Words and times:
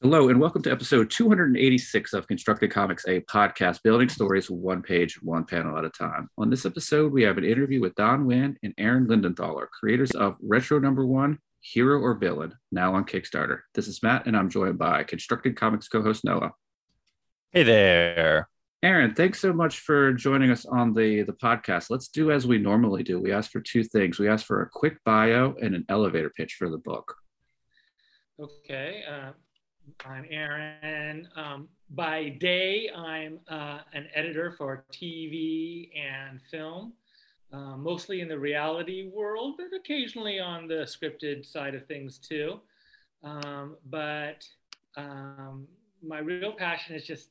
Hello, 0.00 0.28
and 0.28 0.40
welcome 0.40 0.62
to 0.62 0.70
episode 0.70 1.10
286 1.10 2.12
of 2.12 2.28
Constructed 2.28 2.70
Comics, 2.70 3.04
a 3.08 3.20
podcast 3.22 3.82
building 3.82 4.08
stories 4.08 4.48
one 4.48 4.80
page, 4.80 5.20
one 5.22 5.44
panel 5.44 5.76
at 5.76 5.84
a 5.84 5.90
time. 5.90 6.30
On 6.38 6.48
this 6.48 6.64
episode, 6.64 7.12
we 7.12 7.24
have 7.24 7.36
an 7.36 7.42
interview 7.42 7.80
with 7.80 7.96
Don 7.96 8.24
Wynn 8.24 8.56
and 8.62 8.72
Aaron 8.78 9.08
Lindenthaler, 9.08 9.66
creators 9.70 10.12
of 10.12 10.36
Retro 10.40 10.78
Number 10.78 11.04
One, 11.04 11.40
Hero 11.62 11.98
or 11.98 12.14
Villain, 12.14 12.54
now 12.70 12.94
on 12.94 13.06
Kickstarter. 13.06 13.62
This 13.74 13.88
is 13.88 14.00
Matt, 14.00 14.26
and 14.26 14.36
I'm 14.36 14.48
joined 14.48 14.78
by 14.78 15.02
Constructed 15.02 15.56
Comics 15.56 15.88
co 15.88 16.00
host 16.00 16.24
Noah. 16.24 16.52
Hey 17.50 17.64
there. 17.64 18.48
Aaron, 18.84 19.16
thanks 19.16 19.40
so 19.40 19.52
much 19.52 19.80
for 19.80 20.12
joining 20.12 20.52
us 20.52 20.64
on 20.64 20.94
the, 20.94 21.22
the 21.22 21.32
podcast. 21.32 21.90
Let's 21.90 22.06
do 22.06 22.30
as 22.30 22.46
we 22.46 22.58
normally 22.58 23.02
do. 23.02 23.18
We 23.18 23.32
ask 23.32 23.50
for 23.50 23.60
two 23.60 23.82
things 23.82 24.20
we 24.20 24.28
ask 24.28 24.46
for 24.46 24.62
a 24.62 24.70
quick 24.70 25.02
bio 25.04 25.56
and 25.60 25.74
an 25.74 25.84
elevator 25.88 26.30
pitch 26.30 26.54
for 26.56 26.70
the 26.70 26.78
book. 26.78 27.16
Okay. 28.38 29.02
Uh, 29.10 29.32
I'm 30.04 30.26
Aaron. 30.30 31.28
Um, 31.36 31.68
by 31.90 32.28
day, 32.28 32.90
I'm 32.94 33.40
uh, 33.48 33.80
an 33.92 34.08
editor 34.14 34.52
for 34.52 34.84
TV 34.92 35.90
and 35.96 36.40
film, 36.50 36.92
uh, 37.52 37.76
mostly 37.76 38.20
in 38.20 38.28
the 38.28 38.38
reality 38.38 39.08
world, 39.12 39.54
but 39.58 39.76
occasionally 39.76 40.38
on 40.38 40.68
the 40.68 40.86
scripted 40.86 41.46
side 41.46 41.74
of 41.74 41.86
things 41.86 42.18
too. 42.18 42.60
Um, 43.22 43.76
but 43.88 44.46
um, 44.96 45.66
my 46.02 46.18
real 46.18 46.52
passion 46.52 46.94
is 46.94 47.06
just 47.06 47.30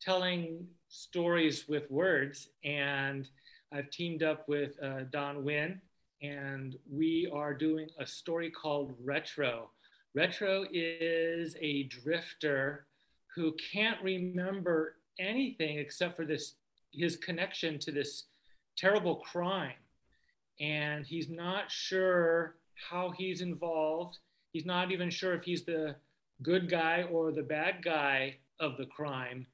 telling 0.00 0.66
stories 0.88 1.68
with 1.68 1.90
words. 1.90 2.48
And 2.64 3.28
I've 3.72 3.90
teamed 3.90 4.22
up 4.22 4.48
with 4.48 4.72
uh, 4.82 5.04
Don 5.10 5.44
Wynn, 5.44 5.80
and 6.22 6.76
we 6.90 7.30
are 7.32 7.54
doing 7.54 7.88
a 7.98 8.06
story 8.06 8.50
called 8.50 8.94
Retro 9.02 9.70
Retro 10.16 10.64
is 10.72 11.56
a 11.60 11.82
drifter 11.82 12.86
who 13.34 13.54
can't 13.70 14.02
remember 14.02 14.96
anything 15.18 15.78
except 15.78 16.16
for 16.16 16.24
this 16.24 16.54
his 16.90 17.18
connection 17.18 17.78
to 17.80 17.92
this 17.92 18.24
terrible 18.78 19.16
crime. 19.16 19.76
And 20.58 21.04
he's 21.04 21.28
not 21.28 21.70
sure 21.70 22.56
how 22.88 23.10
he's 23.10 23.42
involved. 23.42 24.16
He's 24.52 24.64
not 24.64 24.90
even 24.90 25.10
sure 25.10 25.34
if 25.34 25.42
he's 25.42 25.66
the 25.66 25.96
good 26.42 26.70
guy 26.70 27.02
or 27.02 27.30
the 27.30 27.42
bad 27.42 27.84
guy 27.84 28.38
of 28.58 28.78
the 28.78 28.86
crime. 28.86 29.46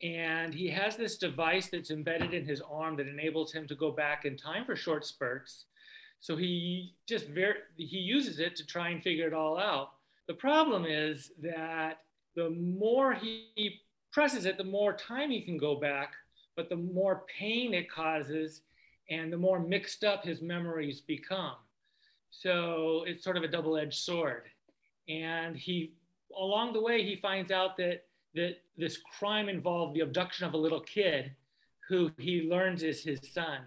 And 0.00 0.54
he 0.54 0.68
has 0.68 0.96
this 0.96 1.18
device 1.18 1.70
that's 1.70 1.90
embedded 1.90 2.34
in 2.34 2.46
his 2.46 2.60
arm 2.60 2.94
that 2.98 3.08
enables 3.08 3.52
him 3.52 3.66
to 3.66 3.74
go 3.74 3.90
back 3.90 4.24
in 4.24 4.36
time 4.36 4.64
for 4.64 4.76
short 4.76 5.04
spurts 5.04 5.64
so 6.20 6.36
he 6.36 6.94
just 7.06 7.28
very 7.28 7.54
he 7.76 7.98
uses 7.98 8.40
it 8.40 8.56
to 8.56 8.66
try 8.66 8.90
and 8.90 9.02
figure 9.02 9.26
it 9.26 9.32
all 9.32 9.58
out. 9.58 9.92
The 10.26 10.34
problem 10.34 10.84
is 10.84 11.32
that 11.42 12.02
the 12.34 12.50
more 12.50 13.14
he 13.14 13.80
presses 14.12 14.44
it, 14.44 14.58
the 14.58 14.64
more 14.64 14.92
time 14.92 15.30
he 15.30 15.42
can 15.42 15.56
go 15.56 15.76
back, 15.76 16.14
but 16.56 16.68
the 16.68 16.76
more 16.76 17.24
pain 17.38 17.72
it 17.72 17.90
causes 17.90 18.62
and 19.10 19.32
the 19.32 19.36
more 19.36 19.58
mixed 19.58 20.04
up 20.04 20.24
his 20.24 20.42
memories 20.42 21.00
become. 21.00 21.54
So 22.30 23.04
it's 23.06 23.24
sort 23.24 23.36
of 23.36 23.42
a 23.42 23.48
double-edged 23.48 23.98
sword. 23.98 24.44
And 25.08 25.56
he 25.56 25.92
along 26.36 26.72
the 26.74 26.82
way 26.82 27.02
he 27.02 27.16
finds 27.16 27.50
out 27.50 27.76
that 27.78 28.04
that 28.34 28.58
this 28.76 28.98
crime 29.18 29.48
involved 29.48 29.94
the 29.94 30.00
abduction 30.00 30.46
of 30.46 30.52
a 30.52 30.58
little 30.58 30.80
kid 30.80 31.32
who 31.88 32.10
he 32.18 32.42
learns 32.42 32.82
is 32.82 33.02
his 33.02 33.20
son. 33.32 33.60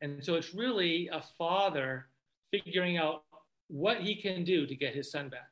And 0.00 0.24
so 0.24 0.34
it's 0.34 0.54
really 0.54 1.08
a 1.12 1.22
father 1.36 2.06
figuring 2.50 2.96
out 2.96 3.24
what 3.68 4.00
he 4.00 4.14
can 4.14 4.44
do 4.44 4.66
to 4.66 4.74
get 4.74 4.94
his 4.94 5.10
son 5.10 5.28
back. 5.28 5.50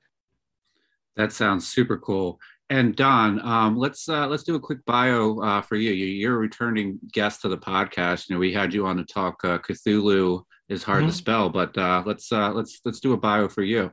That 1.17 1.33
sounds 1.33 1.67
super 1.67 1.99
cool. 1.99 2.39
And 2.69 2.97
Don, 2.97 3.41
um, 3.41 3.77
let's 3.77 4.09
uh, 4.09 4.27
let's 4.27 4.43
do 4.43 4.57
a 4.57 4.61
quick 4.61 4.85
bio 4.85 5.41
uh, 5.41 5.61
for 5.63 5.77
you. 5.77 5.93
You're 5.93 6.35
a 6.35 6.39
returning 6.39 6.99
guest 7.13 7.43
to 7.43 7.49
the 7.49 7.59
podcast. 7.59 8.29
You 8.29 8.35
know, 8.35 8.41
we 8.41 8.53
had 8.53 8.75
you 8.75 8.87
on 8.87 8.97
to 8.97 9.05
talk. 9.05 9.45
Uh, 9.45 9.59
Cthulhu 9.59 10.43
is 10.69 10.83
hard 10.83 11.03
mm-hmm. 11.03 11.11
to 11.11 11.17
spell, 11.17 11.49
but 11.49 11.77
uh, 11.79 12.03
let's 12.05 12.33
uh, 12.33 12.53
let's 12.53 12.81
let's 12.85 13.01
do 13.01 13.13
a 13.13 13.17
bio 13.17 13.49
for 13.49 13.63
you. 13.63 13.93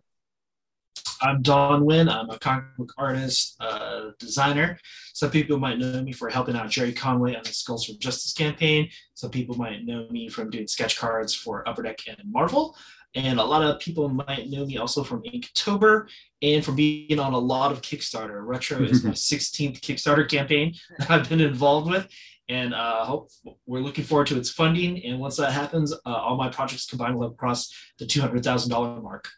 I'm 1.24 1.42
Don 1.42 1.86
Wynn. 1.86 2.10
I'm 2.10 2.30
a 2.30 2.38
comic 2.38 2.66
book 2.78 2.94
artist, 2.98 3.56
uh, 3.62 4.10
designer. 4.20 4.78
Some 5.14 5.32
people 5.32 5.58
might 5.58 5.80
know 5.80 6.02
me 6.02 6.12
for 6.12 6.30
helping 6.30 6.58
out 6.58 6.70
Gerry 6.70 6.92
Conway 6.92 7.34
on 7.34 7.44
the 7.44 7.54
Skulls 7.54 7.86
for 7.86 7.94
Justice 7.94 8.34
campaign. 8.34 8.90
Some 9.14 9.32
people 9.32 9.56
might 9.56 9.86
know 9.86 10.06
me 10.12 10.28
from 10.28 10.50
doing 10.50 10.68
sketch 10.68 10.98
cards 10.98 11.34
for 11.34 11.68
Upper 11.68 11.82
Deck 11.82 12.00
and 12.10 12.18
Marvel. 12.26 12.76
And 13.16 13.40
a 13.40 13.44
lot 13.44 13.62
of 13.62 13.80
people 13.80 14.10
might 14.10 14.50
know 14.50 14.66
me 14.66 14.78
also 14.78 15.02
from 15.02 15.24
Inktober 15.24 16.10
and 16.42 16.66
from 16.66 16.76
being 16.76 17.20
on 17.20 17.32
a 17.32 17.40
lot 17.40 17.72
of 17.72 17.82
Kickstarter. 17.82 18.46
Retro 18.46 18.84
is 18.84 19.06
my 19.06 19.12
16th 19.12 19.80
Kickstarter 19.80 20.30
campaign 20.30 20.74
that 21.00 21.10
I've 21.10 21.30
been 21.30 21.40
involved 21.40 21.90
with. 21.90 22.06
And 22.50 22.74
uh, 22.74 23.06
hope 23.06 23.30
we're 23.66 23.80
looking 23.80 24.04
forward 24.04 24.28
to 24.28 24.38
its 24.38 24.50
funding. 24.50 25.02
And 25.06 25.22
once 25.22 25.38
that 25.38 25.54
happens, 25.54 25.94
uh, 25.94 25.98
all 26.06 26.36
my 26.36 26.50
projects 26.50 26.86
combined 26.86 27.16
will 27.16 27.30
have 27.30 27.38
crossed 27.38 27.74
the 27.98 28.06
$200,000 28.06 29.02
mark. 29.02 29.30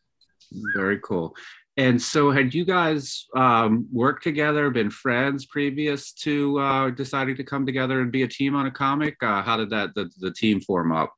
Very 0.76 1.00
cool. 1.00 1.36
And 1.78 2.02
so, 2.02 2.32
had 2.32 2.54
you 2.54 2.64
guys 2.64 3.26
um, 3.36 3.88
worked 3.92 4.24
together, 4.24 4.70
been 4.70 4.90
friends 4.90 5.46
previous 5.46 6.14
to 6.14 6.58
uh, 6.60 6.90
deciding 6.92 7.36
to 7.36 7.44
come 7.44 7.66
together 7.66 8.00
and 8.00 8.12
be 8.12 8.24
a 8.24 8.28
team 8.28 8.56
on 8.56 8.66
a 8.66 8.72
comic? 8.72 9.18
Uh, 9.22 9.42
how 9.42 9.58
did 9.58 9.70
that 9.72 9.94
the, 9.94 10.10
the 10.20 10.32
team 10.32 10.62
form 10.62 10.94
up? 10.94 11.14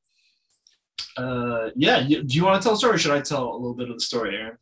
Uh, 1.16 1.70
yeah. 1.76 2.00
You, 2.00 2.24
do 2.24 2.36
you 2.36 2.44
want 2.44 2.62
to 2.62 2.66
tell 2.66 2.76
a 2.76 2.78
story? 2.78 2.98
should 2.98 3.12
I 3.12 3.22
tell 3.22 3.52
a 3.52 3.58
little 3.58 3.76
bit 3.76 3.90
of 3.90 3.98
the 3.98 4.02
story, 4.02 4.36
Aaron? 4.36 4.58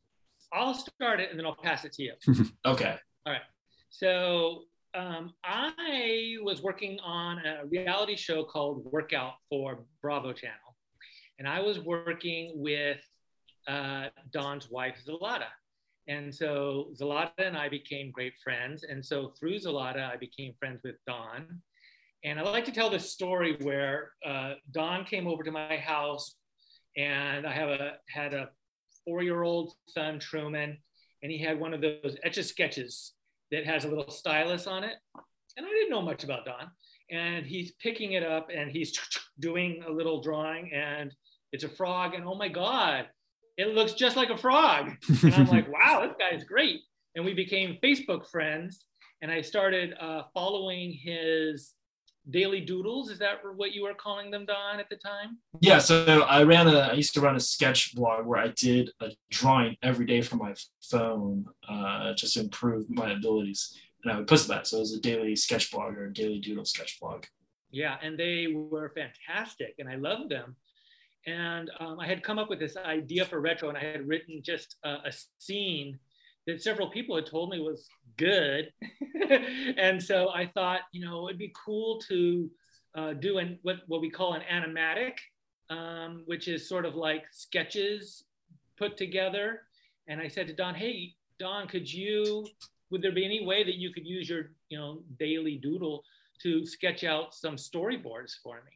I'll 0.52 0.74
start 0.74 1.20
it 1.20 1.30
and 1.30 1.40
then 1.40 1.46
I'll 1.46 1.56
pass 1.56 1.86
it 1.86 1.94
to 1.94 2.04
you. 2.04 2.14
okay. 2.66 2.96
All 3.26 3.34
right. 3.34 3.42
So 3.90 4.64
um, 4.94 5.34
I 5.44 6.38
was 6.42 6.62
working 6.62 7.00
on 7.02 7.40
a 7.40 7.66
reality 7.66 8.16
show 8.16 8.44
called 8.44 8.86
Workout 8.86 9.34
for 9.50 9.80
Bravo 10.02 10.34
Channel, 10.34 10.76
and 11.40 11.48
I 11.48 11.62
was 11.62 11.80
working 11.80 12.54
with 12.56 13.00
uh, 13.68 14.08
Don's 14.32 14.70
wife, 14.70 14.96
Zalata. 15.06 15.48
And 16.08 16.34
so 16.34 16.92
Zalata 17.00 17.32
and 17.40 17.58
I 17.58 17.70
became 17.70 18.12
great 18.12 18.34
friends. 18.44 18.84
And 18.84 19.04
so 19.04 19.34
through 19.40 19.58
Zalata, 19.60 20.12
I 20.12 20.18
became 20.18 20.54
friends 20.60 20.82
with 20.84 20.96
Don. 21.08 21.62
And 22.24 22.40
I 22.40 22.44
like 22.44 22.66
to 22.66 22.72
tell 22.72 22.90
this 22.90 23.12
story 23.12 23.56
where 23.62 24.12
uh, 24.26 24.54
Don 24.72 25.06
came 25.06 25.28
over 25.28 25.44
to 25.44 25.52
my 25.52 25.78
house, 25.78 26.36
and 26.98 27.46
I 27.46 27.54
have 27.54 27.70
a 27.70 27.94
had 28.10 28.34
a 28.34 28.50
four-year-old 29.06 29.74
son, 29.88 30.20
Truman, 30.20 30.78
and 31.22 31.32
he 31.32 31.38
had 31.38 31.60
one 31.60 31.74
of 31.74 31.82
those 31.82 32.18
etch 32.24 32.38
a 32.38 32.44
sketches 32.44 33.14
that 33.52 33.66
has 33.66 33.86
a 33.86 33.88
little 33.88 34.10
stylus 34.10 34.66
on 34.66 34.84
it. 34.84 34.96
And 35.58 35.66
I 35.66 35.70
didn't 35.70 35.92
know 35.92 36.02
much 36.02 36.24
about 36.24 36.46
Don. 36.46 36.72
And 37.12 37.46
he's 37.46 37.74
picking 37.74 38.14
it 38.14 38.24
up 38.24 38.50
and 38.54 38.72
he's 38.72 38.98
doing 39.40 39.84
a 39.88 39.92
little 39.92 40.22
drawing, 40.22 40.72
and 40.74 41.14
it's 41.52 41.64
a 41.64 41.70
frog. 41.70 42.16
And 42.16 42.26
oh 42.26 42.36
my 42.36 42.50
God, 42.50 43.06
it 43.58 43.74
looks 43.74 43.94
just 43.94 44.16
like 44.16 44.30
a 44.30 44.38
frog. 44.38 44.92
And 45.24 45.34
I'm 45.34 45.48
like, 45.48 45.68
wow, 45.72 46.06
this 46.06 46.16
guy's 46.20 46.44
great. 46.44 46.82
And 47.16 47.24
we 47.24 47.34
became 47.34 47.78
Facebook 47.84 48.30
friends. 48.30 48.86
And 49.22 49.32
I 49.32 49.42
started 49.42 49.94
uh, 50.00 50.24
following 50.34 50.92
his 50.92 51.74
daily 52.30 52.60
doodles. 52.60 53.10
Is 53.10 53.20
that 53.20 53.40
what 53.56 53.72
you 53.72 53.84
were 53.84 53.94
calling 53.94 54.32
them, 54.32 54.46
Don, 54.46 54.80
at 54.80 54.90
the 54.90 54.98
time? 54.98 55.38
Yeah. 55.62 55.80
So 55.80 56.22
I 56.24 56.44
ran 56.44 56.68
a, 56.68 56.80
I 56.80 56.94
used 56.94 57.14
to 57.14 57.22
run 57.22 57.36
a 57.36 57.40
sketch 57.40 57.96
blog 57.96 58.26
where 58.26 58.40
I 58.40 58.50
did 58.50 58.92
a 59.00 59.12
drawing 59.32 59.78
every 59.82 60.06
day 60.06 60.22
from 60.22 60.40
my 60.40 60.54
phone 60.90 61.46
uh, 61.68 62.14
just 62.14 62.34
to 62.34 62.42
improve 62.42 62.90
my 62.90 63.12
abilities. 63.12 63.80
And 64.04 64.12
I 64.12 64.18
would 64.18 64.28
post 64.28 64.48
that. 64.50 64.68
So 64.68 64.78
it 64.78 64.82
was 64.82 64.94
a 64.94 65.02
daily 65.02 65.36
sketch 65.36 65.72
blog 65.72 65.98
or 65.98 66.08
a 66.08 66.14
daily 66.14 66.40
doodle 66.40 66.66
sketch 66.66 67.00
blog. 67.00 67.26
Yeah. 67.72 67.96
And 68.02 68.20
they 68.20 68.48
were 68.54 68.94
fantastic. 68.96 69.76
And 69.80 69.90
I 69.90 69.96
loved 69.96 70.30
them. 70.30 70.56
And 71.28 71.72
um, 71.80 72.00
I 72.00 72.06
had 72.06 72.24
come 72.24 72.38
up 72.38 72.50
with 72.50 72.60
this 72.60 72.78
idea 72.78 73.26
for 73.26 73.42
retro, 73.42 73.70
and 73.70 73.78
I 73.78 73.84
had 73.84 74.08
written 74.08 74.42
just 74.44 74.76
a, 74.84 74.90
a 74.90 75.12
scene 75.40 75.98
that 76.46 76.62
several 76.62 76.90
people 76.90 77.16
had 77.16 77.26
told 77.26 77.50
me 77.50 77.60
was 77.60 77.88
good. 78.18 78.72
and 79.78 80.02
so 80.02 80.30
I 80.30 80.46
thought, 80.46 80.82
you 80.92 81.04
know, 81.04 81.28
it'd 81.28 81.40
be 81.40 81.54
cool 81.66 82.00
to 82.08 82.50
uh, 82.96 83.14
do 83.14 83.40
an, 83.40 83.60
what, 83.64 83.78
what 83.88 84.02
we 84.02 84.10
call 84.10 84.34
an 84.34 84.42
animatic, 84.52 85.14
um, 85.70 86.24
which 86.28 86.48
is 86.48 86.70
sort 86.70 86.86
of 86.86 86.96
like 86.96 87.24
sketches 87.32 88.26
put 88.78 88.96
together. 88.96 89.62
And 90.08 90.22
I 90.22 90.28
said 90.28 90.48
to 90.48 90.54
Don, 90.54 90.76
hey, 90.76 91.16
Don, 91.40 91.68
could 91.68 91.92
you, 91.92 92.46
would 92.92 93.02
there 93.02 93.12
be 93.12 93.26
any 93.26 93.44
way 93.44 93.64
that 93.64 93.76
you 93.76 93.92
could 93.92 94.06
use 94.06 94.30
your, 94.30 94.52
you 94.70 94.78
know, 94.78 95.02
daily 95.20 95.58
doodle 95.58 96.04
to 96.44 96.66
sketch 96.66 97.04
out 97.04 97.34
some 97.34 97.56
storyboards 97.56 98.36
for 98.44 98.58
me? 98.66 98.74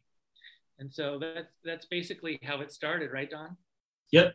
And 0.80 0.92
so 0.92 1.18
that's 1.18 1.52
that's 1.62 1.86
basically 1.86 2.40
how 2.42 2.60
it 2.60 2.72
started, 2.72 3.12
right, 3.12 3.30
Don? 3.30 3.56
Yep. 4.12 4.34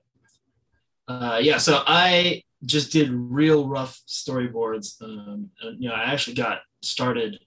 Uh, 1.08 1.40
yeah. 1.42 1.58
So 1.58 1.84
I 1.86 2.44
just 2.66 2.92
did 2.92 3.10
real 3.12 3.68
rough 3.68 4.00
storyboards. 4.08 5.02
Um, 5.02 5.50
and, 5.62 5.82
you 5.82 5.90
know, 5.90 5.96
I 5.96 6.04
actually 6.04 6.36
got 6.36 6.60
started 6.82 7.40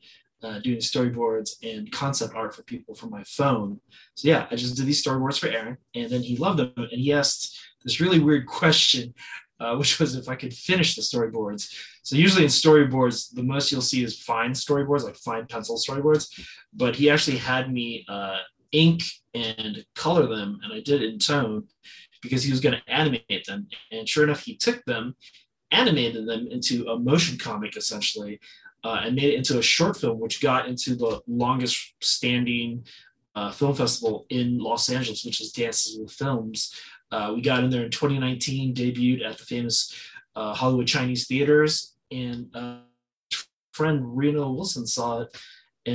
uh, 0.43 0.59
doing 0.61 0.79
storyboards 0.79 1.53
and 1.63 1.91
concept 1.91 2.35
art 2.35 2.55
for 2.55 2.63
people 2.65 2.95
from 2.95 3.11
my 3.11 3.23
phone. 3.25 3.81
So 4.15 4.29
yeah, 4.29 4.47
I 4.51 4.57
just 4.57 4.77
did 4.77 4.87
these 4.87 5.03
storyboards 5.03 5.39
for 5.39 5.49
Aaron, 5.49 5.79
and 5.95 6.11
then 6.11 6.23
he 6.23 6.37
loved 6.37 6.59
them, 6.59 6.73
and 6.77 7.01
he 7.01 7.13
asked 7.13 7.59
this 7.85 8.01
really 8.01 8.19
weird 8.19 8.47
question 8.61 9.15
uh, 9.61 9.77
which 9.77 9.99
was 9.99 10.15
if 10.15 10.29
I 10.29 10.37
could 10.37 10.55
finish 10.55 10.95
the 10.95 11.03
storyboards. 11.03 11.73
So 12.03 12.17
usually 12.17 12.45
in 12.45 12.49
storyboards, 12.49 13.35
the 13.35 13.43
most 13.43 13.73
you'll 13.73 13.81
see 13.81 14.05
is 14.05 14.23
fine 14.23 14.53
storyboards, 14.53 15.03
like 15.03 15.17
fine 15.17 15.47
pencil 15.47 15.77
storyboards. 15.77 16.29
But 16.73 16.97
he 16.97 17.11
actually 17.11 17.39
had 17.39 17.73
me 17.73 18.05
uh, 18.09 18.39
ink 18.73 19.03
and 19.35 19.85
color 19.95 20.27
them, 20.27 20.61
and 20.63 20.73
I 20.73 20.81
did 20.81 21.03
it 21.03 21.13
in 21.13 21.19
tone 21.19 21.65
because 22.23 22.43
he 22.43 22.51
was 22.51 22.61
going 22.61 22.75
to 22.75 22.93
animate 22.93 23.47
them. 23.47 23.69
And 23.93 24.09
sure 24.09 24.25
enough, 24.25 24.43
he 24.43 24.57
took 24.57 24.85
them, 24.85 25.15
animated 25.71 26.27
them 26.27 26.49
into 26.51 26.87
a 26.89 26.99
motion 26.99 27.39
comic 27.39 27.77
essentially, 27.77 28.41
uh, 28.85 29.03
and 29.05 29.17
made 29.17 29.33
it 29.33 29.37
into 29.37 29.59
a 29.59 29.63
short 29.63 29.97
film, 29.97 30.21
which 30.21 30.43
got 30.43 30.69
into 30.69 30.95
the 30.95 31.21
longest 31.27 31.95
standing 32.01 32.85
uh, 33.35 33.53
film 33.53 33.75
festival 33.75 34.27
in 34.31 34.59
Los 34.59 34.89
Angeles, 34.89 35.25
which 35.25 35.41
is 35.41 35.53
Dances 35.53 35.99
with 35.99 36.11
Films. 36.11 36.75
Uh, 37.11 37.33
we 37.35 37.41
got 37.41 37.65
in 37.65 37.71
there 37.71 37.85
in 37.85 37.91
2019, 37.91 38.75
debuted 38.75 39.25
at 39.25 39.39
the 39.39 39.45
famous 39.45 39.95
uh, 40.37 40.55
Hollywood 40.55 40.87
Chinese 40.87 41.27
theaters, 41.27 41.95
and 42.11 42.55
uh, 42.55 42.79
friend 43.73 44.17
Reno 44.17 44.51
Wilson 44.51 44.87
saw 44.87 45.23
it 45.23 45.37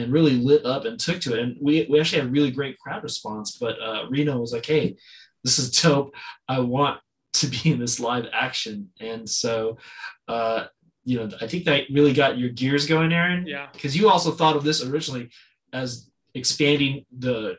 and 0.01 0.12
really 0.12 0.36
lit 0.36 0.66
up 0.66 0.86
and 0.86 1.00
took 1.00 1.19
to 1.22 1.34
it. 1.34 1.40
And 1.40 1.57
we, 1.62 1.86
we 1.90 2.00
actually 2.00 2.22
had 2.22 2.28
a 2.30 2.31
really 2.31 2.51
great 2.51 2.78
crowd 2.80 3.04
response. 3.04 3.57
But 3.57 3.81
uh, 3.81 4.06
Reno 4.10 4.40
was 4.40 4.54
like, 4.54 4.66
"Hey, 4.66 4.95
this 5.44 5.60
is 5.60 5.72
dope. 5.72 6.13
I 6.48 6.60
want 6.60 7.00
to 7.34 7.48
be 7.48 7.72
in 7.72 7.80
this 7.80 8.00
live 8.00 8.25
action." 8.34 8.90
And 9.00 9.30
so, 9.30 9.78
uh, 10.28 10.66
you 11.04 11.18
know, 11.18 11.30
I 11.42 11.48
think 11.48 11.66
that 11.66 11.84
really 11.92 12.13
got 12.13 12.38
your 12.38 12.50
gears 12.50 12.86
going, 12.88 13.13
Aaron. 13.13 13.45
Yeah. 13.45 13.68
Because 13.74 13.95
you 13.95 14.10
also 14.10 14.31
thought 14.31 14.56
of 14.56 14.63
this 14.63 14.84
originally 14.84 15.30
as 15.72 16.10
expanding 16.34 17.06
the 17.18 17.57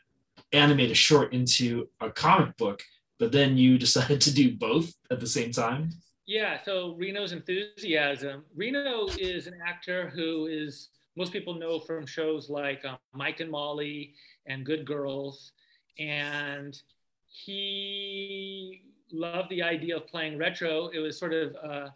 animated 0.52 0.96
short 0.96 1.32
into 1.32 1.88
a 2.00 2.10
comic 2.10 2.56
book, 2.56 2.82
but 3.18 3.32
then 3.32 3.56
you 3.56 3.78
decided 3.86 4.20
to 4.22 4.34
do 4.34 4.56
both 4.56 4.92
at 5.10 5.20
the 5.20 5.26
same 5.26 5.52
time. 5.52 5.90
Yeah, 6.26 6.58
so 6.64 6.94
Reno's 6.98 7.32
enthusiasm. 7.32 8.44
Reno 8.56 9.08
is 9.18 9.46
an 9.46 9.58
actor 9.66 10.08
who 10.08 10.46
is 10.46 10.88
most 11.16 11.32
people 11.32 11.54
know 11.54 11.78
from 11.78 12.06
shows 12.06 12.50
like 12.50 12.84
um, 12.84 12.98
Mike 13.12 13.40
and 13.40 13.50
Molly 13.50 14.14
and 14.46 14.64
Good 14.64 14.84
Girls, 14.84 15.52
and 15.98 16.80
he 17.26 18.82
loved 19.12 19.50
the 19.50 19.62
idea 19.62 19.96
of 19.96 20.06
playing 20.06 20.38
retro. 20.38 20.88
It 20.88 20.98
was 20.98 21.18
sort 21.18 21.32
of 21.32 21.56
uh, 21.56 21.88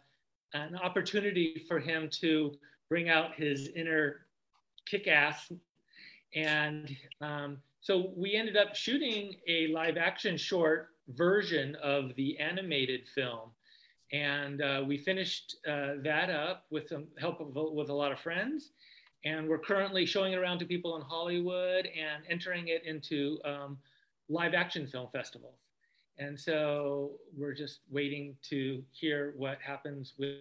an 0.54 0.76
opportunity 0.76 1.64
for 1.68 1.78
him 1.78 2.08
to 2.20 2.56
bring 2.88 3.08
out 3.08 3.34
his 3.34 3.68
inner 3.74 4.26
kick-ass, 4.86 5.52
and 6.34 6.96
um, 7.20 7.58
so 7.80 8.12
we 8.16 8.34
ended 8.34 8.56
up 8.56 8.74
shooting 8.74 9.36
a 9.46 9.68
live-action 9.68 10.36
short 10.36 10.90
version 11.08 11.76
of 11.82 12.14
the 12.16 12.38
animated 12.38 13.08
film. 13.14 13.50
And 14.12 14.62
uh, 14.62 14.84
we 14.86 14.96
finished 14.96 15.56
uh, 15.66 15.94
that 16.02 16.30
up 16.30 16.64
with 16.70 16.88
some 16.88 17.08
help 17.18 17.40
of, 17.40 17.54
with 17.54 17.90
a 17.90 17.94
lot 17.94 18.10
of 18.10 18.18
friends 18.18 18.70
and 19.28 19.48
we're 19.48 19.58
currently 19.58 20.06
showing 20.06 20.32
it 20.32 20.36
around 20.36 20.58
to 20.58 20.64
people 20.64 20.96
in 20.96 21.02
hollywood 21.02 21.86
and 21.86 22.22
entering 22.28 22.68
it 22.68 22.82
into 22.84 23.38
um, 23.44 23.78
live 24.28 24.54
action 24.54 24.86
film 24.86 25.08
festivals. 25.12 25.58
And 26.18 26.38
so 26.38 27.12
we're 27.36 27.54
just 27.54 27.80
waiting 27.90 28.36
to 28.50 28.82
hear 28.90 29.34
what 29.36 29.58
happens 29.64 30.14
with, 30.18 30.38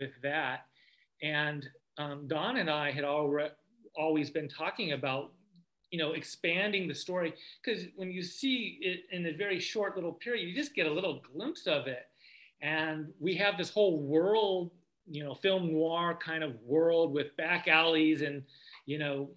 with 0.00 0.12
that. 0.22 0.66
And 1.22 1.68
um, 1.98 2.28
don 2.28 2.58
and 2.58 2.70
i 2.70 2.90
had 2.90 3.04
already 3.04 3.54
always 3.96 4.28
been 4.28 4.46
talking 4.48 4.92
about 4.92 5.32
you 5.90 5.98
know 5.98 6.12
expanding 6.12 6.86
the 6.86 6.94
story. 6.94 7.32
Because 7.62 7.84
when 7.96 8.10
you 8.10 8.22
see 8.22 8.78
it 8.82 9.04
in 9.10 9.26
a 9.26 9.32
very 9.32 9.58
short 9.58 9.96
little 9.96 10.12
period 10.12 10.46
you 10.46 10.54
just 10.54 10.74
get 10.74 10.86
a 10.86 10.92
little 10.92 11.22
glimpse 11.32 11.66
of 11.66 11.86
it. 11.86 12.06
And 12.60 13.12
we 13.18 13.34
have 13.36 13.56
this 13.56 13.70
whole 13.70 14.00
world 14.02 14.70
you 15.08 15.24
know 15.24 15.34
film 15.34 15.72
noir 15.72 16.18
kind 16.20 16.42
of 16.42 16.54
world 16.62 17.12
with 17.12 17.36
back 17.36 17.68
alleys 17.68 18.22
and 18.22 18.42
you 18.86 18.98
know 18.98 19.30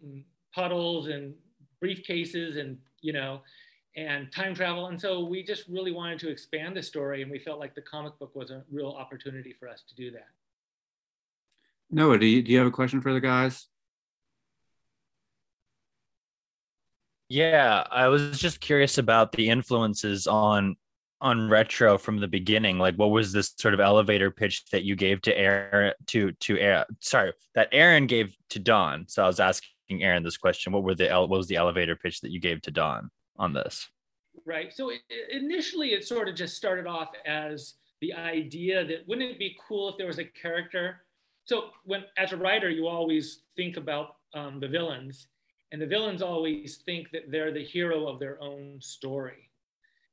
puddles 0.53 1.07
and 1.07 1.33
briefcases 1.83 2.59
and 2.59 2.77
you 3.01 3.13
know 3.13 3.41
and 3.95 4.31
time 4.31 4.53
travel. 4.53 4.87
And 4.87 4.99
so 4.99 5.25
we 5.25 5.43
just 5.43 5.67
really 5.67 5.91
wanted 5.91 6.19
to 6.19 6.29
expand 6.29 6.75
the 6.77 6.83
story 6.83 7.21
and 7.21 7.31
we 7.31 7.39
felt 7.39 7.59
like 7.59 7.75
the 7.75 7.81
comic 7.81 8.17
book 8.19 8.35
was 8.35 8.51
a 8.51 8.63
real 8.71 8.89
opportunity 8.91 9.53
for 9.59 9.67
us 9.67 9.83
to 9.89 9.95
do 9.95 10.11
that. 10.11 10.27
Noah 11.91 12.19
do 12.19 12.25
you, 12.25 12.41
do 12.41 12.51
you 12.51 12.59
have 12.59 12.67
a 12.67 12.71
question 12.71 13.01
for 13.01 13.13
the 13.13 13.19
guys? 13.19 13.67
Yeah, 17.29 17.83
I 17.91 18.07
was 18.07 18.39
just 18.39 18.59
curious 18.59 18.97
about 18.97 19.31
the 19.33 19.49
influences 19.49 20.27
on 20.27 20.77
on 21.21 21.49
retro 21.49 21.97
from 21.97 22.19
the 22.19 22.27
beginning 22.27 22.79
like 22.79 22.95
what 22.95 23.11
was 23.11 23.33
this 23.33 23.53
sort 23.57 23.73
of 23.73 23.79
elevator 23.81 24.31
pitch 24.31 24.63
that 24.71 24.83
you 24.83 24.95
gave 24.95 25.21
to 25.21 25.37
aaron 25.37 25.93
to 26.07 26.31
to 26.33 26.57
aaron 26.57 26.85
sorry 26.99 27.33
that 27.55 27.67
aaron 27.71 28.07
gave 28.07 28.35
to 28.49 28.59
don? 28.59 29.05
So 29.07 29.23
i 29.23 29.27
was 29.27 29.39
asking 29.39 29.69
aaron 29.99 30.23
this 30.23 30.37
question. 30.37 30.71
What 30.71 30.83
were 30.83 30.95
the 30.95 31.09
what 31.09 31.29
was 31.29 31.47
the 31.47 31.55
elevator 31.55 31.95
pitch 31.95 32.21
that 32.21 32.31
you 32.31 32.39
gave 32.39 32.61
to 32.63 32.71
don 32.71 33.09
on 33.37 33.53
this? 33.53 33.87
Right. 34.45 34.73
So 34.73 34.89
it, 34.89 35.01
initially 35.31 35.89
it 35.89 36.07
sort 36.07 36.29
of 36.29 36.35
just 36.35 36.55
started 36.55 36.87
off 36.87 37.09
as 37.25 37.75
the 38.01 38.13
idea 38.13 38.85
that 38.85 39.07
wouldn't 39.07 39.31
it 39.31 39.39
be 39.39 39.57
cool 39.67 39.89
if 39.89 39.97
there 39.97 40.07
was 40.07 40.19
a 40.19 40.25
character? 40.25 41.03
So 41.45 41.71
when 41.83 42.03
as 42.17 42.31
a 42.31 42.37
writer 42.37 42.69
you 42.69 42.87
always 42.87 43.41
think 43.55 43.77
about 43.77 44.15
um, 44.33 44.59
the 44.59 44.67
villains 44.67 45.27
and 45.71 45.81
the 45.81 45.87
villains 45.87 46.21
always 46.21 46.77
think 46.85 47.11
that 47.11 47.31
they're 47.31 47.51
the 47.51 47.63
hero 47.63 48.07
of 48.07 48.19
their 48.19 48.41
own 48.41 48.77
story 48.79 49.48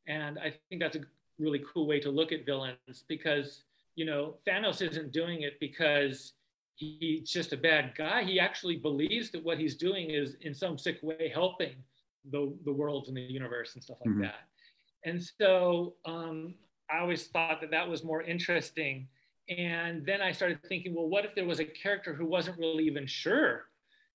and 0.07 0.39
I 0.39 0.55
think 0.69 0.81
that's 0.81 0.97
a 0.97 1.01
really 1.39 1.63
cool 1.73 1.87
way 1.87 2.01
to 2.01 2.11
look 2.11 2.33
at 2.33 2.47
villains 2.47 3.05
because, 3.09 3.65
you 3.95 4.05
know, 4.05 4.37
Thanos 4.47 4.83
isn't 4.83 5.13
doing 5.13 5.43
it 5.43 5.59
because 5.61 6.33
he's 6.77 7.31
just 7.31 7.53
a 7.53 7.57
bad 7.57 7.95
guy. 7.97 8.23
He 8.23 8.39
actually 8.39 8.77
believes 8.77 9.31
that 9.31 9.45
what 9.45 9.59
he's 9.59 9.75
doing 9.77 10.11
is 10.11 10.37
in 10.43 10.55
some 10.55 10.79
sick 10.79 10.99
way 11.03 11.31
helping 11.33 11.75
the, 12.31 12.53
the 12.65 12.73
worlds 12.73 13.09
and 13.09 13.17
the 13.17 13.23
universe 13.23 13.75
and 13.75 13.83
stuff 13.83 13.99
like 14.05 14.15
mm-hmm. 14.15 14.23
that. 14.23 14.49
And 15.05 15.23
so 15.23 15.95
um, 16.05 16.55
I 16.91 16.99
always 16.99 17.27
thought 17.29 17.61
that 17.61 17.71
that 17.71 17.89
was 17.89 18.05
more 18.05 18.23
interesting. 18.23 19.09
And 19.49 20.05
then 20.05 20.21
I 20.21 20.33
started 20.33 20.59
thinking, 20.69 20.95
well, 20.95 21.09
what 21.09 21.25
if 21.25 21.35
there 21.35 21.47
was 21.47 21.61
a 21.61 21.65
character 21.65 22.15
who 22.15 22.27
wasn't 22.27 22.59
really 22.59 22.85
even 22.85 23.07
sure 23.07 23.67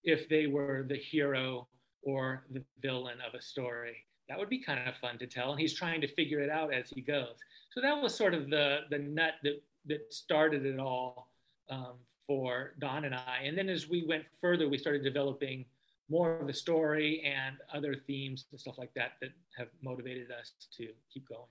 if 0.04 0.28
they 0.28 0.48
were 0.48 0.86
the 0.88 0.98
hero 0.98 1.68
or 2.04 2.46
the 2.52 2.64
villain 2.82 3.18
of 3.26 3.34
a 3.34 3.42
story? 3.42 4.06
That 4.30 4.40
would 4.40 4.50
be 4.50 4.60
kind 4.60 4.88
of 4.88 4.96
fun 4.98 5.18
to 5.20 5.28
tell. 5.28 5.52
And 5.52 5.60
he's 5.60 5.74
trying 5.74 6.02
to 6.02 6.08
figure 6.08 6.40
it 6.40 6.50
out 6.50 6.74
as 6.74 6.90
he 6.90 7.02
goes. 7.02 7.36
So 7.72 7.82
that 7.82 8.02
was 8.02 8.16
sort 8.16 8.34
of 8.34 8.50
the 8.50 8.80
the 8.90 9.00
nut 9.00 9.36
that 9.44 9.62
that 9.88 10.14
started 10.14 10.66
it 10.66 10.80
all 10.80 11.30
um, 11.70 11.96
for 12.28 12.74
Don 12.80 13.06
and 13.06 13.16
I. 13.16 13.42
And 13.44 13.58
then 13.58 13.70
as 13.70 13.90
we 13.90 14.06
went 14.08 14.24
further, 14.40 14.70
we 14.70 14.78
started 14.78 15.04
developing 15.04 15.66
more 16.10 16.38
of 16.40 16.48
the 16.48 16.54
story 16.54 17.24
and 17.26 17.56
other 17.74 17.96
themes 18.08 18.46
and 18.52 18.60
stuff 18.60 18.78
like 18.78 18.94
that 18.96 19.14
that 19.22 19.32
have 19.58 19.70
motivated 19.82 20.30
us 20.32 20.52
to 20.78 20.90
keep 21.12 21.28
going. 21.28 21.48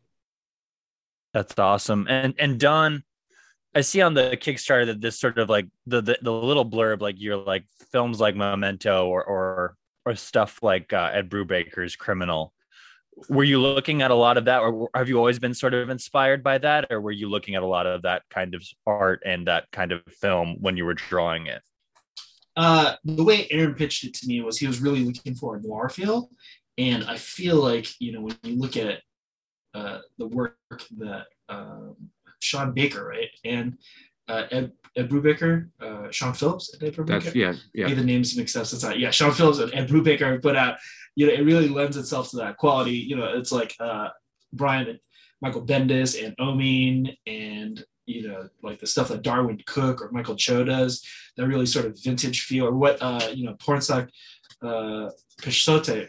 That's 1.33 1.59
awesome. 1.59 2.07
And 2.09 2.35
and 2.39 2.59
Don, 2.59 3.03
I 3.75 3.81
see 3.83 4.01
on 4.01 4.15
the 4.15 4.37
Kickstarter 4.41 4.87
that 4.87 5.01
this 5.01 5.19
sort 5.19 5.39
of 5.39 5.49
like 5.49 5.67
the 5.87 6.03
the, 6.03 6.19
the 6.23 6.33
little 6.33 6.69
blurb, 6.69 7.01
like 7.01 7.17
you're 7.19 7.37
like 7.37 7.65
films 7.93 8.21
like 8.21 8.37
Memento 8.37 9.07
or 9.07 9.25
or 9.25 9.77
or 10.05 10.15
stuff 10.15 10.63
like 10.63 10.93
uh, 10.93 11.11
Ed 11.13 11.31
Brubaker's 11.31 11.97
Criminal 11.97 12.53
were 13.29 13.45
you 13.45 13.61
looking 13.61 14.03
at 14.03 14.11
a 14.11 14.15
lot 14.15 14.37
of 14.37 14.45
that 14.47 14.61
or 14.61 14.89
have 14.95 15.09
you 15.09 15.19
always 15.19 15.39
been 15.39 15.55
sort 15.55 15.75
of 15.75 15.91
inspired 15.91 16.43
by 16.43 16.59
that 16.59 16.87
or 16.91 17.01
were 17.01 17.13
you 17.13 17.29
looking 17.29 17.55
at 17.55 17.63
a 17.63 17.67
lot 17.67 17.87
of 17.87 18.03
that 18.03 18.23
kind 18.31 18.55
of 18.55 18.65
art 18.87 19.23
and 19.25 19.47
that 19.47 19.71
kind 19.73 19.93
of 19.93 20.03
film 20.07 20.57
when 20.61 20.77
you 20.77 20.85
were 20.85 20.95
drawing 20.95 21.47
it? 21.47 21.63
Uh, 22.57 22.95
the 23.05 23.23
way 23.23 23.47
aaron 23.51 23.75
pitched 23.75 24.05
it 24.05 24.15
to 24.15 24.27
me 24.27 24.41
was 24.41 24.59
he 24.59 24.67
was 24.67 24.81
really 24.81 25.05
looking 25.05 25.35
for 25.35 25.57
a 25.57 25.63
noir 25.63 25.89
feel. 25.89 26.31
And 26.79 27.05
i 27.05 27.17
feel 27.17 27.57
like 27.57 27.89
you 27.99 28.13
know 28.13 28.23
when 28.23 28.39
you 28.43 28.57
look 28.57 28.77
at 28.77 29.03
uh, 29.75 29.99
the 30.19 30.27
work 30.27 30.57
that 30.99 31.27
um, 31.49 31.97
sean 32.41 32.73
baker 32.73 33.05
right? 33.05 33.31
And 33.45 33.79
uh, 34.31 34.47
Ed, 34.51 34.73
Ed 34.97 35.09
Brubaker, 35.09 35.69
uh, 35.81 36.11
Sean 36.11 36.33
Phillips, 36.33 36.77
Ed 36.81 36.95
Brubaker. 36.95 37.23
That's, 37.25 37.35
yeah, 37.35 37.55
yeah. 37.75 37.87
Maybe 37.87 38.01
the 38.01 38.05
names 38.05 38.37
mixed 38.37 38.57
up. 38.57 38.67
Since 38.67 38.85
I, 38.85 38.95
yeah, 38.95 39.11
Sean 39.11 39.33
Phillips 39.33 39.59
and 39.59 39.75
Ed 39.75 39.89
Brubaker 39.89 40.41
put 40.41 40.57
out 40.57 40.79
you 41.17 41.27
know, 41.27 41.33
it 41.33 41.45
really 41.45 41.69
lends 41.69 41.97
itself 41.97 42.31
to 42.31 42.37
that 42.37 42.57
quality. 42.57 42.93
You 42.93 43.17
know, 43.17 43.37
it's 43.37 43.53
like 43.53 43.75
uh, 43.81 44.09
Brian, 44.53 44.99
Michael 45.41 45.67
Bendis, 45.67 46.25
and 46.25 46.37
Oeming, 46.39 47.17
and 47.27 47.85
you 48.07 48.29
know, 48.29 48.49
like 48.63 48.81
the 48.81 48.87
stuff 48.87 49.09
that 49.09 49.23
Darwyn 49.23 49.65
Cooke 49.67 50.03
or 50.03 50.11
Michael 50.11 50.37
Cho 50.37 50.65
does, 50.65 51.05
that 51.37 51.47
really 51.47 51.67
sort 51.67 51.87
of 51.87 51.99
vintage 52.03 52.43
feel, 52.43 52.67
or 52.67 52.75
what 52.75 52.99
uh, 53.01 53.31
you 53.35 53.45
know, 53.45 53.55
Pornsak 53.55 54.09
uh, 54.63 55.11
Pichsote, 55.43 56.09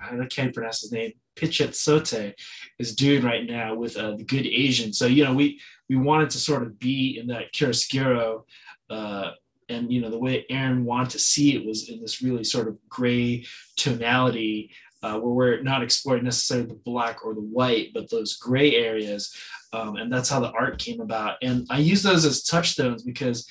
I 0.00 0.26
can't 0.26 0.54
pronounce 0.54 0.82
his 0.82 0.92
name, 0.92 1.12
Pichetsotey 1.36 2.32
is 2.78 2.94
doing 2.94 3.22
right 3.22 3.46
now 3.46 3.74
with 3.74 3.96
uh, 3.96 4.16
the 4.16 4.24
Good 4.24 4.46
Asian. 4.46 4.92
So 4.92 5.06
you 5.06 5.24
know, 5.24 5.34
we 5.34 5.60
we 5.88 5.96
wanted 5.96 6.30
to 6.30 6.38
sort 6.38 6.62
of 6.62 6.78
be 6.78 7.18
in 7.18 7.26
that 7.28 7.52
chiaroscuro 7.52 8.42
uh, 8.90 9.30
and 9.68 9.92
you 9.92 10.00
know 10.00 10.10
the 10.10 10.18
way 10.18 10.44
Aaron 10.50 10.84
wanted 10.84 11.10
to 11.10 11.18
see 11.18 11.54
it 11.54 11.66
was 11.66 11.88
in 11.88 12.00
this 12.00 12.22
really 12.22 12.44
sort 12.44 12.68
of 12.68 12.76
gray 12.88 13.44
tonality 13.76 14.70
uh, 15.02 15.18
where 15.18 15.32
we're 15.32 15.62
not 15.62 15.82
exploring 15.82 16.24
necessarily 16.24 16.66
the 16.66 16.74
black 16.74 17.24
or 17.24 17.34
the 17.34 17.40
white, 17.40 17.90
but 17.92 18.10
those 18.10 18.36
gray 18.36 18.74
areas 18.74 19.34
um, 19.72 19.96
and 19.96 20.12
that's 20.12 20.28
how 20.28 20.40
the 20.40 20.52
art 20.52 20.78
came 20.78 21.00
about. 21.00 21.36
And 21.42 21.66
I 21.70 21.78
use 21.78 22.02
those 22.02 22.24
as 22.24 22.42
touchstones 22.42 23.02
because 23.02 23.48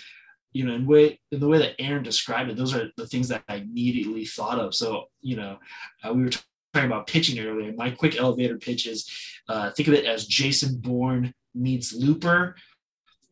you 0.54 0.65
know, 0.65 0.74
in 0.74 0.86
way 0.86 1.20
in 1.34 1.42
the 1.42 1.50
way 1.50 1.58
that 1.58 1.75
Aaron 1.80 2.01
described 2.01 2.50
it, 2.50 2.56
those 2.56 2.74
are 2.74 2.89
the 2.96 3.06
things 3.06 3.27
that 3.27 3.44
I 3.50 3.58
immediately 3.58 4.24
thought 4.24 4.58
of. 4.58 4.74
So, 4.74 5.08
you 5.20 5.36
know, 5.36 5.58
uh, 6.01 6.13
we 6.13 6.24
were 6.24 6.30
talking 6.30 6.89
about 6.89 7.08
pitching 7.08 7.46
earlier. 7.46 7.74
My 7.74 7.92
quick 7.92 8.15
elevator 8.18 8.58
pitch 8.58 8.88
is 8.88 9.10
uh, 9.50 9.72
think 9.72 9.89
of 9.89 9.96
it 9.96 10.06
as 10.06 10.25
Jason 10.25 10.80
Bourne 10.80 11.34
meets 11.55 11.93
Looper, 11.93 12.55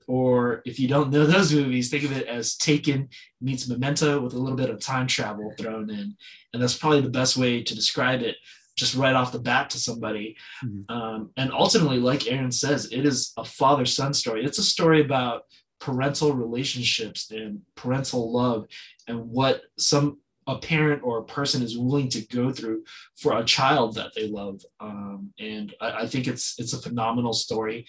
or 0.08 0.62
if 0.66 0.80
you 0.80 0.88
don't 0.88 1.12
know 1.12 1.26
those 1.26 1.54
movies, 1.54 1.90
think 1.90 2.04
of 2.04 2.16
it 2.16 2.28
as 2.28 2.56
Taken 2.56 3.10
meets 3.42 3.68
Memento 3.68 4.20
with 4.20 4.34
a 4.34 4.40
little 4.40 4.58
bit 4.58 4.70
of 4.70 4.80
time 4.80 5.08
travel 5.08 5.54
thrown 5.58 5.90
in, 5.90 6.16
and 6.54 6.62
that's 6.62 6.78
probably 6.78 7.02
the 7.02 7.10
best 7.10 7.38
way 7.38 7.64
to 7.64 7.76
describe 7.76 8.22
it. 8.22 8.38
Just 8.76 8.96
right 8.96 9.14
off 9.14 9.32
the 9.32 9.38
bat 9.38 9.70
to 9.70 9.78
somebody, 9.78 10.36
mm-hmm. 10.66 10.92
um, 10.92 11.30
and 11.38 11.52
ultimately, 11.52 12.00
like 12.00 12.28
Aaron 12.28 12.52
says, 12.52 12.92
it 12.92 13.06
is 13.06 13.32
a 13.38 13.46
father-son 13.46 14.16
story. 14.16 14.44
It's 14.44 14.58
a 14.58 14.64
story 14.64 15.02
about 15.02 15.44
parental 15.80 16.34
relationships 16.34 17.30
and 17.30 17.62
parental 17.76 18.32
love 18.32 18.66
and 19.08 19.30
what 19.30 19.62
some 19.78 20.18
a 20.48 20.58
parent 20.58 21.04
or 21.04 21.20
a 21.20 21.24
person 21.24 21.62
is 21.62 21.78
willing 21.78 22.10
to 22.10 22.26
go 22.28 22.52
through 22.52 22.84
for 23.18 23.38
a 23.38 23.44
child 23.44 23.96
that 23.96 24.12
they 24.16 24.28
love. 24.28 24.62
Um, 24.80 25.34
and 25.40 25.74
I, 25.80 26.02
I, 26.02 26.08
think 26.08 26.28
it's 26.28 26.60
it's 26.60 26.74
a 26.74 26.82
phenomenal 26.82 27.34
story. 27.34 27.86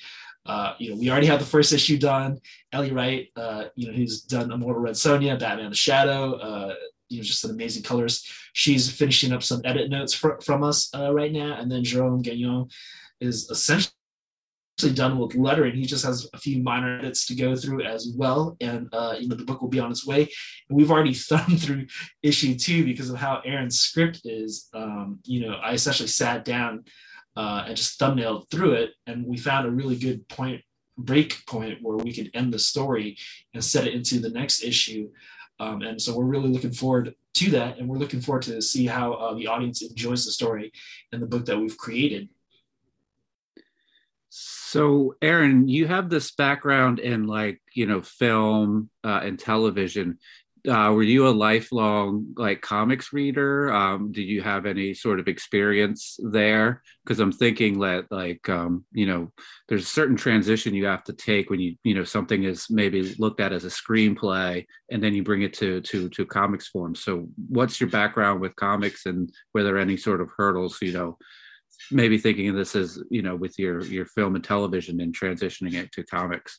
Uh, 0.46 0.75
you 0.78 0.90
know 0.90 0.96
we 0.96 1.11
already 1.11 1.26
have 1.26 1.40
the 1.40 1.46
first 1.46 1.73
issue 1.73 1.99
done. 1.99 2.38
Ellie 2.73 2.92
wright 2.92 3.28
uh, 3.37 3.64
you 3.75 3.87
know 3.87 3.94
who's 3.94 4.23
done 4.23 4.52
immortal 4.52 4.82
red 4.82 4.94
sonja 4.94 5.38
batman 5.38 5.70
the 5.70 5.76
shadow 5.76 6.34
uh, 6.34 6.75
you 7.08 7.18
know 7.18 7.23
just 7.23 7.44
an 7.44 7.50
amazing 7.50 7.82
colorist 7.82 8.30
she's 8.52 8.90
finishing 8.90 9.32
up 9.32 9.42
some 9.42 9.61
edit 9.64 9.90
notes 9.90 10.12
for, 10.12 10.40
from 10.40 10.62
us 10.62 10.90
uh, 10.94 11.12
right 11.12 11.32
now. 11.32 11.56
And 11.58 11.70
then 11.70 11.84
jerome 11.84 12.23
gagnon 12.23 12.68
is 13.20 13.50
essentially 13.50 13.94
done 14.76 15.18
with 15.18 15.34
lettering. 15.34 15.74
He 15.74 15.84
just 15.84 16.04
has 16.04 16.28
a 16.32 16.38
few 16.38 16.62
minor 16.62 16.98
edits 16.98 17.26
to 17.26 17.34
go 17.34 17.54
through 17.54 17.82
as 17.82 18.12
well, 18.16 18.56
and 18.60 18.88
uh, 18.92 19.14
you 19.18 19.28
know 19.28 19.36
the 19.36 19.44
book 19.44 19.62
will 19.62 19.68
be 19.68 19.80
on 19.80 19.90
its 19.90 20.06
way. 20.06 20.22
And 20.68 20.76
we've 20.76 20.90
already 20.90 21.14
thumbed 21.14 21.62
through 21.62 21.86
issue 22.22 22.56
two 22.56 22.84
because 22.84 23.10
of 23.10 23.16
how 23.16 23.40
Aaron's 23.44 23.78
script 23.78 24.22
is. 24.24 24.68
Um, 24.74 25.20
you 25.24 25.46
know, 25.46 25.54
I 25.54 25.72
essentially 25.72 26.08
sat 26.08 26.44
down 26.44 26.84
uh, 27.36 27.64
and 27.66 27.76
just 27.76 27.98
thumbnailed 28.00 28.50
through 28.50 28.72
it, 28.72 28.90
and 29.06 29.26
we 29.26 29.36
found 29.36 29.66
a 29.66 29.70
really 29.70 29.96
good 29.96 30.28
point 30.28 30.62
break 30.96 31.44
point 31.46 31.78
where 31.82 31.96
we 31.96 32.12
could 32.12 32.30
end 32.34 32.54
the 32.54 32.58
story 32.58 33.16
and 33.52 33.64
set 33.64 33.86
it 33.86 33.94
into 33.94 34.20
the 34.20 34.30
next 34.30 34.62
issue. 34.62 35.10
Um, 35.58 35.82
and 35.82 36.00
so 36.00 36.16
we're 36.16 36.24
really 36.24 36.48
looking 36.48 36.72
forward 36.72 37.14
to 37.34 37.50
that, 37.50 37.78
and 37.78 37.88
we're 37.88 37.98
looking 37.98 38.20
forward 38.20 38.42
to 38.42 38.60
see 38.60 38.86
how 38.86 39.14
uh, 39.14 39.34
the 39.34 39.46
audience 39.46 39.82
enjoys 39.82 40.24
the 40.24 40.32
story 40.32 40.72
and 41.12 41.22
the 41.22 41.26
book 41.26 41.46
that 41.46 41.58
we've 41.58 41.76
created. 41.76 42.28
So, 44.74 45.14
Aaron, 45.22 45.68
you 45.68 45.86
have 45.86 46.10
this 46.10 46.32
background 46.32 46.98
in 46.98 47.28
like 47.28 47.62
you 47.74 47.86
know 47.86 48.02
film 48.02 48.90
uh, 49.04 49.20
and 49.22 49.38
television. 49.38 50.18
Uh, 50.68 50.90
were 50.92 51.04
you 51.04 51.28
a 51.28 51.30
lifelong 51.30 52.34
like 52.36 52.60
comics 52.60 53.12
reader? 53.12 53.72
Um, 53.72 54.10
did 54.10 54.22
you 54.22 54.42
have 54.42 54.66
any 54.66 54.92
sort 54.92 55.20
of 55.20 55.28
experience 55.28 56.18
there? 56.24 56.82
Because 57.04 57.20
I'm 57.20 57.30
thinking 57.30 57.78
that 57.82 58.06
like 58.10 58.48
um, 58.48 58.84
you 58.90 59.06
know 59.06 59.30
there's 59.68 59.84
a 59.84 59.96
certain 60.00 60.16
transition 60.16 60.74
you 60.74 60.86
have 60.86 61.04
to 61.04 61.12
take 61.12 61.50
when 61.50 61.60
you 61.60 61.76
you 61.84 61.94
know 61.94 62.02
something 62.02 62.42
is 62.42 62.66
maybe 62.68 63.14
looked 63.16 63.38
at 63.38 63.52
as 63.52 63.64
a 63.64 63.68
screenplay 63.68 64.64
and 64.90 65.00
then 65.00 65.14
you 65.14 65.22
bring 65.22 65.42
it 65.42 65.52
to 65.52 65.82
to 65.82 66.08
to 66.08 66.26
comics 66.26 66.66
form. 66.66 66.96
So, 66.96 67.28
what's 67.48 67.80
your 67.80 67.90
background 67.90 68.40
with 68.40 68.56
comics 68.56 69.06
and 69.06 69.32
were 69.52 69.62
there 69.62 69.78
any 69.78 69.96
sort 69.96 70.20
of 70.20 70.30
hurdles 70.36 70.78
you 70.82 70.94
know 70.94 71.16
maybe 71.90 72.18
thinking 72.18 72.48
of 72.48 72.56
this 72.56 72.74
as 72.76 73.02
you 73.10 73.22
know 73.22 73.36
with 73.36 73.58
your 73.58 73.82
your 73.84 74.06
film 74.06 74.34
and 74.34 74.44
television 74.44 75.00
and 75.00 75.16
transitioning 75.16 75.74
it 75.74 75.92
to 75.92 76.04
comics. 76.04 76.58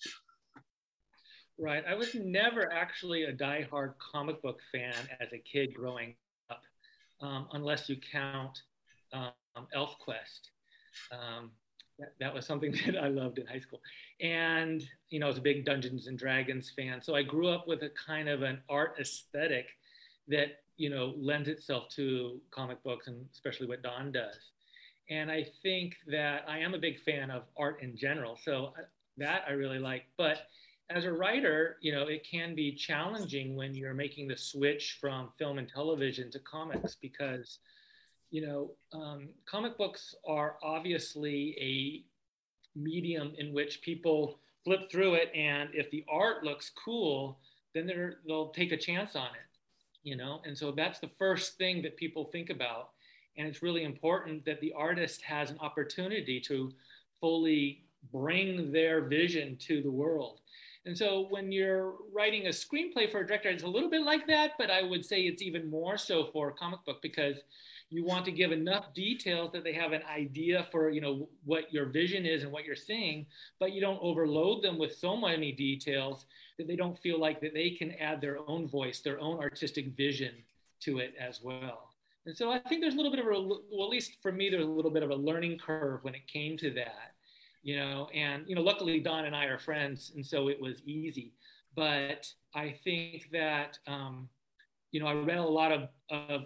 Right. 1.57 1.83
I 1.87 1.95
was 1.95 2.13
never 2.15 2.71
actually 2.73 3.23
a 3.23 3.31
die-hard 3.31 3.93
comic 4.11 4.41
book 4.41 4.59
fan 4.73 4.93
as 5.21 5.31
a 5.31 5.37
kid 5.37 5.73
growing 5.73 6.15
up 6.49 6.61
um, 7.21 7.47
unless 7.53 7.87
you 7.87 7.95
count 8.11 8.59
um, 9.13 9.31
elfquest 9.73 10.49
um, 11.13 11.51
that, 11.97 12.09
that, 12.19 12.33
was 12.33 12.45
something 12.45 12.73
that 12.85 12.97
i 12.97 13.07
loved 13.07 13.39
in 13.39 13.47
high 13.47 13.59
school. 13.59 13.79
And 14.19 14.83
you 15.09 15.19
know 15.19 15.27
i 15.27 15.29
was 15.29 15.37
a 15.37 15.41
big 15.41 15.65
dungeons 15.65 16.07
and 16.07 16.19
dragons 16.19 16.73
fan. 16.75 17.01
So 17.01 17.15
i 17.15 17.23
grew 17.23 17.47
up 17.47 17.67
with 17.67 17.83
a 17.83 17.91
kind 18.05 18.27
of 18.27 18.41
an 18.41 18.59
art 18.69 18.97
aesthetic 18.99 19.67
that 20.27 20.57
you 20.77 20.89
know 20.89 21.13
lends 21.17 21.47
itself 21.47 21.87
to 21.95 22.39
comic 22.51 22.83
books 22.83 23.07
and 23.07 23.25
especially 23.31 23.67
what 23.67 23.81
don 23.81 24.11
does 24.11 24.51
and 25.09 25.31
I 25.31 25.45
think 25.61 25.95
that 26.07 26.45
I 26.47 26.59
am 26.59 26.73
a 26.73 26.79
big 26.79 26.99
fan 27.01 27.29
of 27.31 27.43
art 27.57 27.81
in 27.81 27.95
general. 27.95 28.37
So 28.43 28.73
uh, 28.77 28.83
that 29.17 29.43
I 29.47 29.51
really 29.51 29.79
like. 29.79 30.05
But 30.17 30.47
as 30.89 31.05
a 31.05 31.11
writer, 31.11 31.77
you 31.81 31.91
know, 31.91 32.07
it 32.07 32.27
can 32.29 32.55
be 32.55 32.71
challenging 32.73 33.55
when 33.55 33.73
you're 33.73 33.93
making 33.93 34.27
the 34.27 34.37
switch 34.37 34.97
from 35.01 35.29
film 35.37 35.57
and 35.57 35.67
television 35.67 36.29
to 36.31 36.39
comics 36.39 36.95
because, 37.01 37.59
you 38.29 38.45
know, 38.45 38.71
um, 38.93 39.29
comic 39.45 39.77
books 39.77 40.15
are 40.27 40.57
obviously 40.63 41.55
a 41.59 42.79
medium 42.79 43.33
in 43.37 43.53
which 43.53 43.81
people 43.81 44.39
flip 44.63 44.91
through 44.91 45.13
it, 45.13 45.31
and 45.35 45.69
if 45.73 45.89
the 45.91 46.03
art 46.09 46.43
looks 46.43 46.71
cool, 46.83 47.39
then 47.73 47.85
they're, 47.85 48.17
they'll 48.27 48.49
take 48.49 48.71
a 48.71 48.77
chance 48.77 49.15
on 49.15 49.27
it, 49.27 49.47
you 50.03 50.15
know. 50.15 50.41
And 50.43 50.57
so 50.57 50.71
that's 50.71 50.99
the 50.99 51.11
first 51.19 51.57
thing 51.57 51.81
that 51.83 51.97
people 51.97 52.25
think 52.25 52.49
about 52.49 52.89
and 53.37 53.47
it's 53.47 53.61
really 53.61 53.83
important 53.83 54.45
that 54.45 54.61
the 54.61 54.73
artist 54.73 55.21
has 55.21 55.51
an 55.51 55.57
opportunity 55.59 56.39
to 56.41 56.71
fully 57.19 57.83
bring 58.11 58.71
their 58.71 59.01
vision 59.01 59.57
to 59.57 59.81
the 59.81 59.91
world. 59.91 60.41
And 60.85 60.95
so 60.95 61.25
when 61.29 61.51
you're 61.51 61.95
writing 62.13 62.45
a 62.45 62.49
screenplay 62.49 63.11
for 63.11 63.21
a 63.21 63.27
director, 63.27 63.49
it's 63.49 63.63
a 63.63 63.67
little 63.67 63.89
bit 63.89 64.03
like 64.03 64.27
that, 64.27 64.51
but 64.59 64.69
I 64.69 64.83
would 64.83 65.03
say 65.03 65.21
it's 65.21 65.41
even 65.41 65.69
more 65.69 65.97
so 65.97 66.25
for 66.31 66.49
a 66.49 66.53
comic 66.53 66.85
book 66.85 67.01
because 67.01 67.37
you 67.89 68.03
want 68.03 68.25
to 68.25 68.31
give 68.31 68.51
enough 68.51 68.93
details 68.93 69.51
that 69.53 69.63
they 69.63 69.73
have 69.73 69.91
an 69.91 70.01
idea 70.03 70.67
for 70.71 70.89
you 70.89 71.01
know 71.01 71.29
what 71.43 71.71
your 71.71 71.85
vision 71.85 72.25
is 72.25 72.43
and 72.43 72.51
what 72.51 72.65
you're 72.65 72.75
seeing 72.75 73.25
but 73.59 73.73
you 73.73 73.79
don't 73.79 73.99
overload 74.01 74.63
them 74.63 74.77
with 74.79 74.95
so 74.95 75.15
many 75.15 75.51
details 75.51 76.25
that 76.57 76.67
they 76.67 76.75
don't 76.75 76.97
feel 76.99 77.19
like 77.19 77.39
that 77.41 77.53
they 77.53 77.69
can 77.69 77.91
add 77.93 78.19
their 78.19 78.39
own 78.49 78.67
voice 78.67 78.99
their 78.99 79.19
own 79.19 79.39
artistic 79.39 79.95
vision 79.95 80.33
to 80.79 80.97
it 80.97 81.13
as 81.19 81.41
well 81.43 81.94
and 82.25 82.35
so 82.35 82.51
I 82.51 82.59
think 82.59 82.81
there's 82.81 82.93
a 82.95 82.97
little 82.97 83.11
bit 83.11 83.19
of 83.19 83.27
a, 83.27 83.41
well, 83.41 83.83
at 83.83 83.89
least 83.89 84.17
for 84.21 84.31
me, 84.31 84.49
there's 84.49 84.65
a 84.65 84.67
little 84.67 84.91
bit 84.91 85.03
of 85.03 85.11
a 85.11 85.15
learning 85.15 85.59
curve 85.59 86.03
when 86.03 86.15
it 86.15 86.27
came 86.27 86.57
to 86.57 86.71
that, 86.71 87.13
you 87.61 87.77
know, 87.77 88.07
and, 88.13 88.43
you 88.47 88.55
know, 88.55 88.61
luckily 88.61 88.99
Don 88.99 89.25
and 89.25 89.35
I 89.35 89.45
are 89.45 89.59
friends. 89.59 90.11
And 90.15 90.25
so 90.25 90.49
it 90.49 90.59
was 90.59 90.81
easy. 90.85 91.33
But 91.75 92.31
I 92.55 92.75
think 92.83 93.29
that, 93.31 93.77
um, 93.85 94.29
you 94.91 94.99
know, 94.99 95.07
I 95.07 95.13
read 95.13 95.37
a 95.37 95.43
lot 95.43 95.71
of, 95.71 95.89
of 96.09 96.45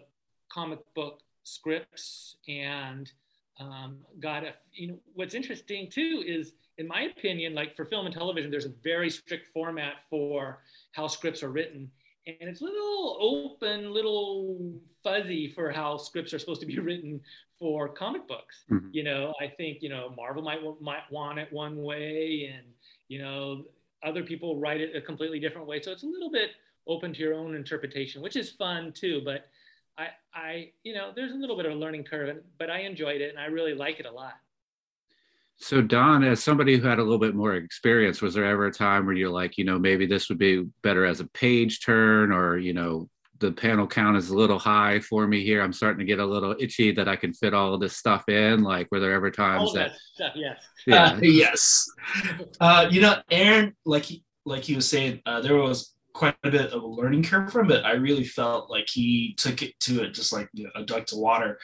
comic 0.51 0.79
book 0.95 1.21
scripts 1.43 2.35
and 2.47 3.11
um, 3.59 3.99
got 4.19 4.43
a, 4.43 4.53
you 4.73 4.87
know, 4.87 4.99
what's 5.13 5.33
interesting 5.33 5.89
too 5.89 6.23
is, 6.25 6.53
in 6.77 6.87
my 6.87 7.03
opinion, 7.03 7.53
like 7.53 7.75
for 7.75 7.85
film 7.85 8.05
and 8.05 8.15
television, 8.15 8.49
there's 8.49 8.65
a 8.65 8.73
very 8.83 9.09
strict 9.09 9.47
format 9.53 9.95
for 10.09 10.63
how 10.93 11.07
scripts 11.07 11.43
are 11.43 11.51
written 11.51 11.91
and 12.27 12.49
it's 12.49 12.61
a 12.61 12.63
little 12.63 13.17
open, 13.19 13.93
little 13.93 14.73
fuzzy 15.03 15.47
for 15.47 15.71
how 15.71 15.97
scripts 15.97 16.33
are 16.33 16.39
supposed 16.39 16.61
to 16.61 16.67
be 16.67 16.79
written 16.79 17.21
for 17.57 17.89
comic 17.89 18.27
books. 18.27 18.63
Mm-hmm. 18.71 18.89
You 18.91 19.03
know, 19.03 19.33
I 19.41 19.47
think 19.47 19.81
you 19.81 19.89
know 19.89 20.13
Marvel 20.15 20.43
might 20.43 20.59
might 20.81 21.11
want 21.11 21.39
it 21.39 21.51
one 21.51 21.81
way, 21.81 22.53
and 22.53 22.67
you 23.07 23.19
know 23.19 23.65
other 24.03 24.23
people 24.23 24.57
write 24.57 24.81
it 24.81 24.95
a 24.95 25.01
completely 25.01 25.39
different 25.39 25.67
way. 25.67 25.81
So 25.81 25.91
it's 25.91 26.03
a 26.03 26.07
little 26.07 26.31
bit 26.31 26.51
open 26.87 27.13
to 27.13 27.19
your 27.19 27.33
own 27.33 27.55
interpretation, 27.55 28.21
which 28.21 28.35
is 28.35 28.49
fun 28.49 28.91
too. 28.93 29.21
But 29.23 29.47
I, 29.97 30.07
I, 30.33 30.71
you 30.83 30.93
know, 30.93 31.11
there's 31.13 31.31
a 31.31 31.35
little 31.35 31.57
bit 31.57 31.65
of 31.65 31.73
a 31.73 31.75
learning 31.75 32.05
curve, 32.05 32.37
but 32.57 32.69
I 32.69 32.79
enjoyed 32.79 33.21
it 33.21 33.29
and 33.29 33.39
I 33.39 33.45
really 33.45 33.73
like 33.73 33.99
it 33.99 34.05
a 34.05 34.11
lot. 34.11 34.35
So, 35.61 35.81
Don, 35.81 36.23
as 36.23 36.41
somebody 36.41 36.77
who 36.77 36.87
had 36.87 36.99
a 36.99 37.03
little 37.03 37.19
bit 37.19 37.35
more 37.35 37.55
experience, 37.55 38.21
was 38.21 38.33
there 38.33 38.45
ever 38.45 38.67
a 38.67 38.71
time 38.71 39.05
where 39.05 39.15
you're 39.15 39.29
like, 39.29 39.57
you 39.57 39.65
know, 39.65 39.77
maybe 39.77 40.05
this 40.05 40.29
would 40.29 40.37
be 40.37 40.65
better 40.83 41.05
as 41.05 41.19
a 41.19 41.27
page 41.27 41.83
turn, 41.83 42.31
or 42.31 42.57
you 42.57 42.73
know, 42.73 43.09
the 43.39 43.51
panel 43.51 43.85
count 43.85 44.15
is 44.15 44.29
a 44.29 44.35
little 44.35 44.57
high 44.57 45.01
for 45.01 45.27
me 45.27 45.43
here. 45.43 45.61
I'm 45.61 45.73
starting 45.73 45.99
to 45.99 46.05
get 46.05 46.19
a 46.19 46.25
little 46.25 46.55
itchy 46.59 46.91
that 46.93 47.09
I 47.09 47.17
can 47.17 47.33
fit 47.33 47.53
all 47.53 47.73
of 47.73 47.81
this 47.81 47.97
stuff 47.97 48.29
in. 48.29 48.63
Like, 48.63 48.87
were 48.89 49.01
there 49.01 49.11
ever 49.11 49.31
times 49.31 49.73
that, 49.73 49.91
that 49.91 49.99
stuff, 50.15 50.31
yes, 50.35 50.63
yeah, 50.87 51.03
uh, 51.03 51.19
yes. 51.21 51.85
Uh, 52.61 52.87
you 52.89 53.01
know, 53.01 53.21
Aaron, 53.29 53.75
like 53.85 54.03
he 54.03 54.23
like 54.45 54.63
he 54.63 54.75
was 54.75 54.87
saying, 54.87 55.21
uh, 55.25 55.41
there 55.41 55.57
was 55.57 55.93
quite 56.13 56.35
a 56.43 56.51
bit 56.51 56.71
of 56.71 56.83
a 56.83 56.87
learning 56.87 57.23
curve 57.23 57.51
from 57.51 57.71
it. 57.71 57.83
I 57.85 57.91
really 57.93 58.23
felt 58.23 58.69
like 58.69 58.89
he 58.89 59.35
took 59.37 59.61
it 59.61 59.79
to 59.81 60.03
it 60.03 60.13
just 60.13 60.33
like 60.33 60.49
a 60.75 60.83
duck 60.83 61.05
to 61.07 61.15
water. 61.15 61.59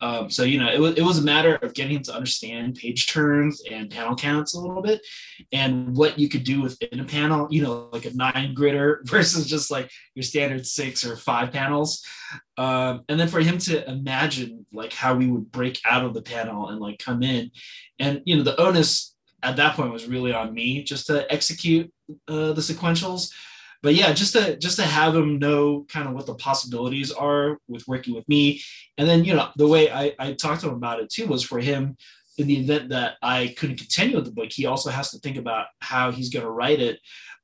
Um, 0.00 0.28
so 0.28 0.42
you 0.42 0.58
know, 0.58 0.68
it 0.68 0.80
was 0.80 0.94
it 0.96 1.02
was 1.02 1.18
a 1.18 1.22
matter 1.22 1.56
of 1.56 1.74
getting 1.74 1.96
him 1.96 2.02
to 2.04 2.14
understand 2.14 2.74
page 2.74 3.06
turns 3.06 3.62
and 3.70 3.90
panel 3.90 4.16
counts 4.16 4.54
a 4.54 4.60
little 4.60 4.82
bit, 4.82 5.00
and 5.52 5.96
what 5.96 6.18
you 6.18 6.28
could 6.28 6.44
do 6.44 6.62
within 6.62 7.00
a 7.00 7.04
panel. 7.04 7.46
You 7.50 7.62
know, 7.62 7.88
like 7.92 8.04
a 8.04 8.14
nine 8.14 8.54
gritter 8.54 8.98
versus 9.04 9.46
just 9.46 9.70
like 9.70 9.90
your 10.14 10.24
standard 10.24 10.66
six 10.66 11.04
or 11.04 11.16
five 11.16 11.52
panels. 11.52 12.04
Um, 12.58 13.02
and 13.08 13.18
then 13.18 13.28
for 13.28 13.40
him 13.40 13.58
to 13.58 13.88
imagine 13.88 14.66
like 14.72 14.92
how 14.92 15.14
we 15.14 15.26
would 15.26 15.50
break 15.52 15.80
out 15.84 16.04
of 16.04 16.14
the 16.14 16.22
panel 16.22 16.68
and 16.68 16.80
like 16.80 16.98
come 16.98 17.22
in, 17.22 17.50
and 17.98 18.22
you 18.24 18.36
know, 18.36 18.42
the 18.42 18.60
onus 18.60 19.14
at 19.44 19.56
that 19.56 19.76
point 19.76 19.92
was 19.92 20.06
really 20.06 20.32
on 20.32 20.52
me 20.52 20.82
just 20.82 21.06
to 21.06 21.30
execute 21.32 21.92
uh, 22.28 22.52
the 22.52 22.62
sequentials. 22.62 23.30
But 23.84 23.94
yeah, 23.94 24.12
just 24.14 24.32
to 24.32 24.56
just 24.56 24.76
to 24.76 24.82
have 24.82 25.14
him 25.14 25.38
know 25.38 25.84
kind 25.90 26.08
of 26.08 26.14
what 26.14 26.26
the 26.26 26.34
possibilities 26.34 27.12
are 27.12 27.58
with 27.68 27.86
working 27.86 28.14
with 28.14 28.28
me, 28.28 28.62
and 28.98 29.06
then 29.06 29.24
you 29.24 29.34
know 29.34 29.50
the 29.56 29.68
way 29.68 29.92
I, 29.92 30.14
I 30.18 30.32
talked 30.32 30.62
to 30.62 30.68
him 30.68 30.74
about 30.74 31.00
it 31.00 31.10
too 31.10 31.26
was 31.26 31.44
for 31.44 31.60
him 31.60 31.96
in 32.38 32.46
the 32.46 32.58
event 32.58 32.88
that 32.88 33.16
I 33.22 33.54
couldn't 33.58 33.76
continue 33.76 34.16
with 34.16 34.24
the 34.24 34.32
book, 34.32 34.50
he 34.50 34.66
also 34.66 34.90
has 34.90 35.10
to 35.10 35.18
think 35.18 35.36
about 35.36 35.66
how 35.80 36.10
he's 36.10 36.30
going 36.30 36.44
to 36.44 36.50
write 36.50 36.80
it 36.80 36.98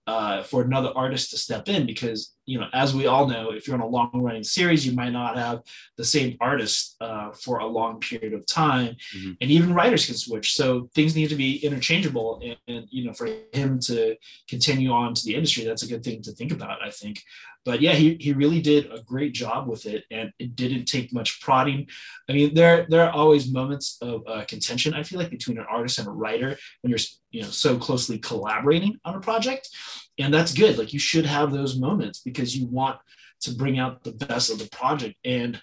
uh, 0.06 0.42
for 0.42 0.62
another 0.62 0.92
artist 0.96 1.30
to 1.30 1.38
step 1.38 1.68
in 1.68 1.86
because 1.86 2.34
you 2.50 2.58
know 2.58 2.66
as 2.72 2.92
we 2.92 3.06
all 3.06 3.28
know 3.28 3.52
if 3.52 3.66
you're 3.66 3.80
on 3.80 3.80
a 3.80 3.86
long 3.86 4.10
running 4.12 4.42
series 4.42 4.84
you 4.84 4.92
might 4.92 5.12
not 5.12 5.36
have 5.36 5.62
the 5.96 6.04
same 6.04 6.36
artist 6.40 6.96
uh, 7.00 7.30
for 7.30 7.58
a 7.58 7.66
long 7.66 8.00
period 8.00 8.32
of 8.32 8.44
time. 8.46 8.96
Mm-hmm. 9.16 9.32
and 9.40 9.50
even 9.50 9.74
writers 9.74 10.06
can 10.06 10.16
switch. 10.16 10.54
So 10.54 10.90
things 10.94 11.14
need 11.14 11.28
to 11.28 11.36
be 11.36 11.64
interchangeable 11.64 12.40
and, 12.42 12.56
and, 12.66 12.86
you 12.90 13.04
know 13.04 13.12
for 13.12 13.28
him 13.52 13.78
to 13.90 14.16
continue 14.48 14.90
on 14.90 15.14
to 15.14 15.22
the 15.24 15.34
industry 15.34 15.64
that's 15.64 15.84
a 15.84 15.88
good 15.92 16.02
thing 16.02 16.22
to 16.22 16.32
think 16.32 16.52
about 16.52 16.82
i 16.82 16.90
think. 16.90 17.22
But 17.64 17.80
yeah 17.80 17.92
he, 17.92 18.16
he 18.18 18.32
really 18.32 18.60
did 18.60 18.82
a 18.90 19.02
great 19.12 19.32
job 19.32 19.68
with 19.68 19.86
it 19.86 20.02
and 20.10 20.32
it 20.38 20.56
didn't 20.56 20.86
take 20.86 21.12
much 21.12 21.40
prodding. 21.40 21.86
I 22.28 22.32
mean 22.32 22.54
there 22.54 22.86
there 22.88 23.04
are 23.06 23.12
always 23.12 23.52
moments 23.60 23.86
of 24.02 24.16
uh, 24.26 24.44
contention 24.52 24.94
i 24.94 25.02
feel 25.02 25.18
like 25.20 25.36
between 25.38 25.58
an 25.58 25.66
artist 25.76 25.98
and 25.98 26.08
a 26.08 26.16
writer 26.22 26.50
when 26.80 26.90
you're 26.90 27.06
you 27.30 27.42
know 27.42 27.52
so 27.64 27.78
closely 27.86 28.18
collaborating 28.18 28.98
on 29.04 29.14
a 29.14 29.20
project 29.20 29.68
and 30.18 30.32
that's 30.32 30.52
good. 30.52 30.78
Like 30.78 30.92
you 30.92 30.98
should 30.98 31.26
have 31.26 31.52
those 31.52 31.78
moments 31.78 32.20
because 32.20 32.56
you 32.56 32.66
want 32.66 32.98
to 33.40 33.52
bring 33.52 33.78
out 33.78 34.04
the 34.04 34.12
best 34.12 34.50
of 34.50 34.58
the 34.58 34.68
project. 34.68 35.16
And 35.24 35.60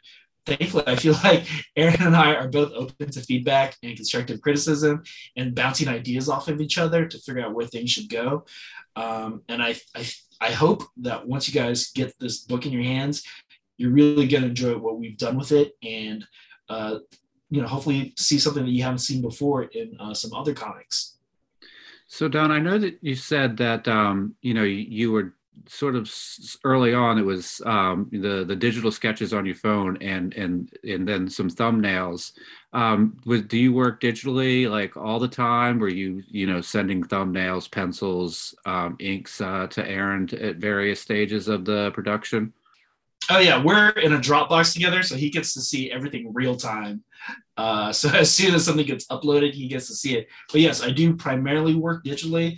thankfully 0.48 0.84
i 0.88 0.96
feel 0.96 1.14
like 1.26 1.46
aaron 1.76 2.02
and 2.02 2.16
i 2.16 2.34
are 2.34 2.48
both 2.48 2.72
open 2.72 3.12
to 3.12 3.20
feedback 3.20 3.76
and 3.84 3.98
constructive 3.98 4.40
criticism 4.40 5.04
and 5.36 5.54
bouncing 5.54 5.90
ideas 5.90 6.30
off 6.30 6.48
of 6.48 6.62
each 6.62 6.78
other 6.78 7.06
to 7.06 7.20
figure 7.20 7.44
out 7.44 7.54
where 7.54 7.68
things 7.68 7.92
should 7.92 8.10
go. 8.10 8.46
Um, 8.96 9.42
and 9.50 9.62
I, 9.62 9.76
I 9.94 10.08
I 10.40 10.52
hope 10.52 10.84
that 10.98 11.28
once 11.28 11.48
you 11.48 11.60
guys 11.60 11.92
get 11.92 12.14
this 12.20 12.40
book 12.40 12.66
in 12.66 12.72
your 12.72 12.84
hands, 12.84 13.24
you're 13.78 13.92
really 13.92 14.28
going 14.28 14.44
to 14.44 14.50
enjoy 14.50 14.78
what 14.78 14.98
we've 14.98 15.18
done 15.18 15.38
with 15.38 15.52
it, 15.52 15.74
and 15.84 16.26
uh, 16.70 17.00
you 17.50 17.62
know, 17.62 17.68
hopefully 17.68 18.14
see 18.18 18.38
something 18.40 18.66
that 18.66 18.72
you 18.72 18.84
haven't 18.84 19.00
seen 19.00 19.22
before 19.22 19.64
in 19.64 19.96
uh, 20.00 20.14
some 20.14 20.34
other 20.34 20.54
comics. 20.54 21.17
So, 22.08 22.30
Don, 22.30 22.52
I 22.52 22.60
know 22.60 22.78
that 22.78 22.98
you 23.02 23.16
said 23.16 23.58
that 23.58 23.88
um, 23.88 24.36
you 24.42 24.54
know 24.54 24.64
you, 24.64 25.12
were 25.12 25.34
sort 25.68 25.96
of 25.96 26.10
early 26.64 26.94
on 26.94 27.18
it 27.18 27.26
was 27.26 27.62
um, 27.66 28.10
the 28.12 28.46
the 28.46 28.56
digital 28.56 28.92
sketches 28.92 29.34
on 29.34 29.46
your 29.46 29.56
phone 29.56 29.98
and 30.02 30.34
and 30.36 30.72
and 30.84 31.08
then 31.08 31.30
some 31.30 31.50
thumbnails. 31.50 32.32
Um, 32.74 33.18
was 33.26 33.42
do 33.44 33.58
you 33.58 33.74
work 33.74 34.00
digitally 34.00 34.70
like 34.70 34.96
all 34.96 35.20
the 35.20 35.28
time? 35.28 35.80
Were 35.80 35.90
you 35.90 36.24
you 36.28 36.48
know 36.48 36.62
sending 36.62 37.04
thumbnails 37.04 37.70
pencils 37.70 38.56
um, 38.66 38.96
inks 39.00 39.42
uh, 39.42 39.68
to 39.68 39.86
aaron 39.86 40.30
at 40.34 40.58
various 40.58 41.02
stages 41.02 41.50
of 41.50 41.66
the 41.66 41.92
production 41.92 42.54
oh 43.30 43.40
yeah 43.40 43.62
we're 43.62 43.90
in 43.90 44.14
a 44.14 44.18
dropbox 44.18 44.74
together 44.74 45.04
so 45.04 45.16
he 45.16 45.30
gets 45.30 45.54
to 45.54 45.62
see 45.62 45.92
everything 45.92 46.32
real 46.34 46.56
time 46.56 47.04
uh, 47.58 47.92
so 47.92 48.10
as 48.14 48.32
soon 48.32 48.54
as 48.54 48.66
something 48.66 48.86
gets 48.86 49.08
uploaded 49.08 49.54
he 49.54 49.68
gets 49.68 49.88
to 49.88 49.96
see 49.96 50.18
it 50.18 50.28
but 50.52 50.62
yes 50.62 50.82
i 50.82 50.90
do 50.90 51.16
primarily 51.16 51.76
work 51.76 52.04
digitally 52.04 52.58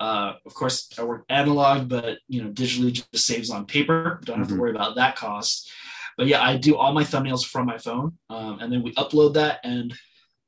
uh, 0.00 0.32
of 0.46 0.54
course, 0.54 0.88
I 0.98 1.04
work 1.04 1.26
analog, 1.28 1.88
but 1.88 2.18
you 2.26 2.42
know, 2.42 2.50
digitally 2.50 2.90
just 2.90 3.26
saves 3.26 3.50
on 3.50 3.66
paper. 3.66 4.18
Don't 4.24 4.38
have 4.38 4.46
mm-hmm. 4.46 4.56
to 4.56 4.60
worry 4.60 4.70
about 4.70 4.96
that 4.96 5.14
cost. 5.14 5.70
But 6.16 6.26
yeah, 6.26 6.42
I 6.42 6.56
do 6.56 6.76
all 6.76 6.94
my 6.94 7.04
thumbnails 7.04 7.44
from 7.44 7.66
my 7.66 7.76
phone, 7.76 8.16
um, 8.30 8.58
and 8.60 8.72
then 8.72 8.82
we 8.82 8.94
upload 8.94 9.34
that, 9.34 9.60
and 9.62 9.94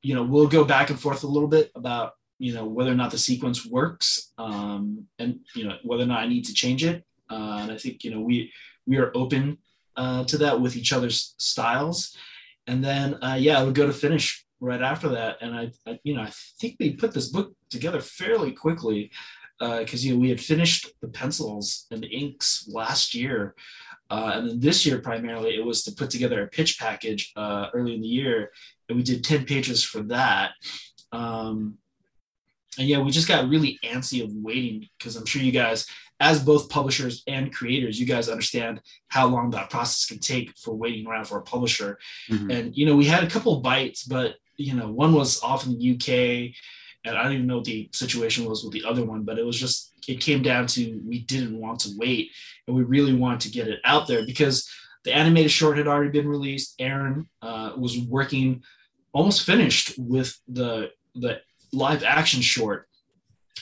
you 0.01 0.15
know, 0.15 0.23
we'll 0.23 0.47
go 0.47 0.65
back 0.65 0.89
and 0.89 0.99
forth 0.99 1.23
a 1.23 1.27
little 1.27 1.47
bit 1.47 1.71
about 1.75 2.13
you 2.39 2.53
know 2.53 2.65
whether 2.65 2.91
or 2.91 2.95
not 2.95 3.11
the 3.11 3.17
sequence 3.17 3.65
works, 3.65 4.31
um, 4.39 5.05
and 5.19 5.39
you 5.55 5.65
know 5.65 5.77
whether 5.83 6.03
or 6.03 6.07
not 6.07 6.23
I 6.23 6.27
need 6.27 6.45
to 6.45 6.53
change 6.53 6.83
it. 6.83 7.03
Uh, 7.29 7.59
and 7.61 7.71
I 7.71 7.77
think 7.77 8.03
you 8.03 8.09
know 8.09 8.21
we 8.21 8.51
we 8.87 8.97
are 8.97 9.11
open 9.15 9.59
uh, 9.95 10.23
to 10.25 10.37
that 10.39 10.59
with 10.59 10.75
each 10.75 10.93
other's 10.93 11.35
styles. 11.37 12.15
And 12.67 12.83
then 12.83 13.21
uh, 13.23 13.37
yeah, 13.39 13.59
I 13.59 13.63
would 13.63 13.75
go 13.75 13.87
to 13.87 13.93
finish 13.93 14.45
right 14.59 14.81
after 14.81 15.09
that. 15.09 15.37
And 15.41 15.55
I, 15.55 15.71
I, 15.85 15.99
you 16.03 16.15
know 16.15 16.21
I 16.21 16.31
think 16.59 16.77
we 16.79 16.95
put 16.95 17.13
this 17.13 17.29
book 17.29 17.53
together 17.69 18.01
fairly 18.01 18.51
quickly 18.51 19.11
because 19.59 20.03
uh, 20.03 20.07
you 20.07 20.13
know 20.13 20.19
we 20.19 20.29
had 20.29 20.41
finished 20.41 20.91
the 21.01 21.07
pencils 21.07 21.85
and 21.91 22.01
the 22.01 22.07
inks 22.07 22.67
last 22.71 23.13
year, 23.13 23.55
uh, 24.09 24.31
and 24.35 24.49
then 24.49 24.59
this 24.59 24.85
year 24.85 24.99
primarily 24.99 25.55
it 25.55 25.65
was 25.65 25.83
to 25.83 25.91
put 25.91 26.09
together 26.09 26.43
a 26.43 26.47
pitch 26.47 26.79
package 26.79 27.31
uh, 27.35 27.67
early 27.73 27.95
in 27.95 28.01
the 28.01 28.07
year, 28.07 28.51
and 28.89 28.97
we 28.97 29.03
did 29.03 29.23
ten 29.23 29.45
pages 29.45 29.83
for 29.83 30.01
that. 30.03 30.51
Um, 31.11 31.77
and 32.77 32.87
yeah, 32.87 32.99
we 32.99 33.11
just 33.11 33.27
got 33.27 33.49
really 33.49 33.79
antsy 33.83 34.23
of 34.23 34.31
waiting 34.33 34.87
because 34.97 35.15
I'm 35.15 35.25
sure 35.25 35.41
you 35.41 35.51
guys, 35.51 35.85
as 36.23 36.41
both 36.41 36.69
publishers 36.69 37.21
and 37.27 37.53
creators, 37.53 37.99
you 37.99 38.05
guys 38.05 38.29
understand 38.29 38.81
how 39.09 39.27
long 39.27 39.49
that 39.49 39.69
process 39.69 40.05
can 40.05 40.19
take 40.19 40.57
for 40.57 40.73
waiting 40.73 41.05
around 41.05 41.25
for 41.25 41.37
a 41.37 41.41
publisher. 41.41 41.99
Mm-hmm. 42.31 42.49
And 42.49 42.77
you 42.77 42.85
know, 42.85 42.95
we 42.95 43.05
had 43.05 43.25
a 43.25 43.29
couple 43.29 43.59
bites, 43.59 44.05
but 44.05 44.35
you 44.55 44.73
know, 44.73 44.89
one 44.89 45.13
was 45.13 45.43
off 45.43 45.65
in 45.65 45.77
the 45.77 45.91
UK 45.95 46.55
and 47.05 47.17
I 47.17 47.23
don't 47.23 47.33
even 47.33 47.47
know 47.47 47.57
what 47.57 47.65
the 47.65 47.89
situation 47.91 48.45
was 48.45 48.63
with 48.63 48.71
the 48.71 48.85
other 48.85 49.03
one, 49.03 49.23
but 49.23 49.37
it 49.37 49.45
was 49.45 49.59
just 49.59 49.91
it 50.07 50.21
came 50.21 50.41
down 50.41 50.65
to 50.67 51.01
we 51.05 51.19
didn't 51.19 51.59
want 51.59 51.81
to 51.81 51.93
wait 51.97 52.31
and 52.67 52.75
we 52.75 52.83
really 52.83 53.13
wanted 53.13 53.41
to 53.41 53.51
get 53.51 53.67
it 53.67 53.79
out 53.83 54.07
there 54.07 54.25
because 54.25 54.69
the 55.03 55.13
animated 55.13 55.51
short 55.51 55.77
had 55.77 55.87
already 55.87 56.11
been 56.11 56.29
released. 56.29 56.75
Aaron 56.79 57.27
uh, 57.41 57.73
was 57.77 57.99
working 57.99 58.63
almost 59.11 59.45
finished 59.45 59.93
with 59.97 60.39
the 60.47 60.91
the 61.15 61.41
live 61.73 62.03
action 62.03 62.41
short, 62.41 62.87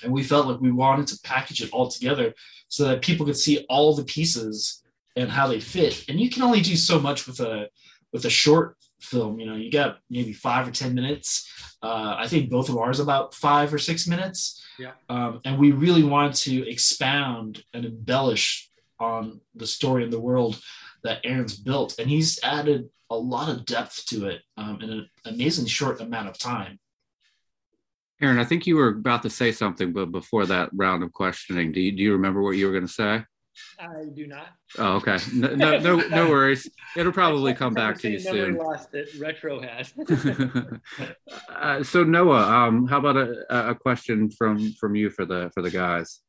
and 0.04 0.12
we 0.12 0.24
felt 0.24 0.48
like 0.48 0.60
we 0.60 0.72
wanted 0.72 1.08
to 1.08 1.20
package 1.24 1.62
it 1.62 1.72
all 1.72 1.88
together 1.88 2.34
so 2.68 2.86
that 2.86 3.02
people 3.02 3.26
could 3.26 3.38
see 3.38 3.66
all 3.70 3.96
the 3.96 4.06
pieces 4.06 4.84
and 5.16 5.30
how 5.30 5.48
they 5.48 5.60
fit. 5.60 6.06
And 6.08 6.20
you 6.20 6.30
can 6.30 6.44
only 6.44 6.62
do 6.62 6.76
so 6.76 7.00
much 7.00 7.28
with 7.28 7.40
a 7.40 7.70
with 8.14 8.26
a 8.26 8.30
short 8.30 8.78
film. 9.00 9.40
You 9.40 9.46
know, 9.48 9.56
you 9.56 9.72
got 9.72 10.00
maybe 10.10 10.34
five 10.34 10.68
or 10.68 10.72
ten 10.72 10.94
minutes 10.94 11.50
uh, 11.84 12.16
I 12.18 12.28
think 12.28 12.50
both 12.50 12.70
of 12.70 12.78
ours 12.78 13.00
about 13.00 13.34
five 13.34 13.74
or 13.74 13.80
six 13.80 14.08
minutes. 14.08 14.64
Yeah. 14.78 14.92
Um, 15.10 15.42
and 15.46 15.58
we 15.58 15.72
really 15.72 16.04
wanted 16.04 16.36
to 16.36 16.70
expound 16.70 17.64
and 17.74 17.86
embellish 17.86 18.70
on 19.00 19.42
the 19.56 19.68
story 19.68 20.04
of 20.04 20.12
the 20.12 20.20
world 20.20 20.62
that 21.04 21.22
Aaron's 21.24 21.58
built. 21.58 21.98
And 21.98 22.10
he's 22.10 22.40
added 22.44 22.90
a 23.10 23.16
lot 23.16 23.50
of 23.50 23.66
depth 23.66 24.06
to 24.08 24.28
it 24.28 24.42
um, 24.58 24.80
in 24.82 24.90
an 24.92 25.10
amazing 25.26 25.66
short 25.66 26.00
amount 26.02 26.30
of 26.30 26.38
time. 26.38 26.80
Aaron, 28.22 28.38
I 28.38 28.44
think 28.44 28.68
you 28.68 28.76
were 28.76 28.90
about 28.90 29.24
to 29.24 29.30
say 29.30 29.52
something, 29.52 29.94
but 29.94 30.12
before 30.12 30.46
that 30.46 30.70
round 30.74 31.04
of 31.04 31.12
questioning, 31.12 31.72
do 31.72 31.82
you, 31.82 31.92
do 31.92 32.04
you 32.04 32.14
remember 32.14 32.42
what 32.42 32.52
you 32.52 32.68
were 32.68 32.72
going 32.72 32.88
to 32.88 32.94
say? 32.94 33.24
I 33.80 34.06
do 34.14 34.28
not. 34.28 34.48
Oh, 34.78 34.94
okay. 34.98 35.18
No, 35.34 35.56
no, 35.56 35.80
no, 35.80 35.96
no 36.08 36.30
worries. 36.30 36.70
It'll 36.96 37.12
probably 37.12 37.54
come 37.56 37.74
back 37.74 38.00
to 38.00 38.10
you 38.10 38.20
soon. 38.20 38.56
Lost 38.56 38.94
it. 38.94 39.10
Retro 39.20 39.62
has. 39.62 39.94
uh, 41.50 41.84
so 41.84 42.04
Noah, 42.04 42.48
um, 42.48 42.88
how 42.88 43.00
about 43.00 43.18
a, 43.18 43.70
a 43.72 43.76
question 43.76 44.30
from 44.30 44.72
from 44.74 44.96
you 44.96 45.10
for 45.10 45.26
the 45.26 45.52
for 45.54 45.62
the 45.62 45.72
guys? 45.72 46.22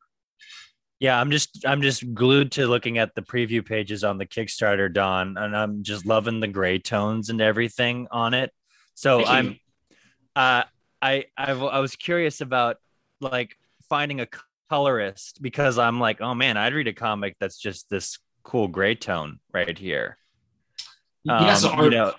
Yeah, 0.98 1.20
I'm 1.20 1.30
just 1.30 1.64
I'm 1.66 1.82
just 1.82 2.14
glued 2.14 2.52
to 2.52 2.66
looking 2.66 2.98
at 2.98 3.14
the 3.14 3.22
preview 3.22 3.64
pages 3.64 4.04
on 4.04 4.18
the 4.18 4.26
Kickstarter, 4.26 4.92
Don, 4.92 5.36
and 5.36 5.56
I'm 5.56 5.82
just 5.82 6.06
loving 6.06 6.40
the 6.40 6.48
gray 6.48 6.78
tones 6.78 7.28
and 7.28 7.40
everything 7.40 8.08
on 8.10 8.34
it. 8.34 8.52
So 8.94 9.24
I'm, 9.24 9.58
uh, 10.36 10.62
I 11.02 11.24
I 11.36 11.52
I 11.52 11.80
was 11.80 11.96
curious 11.96 12.40
about 12.40 12.76
like 13.20 13.56
finding 13.88 14.20
a 14.20 14.28
colorist 14.70 15.42
because 15.42 15.78
I'm 15.78 16.00
like, 16.00 16.20
oh 16.20 16.34
man, 16.34 16.56
I'd 16.56 16.72
read 16.72 16.88
a 16.88 16.92
comic 16.92 17.36
that's 17.40 17.58
just 17.58 17.90
this 17.90 18.18
cool 18.42 18.68
gray 18.68 18.94
tone 18.94 19.40
right 19.52 19.76
here. 19.76 20.16
Um, 21.28 21.44
yeah, 21.44 21.54
so 21.54 21.68
our, 21.70 21.84
you 21.84 21.90
know, 21.90 22.14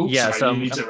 oops, 0.00 0.12
yeah. 0.12 0.30
Sorry, 0.30 0.68
so 0.70 0.82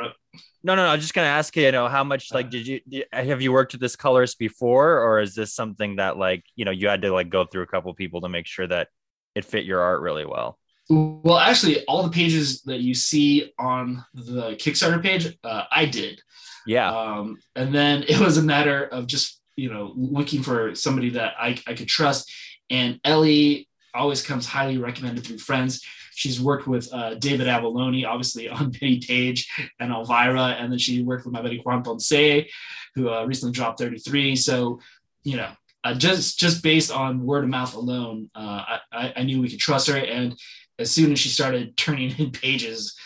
no, 0.63 0.75
no, 0.75 0.77
no. 0.77 0.87
I'm 0.87 1.01
just 1.01 1.15
gonna 1.15 1.27
ask 1.27 1.57
you, 1.57 1.65
you 1.65 1.73
know, 1.73 1.89
how 1.89 2.05
much 2.05 2.33
like 2.33 2.51
did 2.51 2.67
you 2.67 2.81
have 3.13 3.43
you 3.43 3.53
worked 3.53 3.73
with 3.73 3.81
this 3.81 3.97
colorist 3.97 4.39
before, 4.39 5.01
or 5.01 5.21
is 5.21 5.35
this 5.35 5.53
something 5.55 5.97
that 5.97 6.17
like 6.17 6.45
you 6.57 6.65
know 6.65 6.71
you 6.71 6.89
had 6.89 7.03
to 7.03 7.13
like 7.13 7.31
go 7.31 7.45
through 7.45 7.63
a 7.63 7.67
couple 7.67 7.93
people 7.95 8.21
to 8.21 8.29
make 8.29 8.47
sure 8.47 8.67
that 8.67 8.89
it 9.35 9.45
fit 9.45 9.65
your 9.65 9.81
art 9.81 10.01
really 10.03 10.27
well? 10.27 10.59
Well, 10.91 11.39
actually, 11.39 11.85
all 11.85 12.03
the 12.03 12.11
pages 12.11 12.63
that 12.63 12.81
you 12.81 12.95
see 12.95 13.53
on 13.59 14.05
the 14.13 14.57
Kickstarter 14.57 15.03
page, 15.03 15.39
uh, 15.45 15.65
I 15.71 15.87
did. 15.87 16.21
Yeah. 16.67 16.91
Um, 16.91 17.39
and 17.57 17.75
then 17.75 18.03
it 18.09 18.19
was 18.19 18.37
a 18.37 18.43
matter 18.43 18.85
of 18.85 19.07
just 19.07 19.41
you 19.61 19.71
know, 19.71 19.93
looking 19.95 20.43
for 20.43 20.75
somebody 20.75 21.11
that 21.11 21.35
I, 21.39 21.59
I 21.67 21.75
could 21.75 21.89
trust. 21.89 22.33
And 22.71 22.99
Ellie 23.05 23.69
always 23.93 24.23
comes 24.23 24.47
highly 24.47 24.79
recommended 24.79 25.27
through 25.27 25.39
friends. 25.39 25.85
She's 26.15 26.41
worked 26.41 26.67
with 26.67 26.93
uh, 26.93 27.17
David 27.17 27.47
Avallone, 27.47 28.07
obviously 28.07 28.49
on 28.49 28.73
Penny 28.81 29.01
Page 29.01 29.51
and 29.79 29.93
Elvira, 29.93 30.57
and 30.59 30.73
then 30.73 30.79
she 30.79 31.03
worked 31.03 31.27
with 31.27 31.35
my 31.35 31.43
buddy 31.43 31.59
Juan 31.59 31.83
Ponce, 31.83 32.47
who 32.95 33.11
uh, 33.11 33.25
recently 33.25 33.53
dropped 33.53 33.81
33. 33.81 34.35
So, 34.37 34.81
you 35.25 35.37
know, 35.37 35.51
uh, 35.85 35.95
just 35.95 36.39
just 36.39 36.63
based 36.63 36.91
on 36.91 37.25
word 37.25 37.45
of 37.45 37.51
mouth 37.51 37.75
alone, 37.75 38.31
uh, 38.35 38.79
I, 38.93 39.13
I 39.17 39.23
knew 39.23 39.41
we 39.41 39.49
could 39.49 39.59
trust 39.59 39.89
her. 39.89 39.97
And 39.97 40.39
as 40.81 40.91
soon 40.91 41.13
as 41.13 41.19
she 41.19 41.29
started 41.29 41.77
turning 41.77 42.15
in 42.19 42.31
pages, 42.31 42.97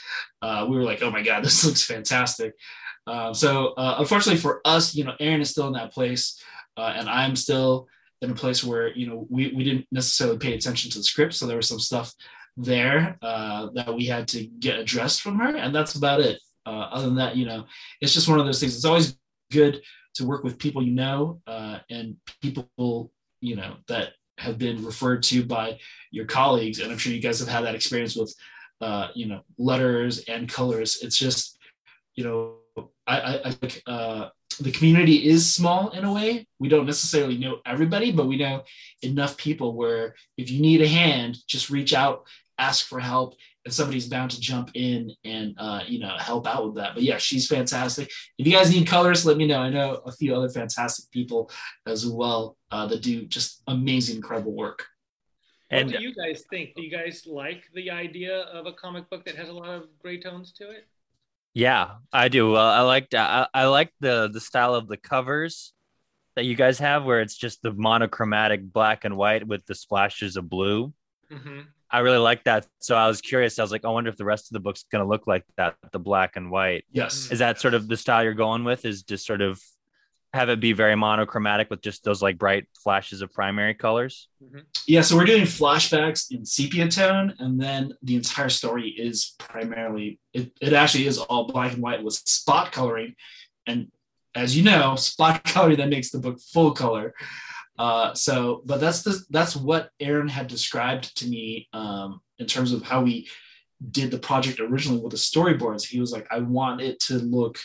uh, 0.43 0.67
we 0.69 0.77
were 0.77 0.85
like, 0.85 1.03
oh 1.03 1.11
my 1.11 1.23
god, 1.23 1.45
this 1.45 1.65
looks 1.67 1.85
fantastic. 1.85 2.55
Um, 3.07 3.35
so 3.35 3.75
uh, 3.75 3.97
unfortunately 3.99 4.41
for 4.41 4.61
us, 4.65 4.95
you 4.95 5.05
know, 5.05 5.15
Aaron 5.21 5.41
is 5.41 5.51
still 5.51 5.67
in 5.67 5.75
that 5.75 5.93
place, 5.93 6.41
uh, 6.77 6.95
and 6.97 7.09
I'm 7.09 7.37
still 7.37 7.87
in 8.23 8.31
a 8.31 8.35
place 8.35 8.65
where 8.65 8.95
you 8.97 9.07
know 9.07 9.27
we 9.29 9.53
we 9.55 9.65
didn't 9.65 9.87
necessarily 9.93 10.39
pay 10.39 10.55
attention 10.55 10.91
to 10.91 10.99
the 10.99 11.05
script, 11.05 11.35
so 11.35 11.47
there 11.47 11.59
was 11.59 11.69
some 11.69 11.81
stuff 11.81 12.13
there 12.57 13.19
uh, 13.21 13.69
that 13.75 13.95
we 13.95 14.07
had 14.07 14.29
to 14.29 14.47
get 14.47 14.79
addressed 14.79 15.21
from 15.21 15.39
her, 15.39 15.57
and 15.57 15.75
that's 15.75 15.95
about 15.95 16.21
it. 16.21 16.41
Uh, 16.67 16.89
other 16.93 17.07
than 17.07 17.17
that, 17.17 17.37
you 17.37 17.45
know, 17.45 17.67
it's 18.01 18.15
just 18.15 18.29
one 18.29 18.41
of 18.41 18.47
those 18.47 18.59
things. 18.59 18.75
It's 18.75 18.87
always 18.87 19.19
good 19.53 19.83
to 20.15 20.25
work 20.25 20.45
with 20.45 20.59
people 20.59 20.83
you 20.83 20.93
know 20.93 21.41
uh, 21.47 21.79
and 21.91 22.17
people 22.41 23.13
you 23.41 23.57
know 23.57 23.77
that 23.89 24.13
have 24.38 24.59
been 24.59 24.85
referred 24.85 25.23
to 25.25 25.44
by 25.44 25.79
your 26.11 26.25
colleagues, 26.27 26.81
and 26.81 26.90
I'm 26.90 26.99
sure 26.99 27.12
you 27.12 27.20
guys 27.20 27.40
have 27.40 27.49
had 27.49 27.64
that 27.64 27.75
experience 27.75 28.16
with 28.16 28.35
uh, 28.81 29.09
you 29.14 29.27
know 29.27 29.40
letters 29.59 30.25
and 30.29 30.49
colors. 30.49 30.99
It's 31.03 31.16
just 31.16 31.59
you 32.14 32.25
know 32.25 32.55
I, 33.07 33.40
I, 33.44 33.51
think 33.51 33.83
uh, 33.87 34.29
the 34.61 34.73
community 34.73 35.29
is 35.29 35.55
small 35.55 35.90
in 35.90 36.05
a 36.05 36.12
way. 36.12 36.47
We 36.59 36.68
don't 36.68 36.87
necessarily 36.87 37.38
know 37.38 37.59
everybody, 37.66 38.12
but 38.12 38.27
we 38.27 38.37
know 38.37 38.64
enough 39.03 39.37
people 39.37 39.75
where 39.75 40.14
if 40.37 40.51
you 40.51 40.61
need 40.61 40.81
a 40.81 40.88
hand, 40.88 41.37
just 41.47 41.70
reach 41.70 41.92
out, 41.92 42.27
ask 42.59 42.87
for 42.87 43.01
help, 43.01 43.35
and 43.64 43.72
somebody's 43.72 44.09
bound 44.09 44.31
to 44.31 44.40
jump 44.40 44.70
in 44.74 45.11
and 45.24 45.55
uh, 45.59 45.81
you 45.87 45.98
know 45.98 46.14
help 46.18 46.46
out 46.46 46.66
with 46.66 46.74
that. 46.77 46.94
But 46.94 47.03
yeah, 47.03 47.18
she's 47.18 47.46
fantastic. 47.46 48.11
If 48.38 48.46
you 48.46 48.53
guys 48.53 48.70
need 48.70 48.87
colors, 48.87 49.24
let 49.24 49.37
me 49.37 49.46
know. 49.46 49.61
I 49.61 49.70
know 49.70 50.03
a 50.05 50.12
few 50.12 50.35
other 50.35 50.48
fantastic 50.48 51.11
people 51.11 51.50
as 51.87 52.07
well 52.07 52.57
uh, 52.70 52.87
that 52.87 53.03
do 53.03 53.24
just 53.27 53.62
amazing, 53.66 54.16
incredible 54.16 54.53
work. 54.53 54.87
And 55.70 55.90
what 55.90 55.98
do 55.98 56.03
you 56.05 56.14
guys 56.14 56.44
think? 56.50 56.74
Do 56.77 56.83
you 56.83 56.90
guys 56.90 57.27
like 57.27 57.64
the 57.74 57.90
idea 57.90 58.40
of 58.42 58.66
a 58.66 58.72
comic 58.72 59.09
book 59.11 59.24
that 59.24 59.37
has 59.37 59.48
a 59.48 59.53
lot 59.53 59.70
of 59.70 59.85
gray 59.98 60.20
tones 60.20 60.53
to 60.53 60.70
it? 60.70 60.87
Yeah, 61.55 61.92
I 62.12 62.29
do. 62.29 62.55
I 62.57 62.83
liked 62.83 63.14
I, 63.14 63.46
I 63.55 63.66
like 63.66 63.92
the 64.00 64.29
the 64.33 64.40
style 64.40 64.74
of 64.74 64.88
the 64.88 64.96
covers 64.96 65.72
that 66.37 66.44
you 66.44 66.57
guys 66.57 66.79
have, 66.81 67.05
where 67.05 67.20
it's 67.20 67.37
just 67.37 67.62
the 67.62 67.72
monochromatic 67.72 68.72
black 68.72 69.05
and 69.05 69.16
white 69.16 69.46
with 69.46 69.64
the 69.66 69.74
splashes 69.74 70.37
of 70.37 70.48
blue. 70.48 70.92
Mm-hmm. 71.33 71.61
I 71.90 72.01
really 72.01 72.18
like 72.18 72.44
that. 72.44 72.66
So 72.81 72.97
I 72.97 73.07
was 73.07 73.20
curious. 73.20 73.59
I 73.59 73.62
was 73.62 73.73
like, 73.73 73.85
I 73.85 73.88
wonder 73.88 74.11
if 74.11 74.16
the 74.16 74.25
rest 74.25 74.51
of 74.51 74.55
the 74.55 74.61
book's 74.61 74.85
going 74.90 75.05
to 75.05 75.09
look 75.09 75.27
like 75.27 75.44
that, 75.57 75.77
the 75.92 75.99
black 75.99 76.37
and 76.37 76.51
white. 76.51 76.85
Yes. 76.90 77.31
Is 77.31 77.38
that 77.38 77.61
sort 77.61 77.75
of 77.75 77.88
the 77.88 77.97
style 77.97 78.25
you're 78.25 78.35
going 78.35 78.64
with? 78.64 78.85
Is 78.85 79.03
just 79.03 79.27
sort 79.27 79.40
of 79.40 79.61
have 80.33 80.49
it 80.49 80.59
be 80.59 80.73
very 80.73 80.97
monochromatic 80.97 81.70
with 81.70 81.81
just 81.81 82.03
those 82.03 82.20
like 82.20 82.37
bright 82.37 82.66
flashes 82.83 83.23
of 83.23 83.33
primary 83.33 83.73
colors? 83.73 84.29
Mm-hmm. 84.42 84.61
Yeah. 84.88 85.03
So 85.03 85.16
we're 85.16 85.27
doing 85.27 85.44
flashbacks 85.44 86.33
in 86.33 86.44
sepia 86.44 86.88
tone, 86.88 87.35
and 87.38 87.61
then 87.61 87.94
the 88.03 88.16
entire 88.16 88.49
story 88.49 88.88
is 88.88 89.35
primarily, 89.38 90.18
it, 90.33 90.51
it 90.61 90.73
actually 90.73 91.07
is 91.07 91.18
all 91.18 91.47
black 91.47 91.75
and 91.75 91.83
white 91.83 92.03
with 92.03 92.14
spot 92.14 92.73
coloring. 92.73 93.14
And 93.68 93.92
as 94.35 94.57
you 94.57 94.64
know, 94.64 94.97
spot 94.97 95.44
coloring 95.44 95.77
that 95.77 95.88
makes 95.88 96.11
the 96.11 96.18
book 96.18 96.40
full 96.40 96.73
color. 96.73 97.14
Uh, 97.79 98.15
so, 98.15 98.63
but 98.65 98.81
that's 98.81 99.03
the 99.03 99.21
that's 99.31 99.57
what 99.57 99.91
Aaron 99.99 100.29
had 100.29 100.47
described 100.47 101.17
to 101.19 101.27
me 101.27 101.69
um, 101.73 102.21
in 102.39 102.47
terms 102.47 102.73
of 102.73 102.83
how 102.83 103.03
we 103.03 103.29
did 103.91 104.11
the 104.11 104.19
project 104.19 104.61
originally 104.61 105.01
with 105.01 105.11
the 105.11 105.17
storyboards. 105.17 105.87
He 105.87 106.01
was 106.01 106.13
like, 106.13 106.27
I 106.31 106.39
want 106.39 106.81
it 106.81 107.01
to 107.01 107.15
look 107.15 107.59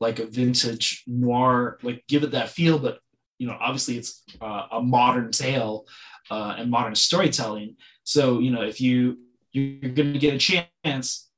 like 0.00 0.18
a 0.18 0.26
vintage 0.26 1.04
noir, 1.06 1.78
like 1.82 2.04
give 2.08 2.24
it 2.24 2.32
that 2.32 2.50
feel, 2.50 2.78
but 2.78 2.98
you 3.38 3.46
know, 3.46 3.56
obviously 3.60 3.96
it's 3.96 4.22
uh, 4.40 4.66
a 4.72 4.82
modern 4.82 5.30
tale 5.30 5.86
uh, 6.30 6.56
and 6.58 6.70
modern 6.70 6.94
storytelling. 6.94 7.76
So, 8.02 8.40
you 8.40 8.50
know, 8.50 8.62
if 8.62 8.80
you 8.80 9.18
you're 9.52 9.92
going 9.92 10.12
to 10.12 10.18
get 10.18 10.34
a 10.34 10.62
chance 10.84 11.30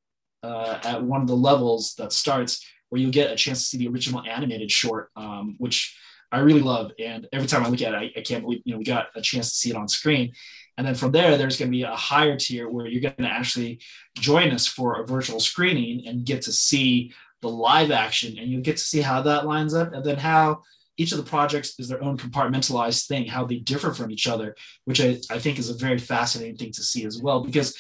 uh, 0.43 0.79
at 0.83 1.03
one 1.03 1.21
of 1.21 1.27
the 1.27 1.37
levels 1.37 1.95
that 1.97 2.13
starts 2.13 2.67
where 2.89 3.01
you'll 3.01 3.11
get 3.11 3.31
a 3.31 3.37
chance 3.37 3.59
to 3.61 3.65
see 3.67 3.79
the 3.79 3.89
original 3.89 4.23
animated 4.23 4.71
short, 4.71 5.11
um, 5.17 5.57
which 5.59 5.99
I 6.33 6.41
really 6.41 6.61
love. 6.61 6.93
And 6.99 7.29
every 7.33 7.47
time 7.47 7.65
I 7.65 7.69
look 7.69 7.83
at 7.83 7.95
it, 7.95 7.97
I, 7.97 8.19
I, 8.19 8.23
can't 8.23 8.43
believe, 8.43 8.63
you 8.65 8.73
know, 8.73 8.79
we 8.79 8.85
got 8.85 9.09
a 9.15 9.21
chance 9.21 9.51
to 9.51 9.57
see 9.57 9.71
it 9.71 9.77
on 9.77 9.89
screen. 9.89 10.33
And 10.77 10.87
then 10.87 10.95
from 10.95 11.13
there, 11.13 11.37
there's 11.37 11.59
going 11.59 11.71
to 11.71 11.77
be 11.77 11.85
a 11.85 11.95
higher 11.95 12.37
tier 12.37 12.69
where 12.69 12.87
you're 12.87 13.01
going 13.01 13.15
to 13.17 13.29
actually 13.29 13.81
join 14.17 14.51
us 14.51 14.67
for 14.67 15.01
a 15.01 15.07
virtual 15.07 15.41
screening 15.41 16.07
and 16.07 16.25
get 16.25 16.43
to 16.43 16.53
see 16.53 17.13
the 17.43 17.49
live 17.49 17.91
action 17.91 18.39
and 18.39 18.51
you'll 18.51 18.63
get 18.63 18.77
to 18.77 18.83
see 18.83 19.01
how 19.01 19.23
that 19.23 19.47
lines 19.47 19.75
up 19.75 19.93
and 19.93 20.05
then 20.05 20.17
how 20.17 20.63
each 20.97 21.13
of 21.13 21.19
the 21.19 21.25
projects 21.25 21.79
is 21.79 21.89
their 21.89 22.03
own 22.03 22.17
compartmentalized 22.17 23.07
thing, 23.07 23.27
how 23.27 23.45
they 23.45 23.57
differ 23.57 23.93
from 23.93 24.11
each 24.11 24.27
other, 24.27 24.57
which 24.85 25.01
I, 25.01 25.19
I 25.31 25.39
think 25.39 25.59
is 25.59 25.69
a 25.69 25.75
very 25.75 25.99
fascinating 25.99 26.57
thing 26.57 26.73
to 26.73 26.83
see 26.83 27.05
as 27.05 27.21
well. 27.21 27.41
Because 27.41 27.77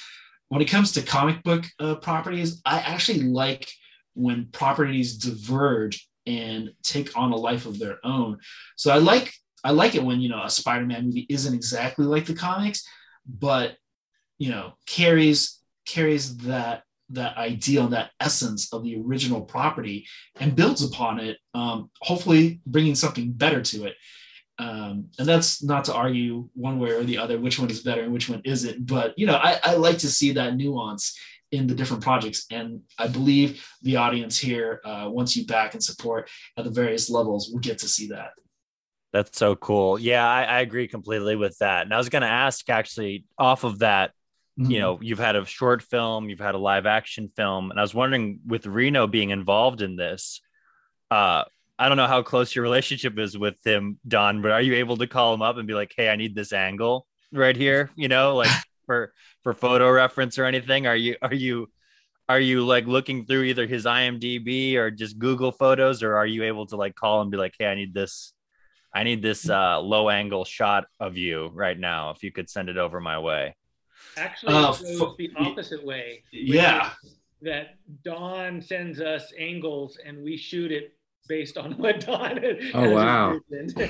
when 0.49 0.61
it 0.61 0.67
comes 0.67 0.93
to 0.93 1.03
comic 1.03 1.43
book 1.43 1.65
uh, 1.81 1.97
properties, 1.97 2.61
I 2.65 2.81
actually 2.81 3.23
like 3.23 3.71
when 4.15 4.49
properties 4.53 5.17
diverge 5.17 6.09
and 6.27 6.73
take 6.83 7.17
on 7.17 7.33
a 7.33 7.37
life 7.37 7.67
of 7.67 7.79
their 7.79 7.99
own. 8.05 8.39
So 8.77 8.91
I 8.93 8.99
like 8.99 9.33
I 9.65 9.71
like 9.71 9.95
it 9.95 10.05
when 10.05 10.21
you 10.21 10.29
know 10.29 10.43
a 10.43 10.51
Spider-Man 10.51 11.07
movie 11.07 11.27
isn't 11.29 11.55
exactly 11.55 12.05
like 12.05 12.27
the 12.27 12.35
comics, 12.35 12.87
but 13.27 13.77
you 14.39 14.51
know 14.51 14.75
carries 14.87 15.61
carries 15.87 16.37
that 16.39 16.83
that 17.11 17.37
ideal 17.37 17.85
and 17.85 17.93
that 17.93 18.11
essence 18.21 18.73
of 18.73 18.83
the 18.83 19.01
original 19.01 19.41
property 19.41 20.07
and 20.41 20.57
builds 20.57 20.83
upon 20.83 21.21
it, 21.21 21.39
um, 21.55 21.89
hopefully 22.01 22.61
bringing 22.67 22.97
something 22.97 23.31
better 23.31 23.63
to 23.63 23.85
it. 23.85 23.95
Um, 24.59 25.11
and 25.19 25.29
that's 25.29 25.63
not 25.63 25.85
to 25.85 25.95
argue 25.95 26.49
one 26.55 26.79
way 26.81 26.91
or 26.91 27.05
the 27.05 27.19
other 27.19 27.39
which 27.39 27.59
one 27.59 27.71
is 27.71 27.83
better 27.83 28.03
and 28.03 28.13
which 28.13 28.29
one 28.29 28.41
isn't, 28.45 28.87
but 28.87 29.19
you 29.19 29.27
know 29.27 29.37
I, 29.37 29.59
I 29.63 29.75
like 29.75 29.99
to 29.99 30.11
see 30.11 30.33
that 30.33 30.57
nuance 30.57 31.17
in 31.53 31.67
the 31.67 31.75
different 31.75 32.03
projects. 32.03 32.47
And 32.51 32.83
I 32.99 33.09
believe 33.09 33.67
the 33.83 33.97
audience 33.97 34.39
here, 34.39 34.81
uh, 34.85 35.09
once 35.11 35.37
you 35.37 35.47
back 35.47 35.75
and 35.75 35.83
support 35.83 36.29
at 36.57 36.65
the 36.65 36.71
various 36.71 37.09
levels, 37.09 37.51
will 37.51 37.61
get 37.61 37.79
to 37.79 37.89
see 37.89 38.09
that. 38.09 38.31
That's 39.13 39.39
so 39.39 39.57
cool. 39.57 39.99
Yeah, 39.99 40.29
I, 40.29 40.43
I 40.43 40.61
agree 40.61 40.89
completely 40.89 41.37
with 41.37 41.57
that. 41.59 41.83
And 41.83 41.95
I 41.95 41.99
was 41.99 42.09
going 42.09 42.23
to 42.23 42.29
ask 42.29 42.69
actually 42.69 43.25
off 43.39 43.65
of 43.65 43.79
that, 43.79 44.11
mm-hmm. 44.59 44.71
you 44.71 44.81
know, 44.81 44.99
you've 45.01 45.19
had 45.19 45.37
a 45.37 45.47
short 45.47 45.83
film, 45.83 46.29
you've 46.29 46.41
had 46.41 46.55
a 46.55 46.59
live 46.59 46.87
action 46.87 47.31
film, 47.37 47.71
and 47.71 47.79
I 47.79 47.83
was 47.83 47.95
wondering 47.95 48.41
with 48.47 48.67
Reno 48.67 49.07
being 49.07 49.31
involved 49.31 49.81
in 49.81 49.97
this, 49.97 50.41
uh, 51.11 51.45
I 51.79 51.89
don't 51.89 51.97
know 51.97 52.07
how 52.07 52.23
close 52.23 52.55
your 52.55 52.63
relationship 52.63 53.19
is 53.19 53.37
with 53.37 53.57
him, 53.65 53.99
Don, 54.07 54.43
but 54.43 54.51
are 54.51 54.63
you 54.63 54.75
able 54.75 54.97
to 54.97 55.07
call 55.07 55.35
him 55.35 55.43
up 55.43 55.57
and 55.59 55.69
be 55.69 55.75
like, 55.75 55.93
"Hey, 55.95 56.09
I 56.09 56.17
need 56.17 56.35
this 56.35 56.53
angle 56.53 57.07
right 57.33 57.55
here," 57.57 57.91
you 57.97 58.09
know, 58.09 58.35
like 58.37 58.51
for 58.87 59.13
for 59.43 59.53
photo 59.53 59.91
reference 59.91 60.39
or 60.39 60.45
anything? 60.45 60.87
Are 60.87 60.97
you 60.97 61.17
are 61.21 61.35
you 61.35 61.69
are 62.29 62.41
you 62.41 62.65
like 62.65 62.87
looking 62.87 63.27
through 63.27 63.45
either 63.45 63.67
his 63.67 63.85
IMDb 63.85 64.75
or 64.75 64.91
just 64.91 65.19
Google 65.19 65.53
Photos, 65.53 66.03
or 66.03 66.17
are 66.17 66.27
you 66.27 66.45
able 66.45 66.67
to 66.67 66.77
like 66.77 66.95
call 66.95 67.21
and 67.21 67.31
be 67.31 67.37
like, 67.37 67.55
"Hey, 67.59 67.67
I 67.67 67.75
need 67.75 67.95
this, 67.95 68.33
I 68.95 69.05
need 69.05 69.23
this 69.23 69.49
uh, 69.49 69.81
low 69.81 70.09
angle 70.09 70.45
shot 70.45 70.87
of 70.99 71.17
you 71.17 71.51
right 71.55 71.79
now. 71.79 72.11
If 72.11 72.23
you 72.23 72.33
could 72.33 72.49
send 72.51 72.69
it 72.69 72.79
over 72.79 73.01
my 73.01 73.19
way." 73.19 73.55
Actually, 74.17 74.55
uh, 74.55 74.73
it 74.73 74.99
goes 74.99 75.17
the 75.17 75.31
opposite 75.37 75.85
way. 75.85 76.23
Yeah. 76.33 76.91
That 77.43 77.77
Don 78.03 78.63
sends 78.63 79.01
us 79.01 79.33
angles 79.39 79.99
and 80.05 80.25
we 80.25 80.37
shoot 80.37 80.73
it 80.73 80.95
based 81.29 81.59
on 81.59 81.73
what 81.79 82.01
Don. 82.01 82.41
Oh 82.75 82.91
wow! 82.91 83.39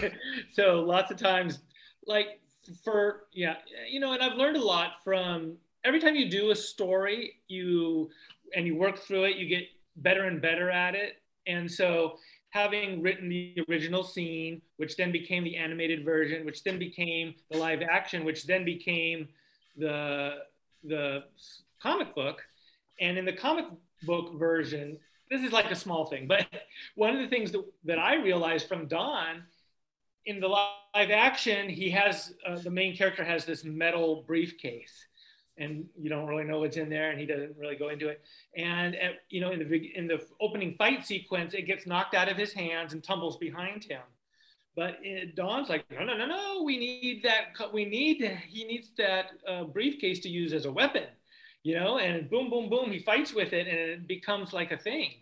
so 0.52 0.80
lots 0.80 1.10
of 1.10 1.16
times, 1.16 1.60
like 2.06 2.40
for 2.84 3.24
yeah 3.32 3.56
you 3.88 4.00
know 4.00 4.12
and 4.12 4.22
i've 4.22 4.36
learned 4.36 4.56
a 4.56 4.64
lot 4.64 4.94
from 5.04 5.56
every 5.84 6.00
time 6.00 6.14
you 6.16 6.28
do 6.28 6.50
a 6.50 6.56
story 6.56 7.34
you 7.48 8.10
and 8.54 8.66
you 8.66 8.76
work 8.76 8.98
through 8.98 9.24
it 9.24 9.36
you 9.36 9.48
get 9.48 9.66
better 9.96 10.24
and 10.24 10.40
better 10.40 10.70
at 10.70 10.94
it. 10.94 11.22
And 11.46 11.70
so 11.70 12.18
having 12.50 13.02
written 13.02 13.28
the 13.28 13.56
original 13.68 14.02
scene 14.02 14.62
which 14.76 14.96
then 14.96 15.12
became 15.12 15.44
the 15.44 15.56
animated 15.56 16.04
version 16.04 16.46
which 16.46 16.64
then 16.64 16.78
became 16.78 17.34
the 17.50 17.58
live 17.58 17.82
action 17.82 18.24
which 18.24 18.46
then 18.46 18.64
became 18.64 19.28
the 19.76 20.36
the 20.84 21.24
comic 21.82 22.14
book. 22.14 22.42
And 23.00 23.18
in 23.18 23.24
the 23.24 23.32
comic 23.32 23.66
book 24.02 24.38
version 24.38 24.98
this 25.30 25.42
is 25.42 25.52
like 25.52 25.70
a 25.70 25.74
small 25.74 26.06
thing 26.06 26.26
but 26.26 26.46
one 26.94 27.14
of 27.14 27.20
the 27.20 27.28
things 27.28 27.50
that, 27.50 27.64
that 27.84 27.98
i 27.98 28.14
realized 28.14 28.68
from 28.68 28.86
don 28.86 29.42
in 30.26 30.40
the 30.40 30.48
live 30.48 31.10
action, 31.10 31.68
he 31.68 31.90
has 31.90 32.34
uh, 32.46 32.56
the 32.56 32.70
main 32.70 32.96
character 32.96 33.24
has 33.24 33.44
this 33.44 33.64
metal 33.64 34.24
briefcase, 34.26 35.06
and 35.56 35.86
you 35.96 36.10
don't 36.10 36.26
really 36.26 36.44
know 36.44 36.60
what's 36.60 36.76
in 36.76 36.90
there, 36.90 37.10
and 37.10 37.20
he 37.20 37.26
doesn't 37.26 37.56
really 37.56 37.76
go 37.76 37.88
into 37.88 38.08
it. 38.08 38.20
And 38.56 38.96
at, 38.96 39.22
you 39.30 39.40
know, 39.40 39.52
in 39.52 39.60
the 39.60 39.96
in 39.96 40.06
the 40.06 40.20
opening 40.40 40.74
fight 40.76 41.06
sequence, 41.06 41.54
it 41.54 41.62
gets 41.62 41.86
knocked 41.86 42.14
out 42.14 42.28
of 42.28 42.36
his 42.36 42.52
hands 42.52 42.92
and 42.92 43.02
tumbles 43.02 43.36
behind 43.36 43.84
him. 43.84 44.02
But 44.74 44.98
it, 45.02 45.36
Don's 45.36 45.70
like, 45.70 45.90
no, 45.90 46.04
no, 46.04 46.16
no, 46.16 46.26
no. 46.26 46.62
We 46.62 46.76
need 46.76 47.22
that. 47.24 47.72
We 47.72 47.84
need. 47.86 48.38
He 48.48 48.64
needs 48.64 48.90
that 48.98 49.30
uh, 49.48 49.64
briefcase 49.64 50.20
to 50.20 50.28
use 50.28 50.52
as 50.52 50.66
a 50.66 50.72
weapon, 50.72 51.06
you 51.62 51.74
know. 51.74 51.98
And 51.98 52.28
boom, 52.28 52.50
boom, 52.50 52.68
boom. 52.68 52.90
He 52.90 52.98
fights 52.98 53.32
with 53.32 53.52
it, 53.52 53.66
and 53.66 53.78
it 53.78 54.06
becomes 54.06 54.52
like 54.52 54.72
a 54.72 54.76
thing. 54.76 55.12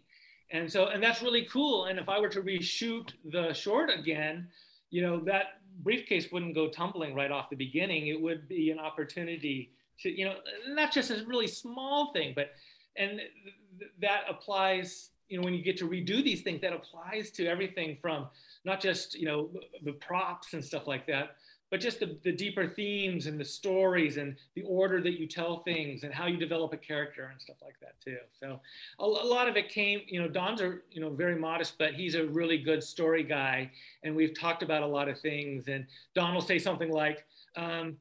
And 0.50 0.70
so, 0.70 0.88
and 0.88 1.02
that's 1.02 1.22
really 1.22 1.44
cool. 1.44 1.86
And 1.86 1.98
if 1.98 2.08
I 2.08 2.20
were 2.20 2.28
to 2.30 2.42
reshoot 2.42 3.12
the 3.24 3.52
short 3.52 3.90
again, 3.90 4.48
you 4.94 5.02
know, 5.02 5.18
that 5.24 5.58
briefcase 5.82 6.30
wouldn't 6.30 6.54
go 6.54 6.68
tumbling 6.68 7.16
right 7.16 7.32
off 7.32 7.50
the 7.50 7.56
beginning. 7.56 8.06
It 8.06 8.20
would 8.20 8.46
be 8.46 8.70
an 8.70 8.78
opportunity 8.78 9.72
to, 9.98 10.08
you 10.08 10.24
know, 10.24 10.36
not 10.68 10.92
just 10.92 11.10
a 11.10 11.24
really 11.26 11.48
small 11.48 12.12
thing, 12.12 12.32
but, 12.36 12.52
and 12.96 13.18
th- 13.18 13.90
that 14.00 14.20
applies 14.30 15.10
you 15.28 15.38
know 15.38 15.44
when 15.44 15.54
you 15.54 15.64
get 15.64 15.76
to 15.78 15.88
redo 15.88 16.22
these 16.22 16.42
things 16.42 16.60
that 16.60 16.72
applies 16.74 17.30
to 17.30 17.46
everything 17.46 17.96
from 18.00 18.28
not 18.66 18.78
just 18.78 19.18
you 19.18 19.24
know 19.24 19.48
the 19.82 19.92
props 19.92 20.52
and 20.52 20.62
stuff 20.62 20.86
like 20.86 21.06
that 21.06 21.36
but 21.74 21.80
just 21.80 21.98
the, 21.98 22.16
the 22.22 22.30
deeper 22.30 22.68
themes 22.68 23.26
and 23.26 23.40
the 23.40 23.44
stories 23.44 24.16
and 24.16 24.36
the 24.54 24.62
order 24.62 25.00
that 25.00 25.18
you 25.18 25.26
tell 25.26 25.64
things 25.64 26.04
and 26.04 26.14
how 26.14 26.28
you 26.28 26.36
develop 26.36 26.72
a 26.72 26.76
character 26.76 27.30
and 27.32 27.42
stuff 27.42 27.56
like 27.60 27.74
that 27.80 28.00
too 28.00 28.16
so 28.38 28.60
a, 29.00 29.02
a 29.02 29.04
lot 29.04 29.48
of 29.48 29.56
it 29.56 29.68
came 29.68 30.02
you 30.06 30.22
know 30.22 30.28
don's 30.28 30.62
are 30.62 30.84
you 30.92 31.00
know 31.00 31.10
very 31.10 31.34
modest 31.34 31.76
but 31.76 31.92
he's 31.92 32.14
a 32.14 32.26
really 32.26 32.58
good 32.58 32.80
story 32.80 33.24
guy 33.24 33.68
and 34.04 34.14
we've 34.14 34.38
talked 34.38 34.62
about 34.62 34.84
a 34.84 34.86
lot 34.86 35.08
of 35.08 35.18
things 35.18 35.66
and 35.66 35.84
don 36.14 36.32
will 36.32 36.40
say 36.40 36.60
something 36.60 36.92
like 36.92 37.26
um, 37.56 37.96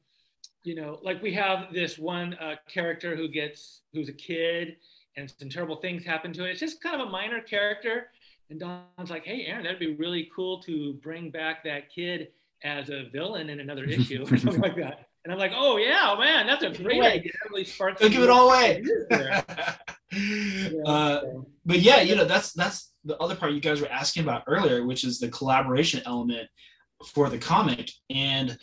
you 0.62 0.76
know 0.76 1.00
like 1.02 1.20
we 1.20 1.34
have 1.34 1.72
this 1.72 1.98
one 1.98 2.34
uh, 2.34 2.54
character 2.72 3.16
who 3.16 3.26
gets 3.26 3.80
who's 3.92 4.08
a 4.08 4.12
kid 4.12 4.76
and 5.16 5.28
some 5.40 5.48
terrible 5.48 5.76
things 5.76 6.04
happen 6.04 6.32
to 6.32 6.44
it. 6.44 6.50
It's 6.50 6.60
just 6.60 6.80
kind 6.80 7.00
of 7.00 7.06
a 7.06 7.10
minor 7.10 7.40
character. 7.40 8.08
And 8.50 8.58
Don's 8.58 9.10
like, 9.10 9.24
hey, 9.24 9.44
Aaron, 9.46 9.62
that'd 9.62 9.78
be 9.78 9.94
really 9.94 10.28
cool 10.34 10.60
to 10.62 10.94
bring 10.94 11.30
back 11.30 11.62
that 11.62 11.88
kid 11.88 12.28
as 12.64 12.88
a 12.88 13.08
villain 13.12 13.50
in 13.50 13.60
another 13.60 13.84
issue 13.88 14.24
or 14.28 14.36
something 14.36 14.60
like 14.60 14.76
that. 14.76 15.06
And 15.24 15.32
I'm 15.32 15.38
like, 15.38 15.52
oh 15.54 15.76
yeah, 15.76 16.14
man, 16.18 16.46
that's 16.46 16.64
a 16.64 16.70
great 16.70 17.02
idea. 17.02 17.32
That 17.32 17.50
really 17.50 17.64
sparks. 17.64 18.00
Don't 18.00 18.10
give 18.10 18.22
it 18.22 18.30
all 18.30 18.50
away. 18.50 18.82
uh, 20.86 21.20
but 21.64 21.78
yeah, 21.80 22.00
you 22.00 22.14
know, 22.14 22.24
that's 22.24 22.52
that's 22.52 22.92
the 23.04 23.16
other 23.18 23.34
part 23.34 23.52
you 23.52 23.60
guys 23.60 23.80
were 23.80 23.90
asking 23.90 24.24
about 24.24 24.44
earlier, 24.46 24.84
which 24.84 25.04
is 25.04 25.18
the 25.18 25.28
collaboration 25.28 26.02
element 26.04 26.48
for 27.14 27.30
the 27.30 27.38
comic. 27.38 27.90
And 28.10 28.58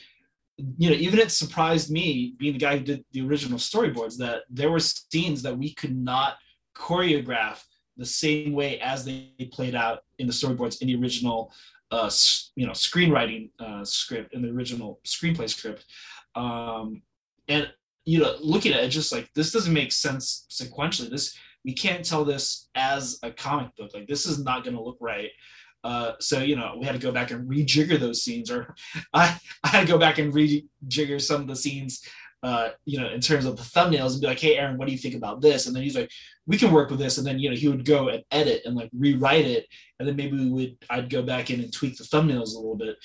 you 0.78 0.90
know, 0.90 0.96
even 0.96 1.20
it 1.20 1.32
surprised 1.32 1.90
me, 1.90 2.36
being 2.38 2.54
the 2.54 2.60
guy 2.60 2.78
who 2.78 2.84
did 2.84 3.06
the 3.12 3.22
original 3.22 3.58
storyboards, 3.58 4.18
that 4.18 4.42
there 4.50 4.70
were 4.70 4.80
scenes 4.80 5.42
that 5.42 5.58
we 5.58 5.74
could 5.74 5.96
not 5.96 6.36
choreograph 6.76 7.64
the 7.98 8.06
same 8.06 8.54
way 8.54 8.80
as 8.80 9.06
they 9.06 9.32
played 9.52 9.76
out 9.76 10.04
in 10.20 10.28
the 10.28 10.34
storyboards 10.34 10.82
in 10.82 10.88
the 10.88 10.96
original, 10.96 11.52
uh, 11.92 12.10
you 12.56 12.66
know, 12.66 12.74
screenwriting 12.74 13.50
uh, 13.60 13.84
script 13.84 14.34
in 14.34 14.42
the 14.42 14.50
original 14.50 15.00
screenplay 15.06 15.50
script. 15.50 15.86
Um, 16.36 17.02
and 17.48 17.72
you 18.06 18.20
know, 18.20 18.36
looking 18.42 18.74
at 18.74 18.84
it, 18.84 18.90
just 18.90 19.12
like 19.12 19.30
this 19.34 19.52
doesn't 19.52 19.74
make 19.74 19.92
sense 19.92 20.46
sequentially. 20.50 21.10
This 21.10 21.38
we 21.64 21.74
can't 21.74 22.04
tell 22.04 22.26
this 22.26 22.70
as 22.76 23.20
a 23.24 23.32
comic 23.32 23.76
book. 23.76 23.92
Like 23.94 24.08
this 24.08 24.26
is 24.26 24.44
not 24.44 24.64
going 24.64 24.76
to 24.76 24.82
look 24.82 24.98
right. 25.00 25.30
Uh, 25.84 26.14
so 26.20 26.40
you 26.40 26.56
know 26.56 26.76
we 26.80 26.86
had 26.86 26.94
to 26.94 27.02
go 27.02 27.12
back 27.12 27.32
and 27.32 27.50
rejigger 27.50 28.00
those 28.00 28.24
scenes, 28.24 28.52
or 28.52 28.76
I 29.14 29.38
I 29.64 29.68
had 29.68 29.82
to 29.82 29.92
go 29.92 29.98
back 29.98 30.18
and 30.18 30.34
rejigger 30.34 31.20
some 31.22 31.42
of 31.42 31.48
the 31.48 31.56
scenes, 31.56 32.04
uh, 32.44 32.70
you 32.86 33.00
know, 33.00 33.10
in 33.10 33.22
terms 33.22 33.46
of 33.46 33.56
the 33.56 33.64
thumbnails 33.64 34.14
and 34.14 34.22
be 34.22 34.28
like, 34.28 34.40
hey 34.40 34.58
Aaron, 34.58 34.78
what 34.78 34.88
do 34.88 34.92
you 34.92 34.98
think 34.98 35.16
about 35.16 35.42
this? 35.42 35.68
And 35.68 35.76
then 35.76 35.84
he's 35.84 35.96
like, 35.96 36.10
we 36.48 36.58
can 36.58 36.72
work 36.72 36.90
with 36.90 37.00
this, 37.00 37.18
and 37.18 37.28
then 37.28 37.40
you 37.40 37.50
know 37.50 37.56
he 37.56 37.68
would 37.68 37.86
go 37.86 38.10
and 38.10 38.24
edit 38.32 38.64
and 38.66 38.76
like 38.76 38.90
rewrite 38.98 39.46
it, 39.46 39.68
and 40.00 40.08
then 40.08 40.16
maybe 40.16 40.38
we 40.38 40.50
would 40.50 40.78
I'd 40.90 41.10
go 41.10 41.22
back 41.22 41.50
in 41.52 41.60
and 41.60 41.72
tweak 41.72 41.98
the 41.98 42.04
thumbnails 42.04 42.54
a 42.54 42.58
little 42.58 42.76
bit, 42.76 42.96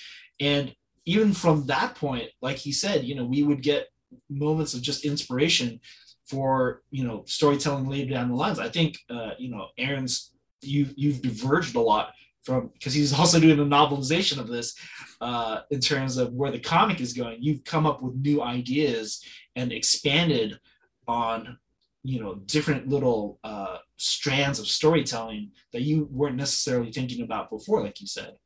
and 0.41 0.75
even 1.05 1.33
from 1.33 1.67
that 1.67 1.95
point, 1.95 2.31
like 2.43 2.57
he 2.57 2.73
said, 2.73 3.05
you 3.05 3.15
know, 3.15 3.25
we 3.25 3.43
would 3.43 3.63
get 3.63 3.89
moments 4.29 4.75
of 4.75 4.83
just 4.83 5.05
inspiration 5.05 5.81
for 6.27 6.83
you 6.91 7.05
know 7.05 7.23
storytelling 7.27 7.89
later 7.89 8.11
down 8.11 8.29
the 8.29 8.35
lines. 8.35 8.59
I 8.59 8.69
think 8.69 8.99
uh, 9.11 9.31
you 9.39 9.51
know 9.51 9.69
Aaron's 9.79 10.33
you 10.63 10.89
you've 10.97 11.23
diverged 11.23 11.77
a 11.77 11.81
lot 11.81 12.13
from 12.47 12.71
because 12.73 12.95
he's 12.95 13.13
also 13.13 13.41
doing 13.41 13.59
a 13.59 13.65
novelization 13.65 14.39
of 14.39 14.47
this 14.47 14.79
uh, 15.21 15.63
in 15.71 15.81
terms 15.81 16.17
of 16.17 16.33
where 16.33 16.53
the 16.53 16.61
comic 16.61 17.01
is 17.01 17.13
going. 17.13 17.39
You've 17.41 17.65
come 17.65 17.85
up 17.85 18.01
with 18.01 18.15
new 18.15 18.41
ideas 18.41 19.23
and 19.57 19.73
expanded 19.73 20.59
on 21.09 21.59
you 22.05 22.21
know 22.21 22.37
different 22.47 22.89
little 22.89 23.41
uh, 23.43 23.79
strands 23.97 24.61
of 24.61 24.69
storytelling 24.69 25.51
that 25.73 25.83
you 25.83 26.09
weren't 26.11 26.37
necessarily 26.37 26.93
thinking 26.93 27.23
about 27.23 27.51
before, 27.51 27.83
like 27.83 28.01
you 28.01 28.07
said. 28.07 28.37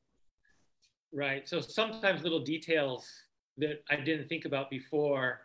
Right. 1.13 1.47
So 1.49 1.61
sometimes 1.61 2.23
little 2.23 2.43
details 2.43 3.07
that 3.59 3.83
I 3.91 3.97
didn't 3.97 4.29
think 4.29 4.47
about 4.47 4.71
before 4.71 5.41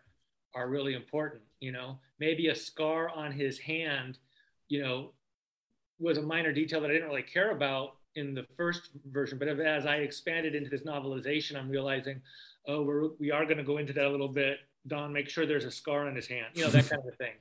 are 0.53 0.69
really 0.69 0.93
important. 0.93 1.41
You 1.59 1.73
know, 1.73 1.99
maybe 2.19 2.47
a 2.47 2.55
scar 2.55 3.09
on 3.09 3.33
his 3.33 3.59
hand, 3.59 4.19
you 4.69 4.81
know, 4.81 5.11
was 5.99 6.17
a 6.17 6.21
minor 6.21 6.53
detail 6.53 6.79
that 6.81 6.89
I 6.89 6.93
didn't 6.93 7.09
really 7.09 7.23
care 7.23 7.51
about 7.51 7.97
in 8.15 8.33
the 8.33 8.45
first 8.57 8.89
version, 9.11 9.37
but 9.37 9.47
as 9.47 9.85
I 9.85 9.97
expanded 9.97 10.55
into 10.55 10.69
this 10.69 10.83
novelization, 10.83 11.57
I'm 11.57 11.69
realizing, 11.69 12.21
oh, 12.67 12.83
we're, 12.83 13.09
we 13.19 13.31
are 13.31 13.45
going 13.45 13.57
to 13.57 13.63
go 13.63 13.77
into 13.77 13.93
that 13.93 14.05
a 14.05 14.09
little 14.09 14.29
bit. 14.29 14.57
Don, 14.87 15.11
make 15.11 15.29
sure 15.29 15.45
there's 15.45 15.65
a 15.65 15.71
scar 15.71 16.07
on 16.07 16.15
his 16.15 16.27
hand, 16.27 16.47
you 16.53 16.63
know, 16.63 16.69
that 16.69 16.89
kind 16.89 17.01
of 17.07 17.17
thing. 17.17 17.33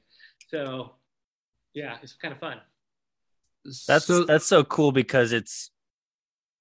So, 0.48 0.94
yeah, 1.74 1.96
it's 2.02 2.14
kind 2.14 2.32
of 2.32 2.40
fun. 2.40 2.60
That's 3.86 4.06
so, 4.06 4.24
that's 4.24 4.46
so 4.46 4.62
cool 4.64 4.92
because 4.92 5.32
it's 5.32 5.70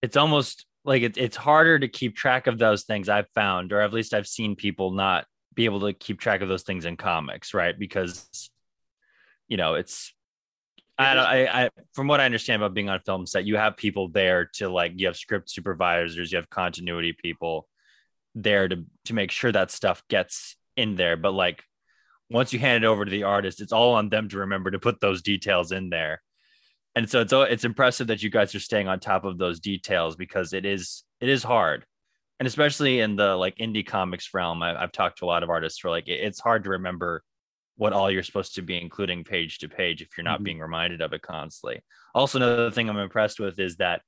it's 0.01 0.15
almost 0.15 0.65
like 0.85 1.01
it, 1.01 1.17
it's 1.17 1.35
harder 1.35 1.79
to 1.79 1.87
keep 1.87 2.15
track 2.15 2.47
of 2.47 2.57
those 2.57 2.83
things 2.83 3.09
I've 3.09 3.29
found, 3.35 3.73
or 3.73 3.81
at 3.81 3.93
least 3.93 4.13
I've 4.13 4.27
seen 4.27 4.55
people 4.55 4.91
not 4.91 5.25
be 5.53 5.65
able 5.65 5.81
to 5.81 5.93
keep 5.93 6.19
track 6.19 6.41
of 6.41 6.49
those 6.49 6.63
things 6.63 6.85
in 6.85 6.95
comics, 6.95 7.53
right? 7.53 7.77
Because 7.77 8.49
you 9.47 9.57
know 9.57 9.73
it's 9.73 10.13
I, 10.97 11.15
I, 11.15 11.63
I, 11.63 11.69
from 11.93 12.07
what 12.07 12.21
I 12.21 12.25
understand 12.25 12.61
about 12.61 12.73
being 12.73 12.89
on 12.89 12.97
a 12.97 12.99
film 12.99 13.25
set, 13.25 13.45
you 13.45 13.57
have 13.57 13.77
people 13.77 14.09
there 14.09 14.49
to 14.55 14.69
like, 14.69 14.93
you 14.95 15.07
have 15.07 15.17
script 15.17 15.49
supervisors, 15.49 16.31
you 16.31 16.37
have 16.37 16.49
continuity 16.49 17.13
people 17.13 17.67
there 18.35 18.67
to 18.67 18.83
to 19.05 19.13
make 19.13 19.31
sure 19.31 19.51
that 19.51 19.71
stuff 19.71 20.03
gets 20.09 20.55
in 20.75 20.95
there. 20.95 21.17
But 21.17 21.31
like, 21.33 21.63
once 22.29 22.53
you 22.53 22.59
hand 22.59 22.83
it 22.83 22.87
over 22.87 23.05
to 23.05 23.11
the 23.11 23.23
artist, 23.23 23.61
it's 23.61 23.73
all 23.73 23.93
on 23.93 24.09
them 24.09 24.29
to 24.29 24.39
remember 24.39 24.71
to 24.71 24.79
put 24.79 25.01
those 25.01 25.21
details 25.21 25.71
in 25.71 25.89
there. 25.89 26.21
And 26.95 27.09
so 27.09 27.21
it's 27.21 27.33
it's 27.33 27.65
impressive 27.65 28.07
that 28.07 28.21
you 28.21 28.29
guys 28.29 28.53
are 28.53 28.59
staying 28.59 28.87
on 28.87 28.99
top 28.99 29.25
of 29.25 29.37
those 29.37 29.59
details 29.59 30.15
because 30.15 30.53
it 30.53 30.65
is 30.65 31.03
it 31.19 31.29
is 31.29 31.43
hard, 31.43 31.85
and 32.39 32.47
especially 32.47 32.99
in 32.99 33.15
the 33.15 33.35
like 33.35 33.57
indie 33.57 33.85
comics 33.85 34.33
realm. 34.33 34.61
I, 34.61 34.79
have 34.79 34.91
talked 34.91 35.19
to 35.19 35.25
a 35.25 35.27
lot 35.27 35.43
of 35.43 35.49
artists 35.49 35.79
for 35.79 35.89
like, 35.89 36.07
it's 36.07 36.39
hard 36.39 36.65
to 36.65 36.71
remember 36.71 37.23
what 37.75 37.93
all 37.93 38.11
you're 38.11 38.23
supposed 38.23 38.55
to 38.55 38.61
be 38.61 38.79
including 38.79 39.23
page 39.23 39.59
to 39.59 39.69
page 39.69 40.01
if 40.01 40.09
you're 40.17 40.23
not 40.23 40.35
mm-hmm. 40.35 40.43
being 40.43 40.59
reminded 40.59 41.01
of 41.01 41.13
it 41.13 41.21
constantly. 41.21 41.81
Also, 42.13 42.37
another 42.37 42.71
thing 42.71 42.89
I'm 42.89 42.97
impressed 42.97 43.39
with 43.39 43.59
is 43.59 43.77
that 43.77 44.01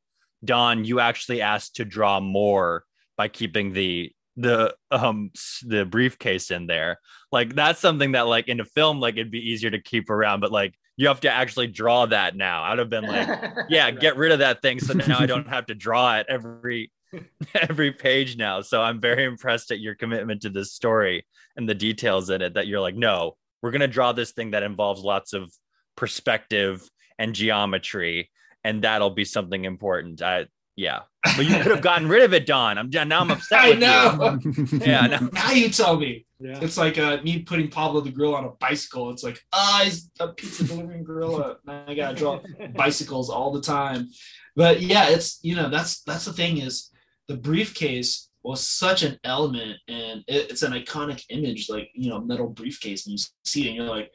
Don, 0.43 0.85
you 0.85 0.99
actually 0.99 1.41
asked 1.41 1.77
to 1.77 1.85
draw 1.85 2.19
more 2.19 2.83
by 3.17 3.27
keeping 3.27 3.73
the 3.73 4.11
the 4.37 4.75
um 4.91 5.31
the 5.65 5.85
briefcase 5.85 6.51
in 6.51 6.67
there. 6.67 6.99
Like 7.31 7.55
that's 7.55 7.79
something 7.79 8.11
that 8.13 8.27
like 8.27 8.47
in 8.47 8.59
a 8.59 8.65
film 8.65 8.99
like 8.99 9.15
it'd 9.15 9.31
be 9.31 9.49
easier 9.49 9.71
to 9.71 9.81
keep 9.81 10.09
around, 10.09 10.41
but 10.41 10.51
like 10.51 10.75
you 10.97 11.07
have 11.07 11.21
to 11.21 11.31
actually 11.31 11.67
draw 11.67 12.05
that 12.05 12.35
now. 12.35 12.63
I'd 12.63 12.79
have 12.79 12.89
been 12.89 13.05
like, 13.05 13.27
yeah, 13.69 13.91
get 13.91 14.17
rid 14.17 14.31
of 14.31 14.39
that 14.39 14.61
thing 14.61 14.79
so 14.79 14.93
now 14.93 15.19
I 15.19 15.25
don't 15.25 15.47
have 15.49 15.67
to 15.67 15.75
draw 15.75 16.17
it 16.17 16.25
every 16.29 16.91
every 17.55 17.91
page 17.91 18.37
now. 18.37 18.61
So 18.61 18.81
I'm 18.81 18.99
very 18.99 19.23
impressed 19.23 19.71
at 19.71 19.79
your 19.79 19.95
commitment 19.95 20.41
to 20.41 20.49
this 20.49 20.73
story 20.73 21.25
and 21.55 21.67
the 21.67 21.75
details 21.75 22.29
in 22.29 22.41
it 22.41 22.55
that 22.55 22.67
you're 22.67 22.81
like, 22.81 22.95
no, 22.95 23.37
we're 23.65 23.71
going 23.71 23.81
to 23.81 23.87
draw 23.87 24.11
this 24.11 24.31
thing 24.31 24.51
that 24.51 24.61
involves 24.61 25.01
lots 25.01 25.33
of 25.33 25.51
perspective 25.97 26.87
and 27.17 27.33
geometry 27.33 28.29
and 28.63 28.83
that'll 28.83 29.09
be 29.09 29.25
something 29.25 29.65
important. 29.65 30.21
I, 30.21 30.45
yeah. 30.75 30.99
But 31.23 31.47
you 31.47 31.55
could 31.55 31.71
have 31.71 31.81
gotten 31.81 32.07
rid 32.07 32.21
of 32.21 32.31
it 32.35 32.45
don. 32.45 32.77
I'm 32.77 32.91
now 32.91 33.21
i'm 33.21 33.31
upset 33.31 33.59
i 33.59 33.71
know. 33.71 34.39
Yeah 34.71 35.07
now. 35.07 35.29
now 35.33 35.51
you 35.51 35.69
tell 35.69 35.97
me. 35.97 36.27
Yeah. 36.39 36.59
it's 36.61 36.77
like 36.77 36.99
uh, 36.99 37.17
me 37.23 37.39
putting 37.39 37.71
pablo 37.71 38.01
the 38.01 38.11
grill 38.11 38.35
on 38.35 38.45
a 38.45 38.49
bicycle. 38.49 39.09
It's 39.09 39.23
like 39.23 39.41
ah 39.51 39.79
oh, 39.81 39.83
he's 39.83 40.11
a 40.19 40.27
pizza 40.27 40.63
delivering 40.65 41.03
gorilla. 41.03 41.57
I 41.67 41.95
gotta 41.95 42.15
draw 42.15 42.41
bicycles 42.75 43.31
all 43.31 43.51
the 43.51 43.61
time. 43.61 44.09
But 44.55 44.79
yeah 44.83 45.09
it's 45.09 45.39
you 45.41 45.55
know 45.55 45.69
that's 45.69 46.03
that's 46.03 46.25
the 46.25 46.33
thing 46.33 46.59
is 46.59 46.91
the 47.27 47.35
briefcase 47.35 48.29
was 48.45 48.67
such 48.67 49.03
an 49.03 49.19
element 49.23 49.77
and 49.87 50.23
it, 50.27 50.51
it's 50.51 50.61
an 50.61 50.73
iconic 50.73 51.23
image 51.29 51.69
like 51.69 51.89
you 51.93 52.09
know 52.09 52.19
metal 52.19 52.47
briefcase 52.47 53.05
and 53.05 53.13
you 53.13 53.25
see 53.43 53.65
it 53.65 53.67
and 53.69 53.75
you're 53.75 53.85
like 53.85 54.11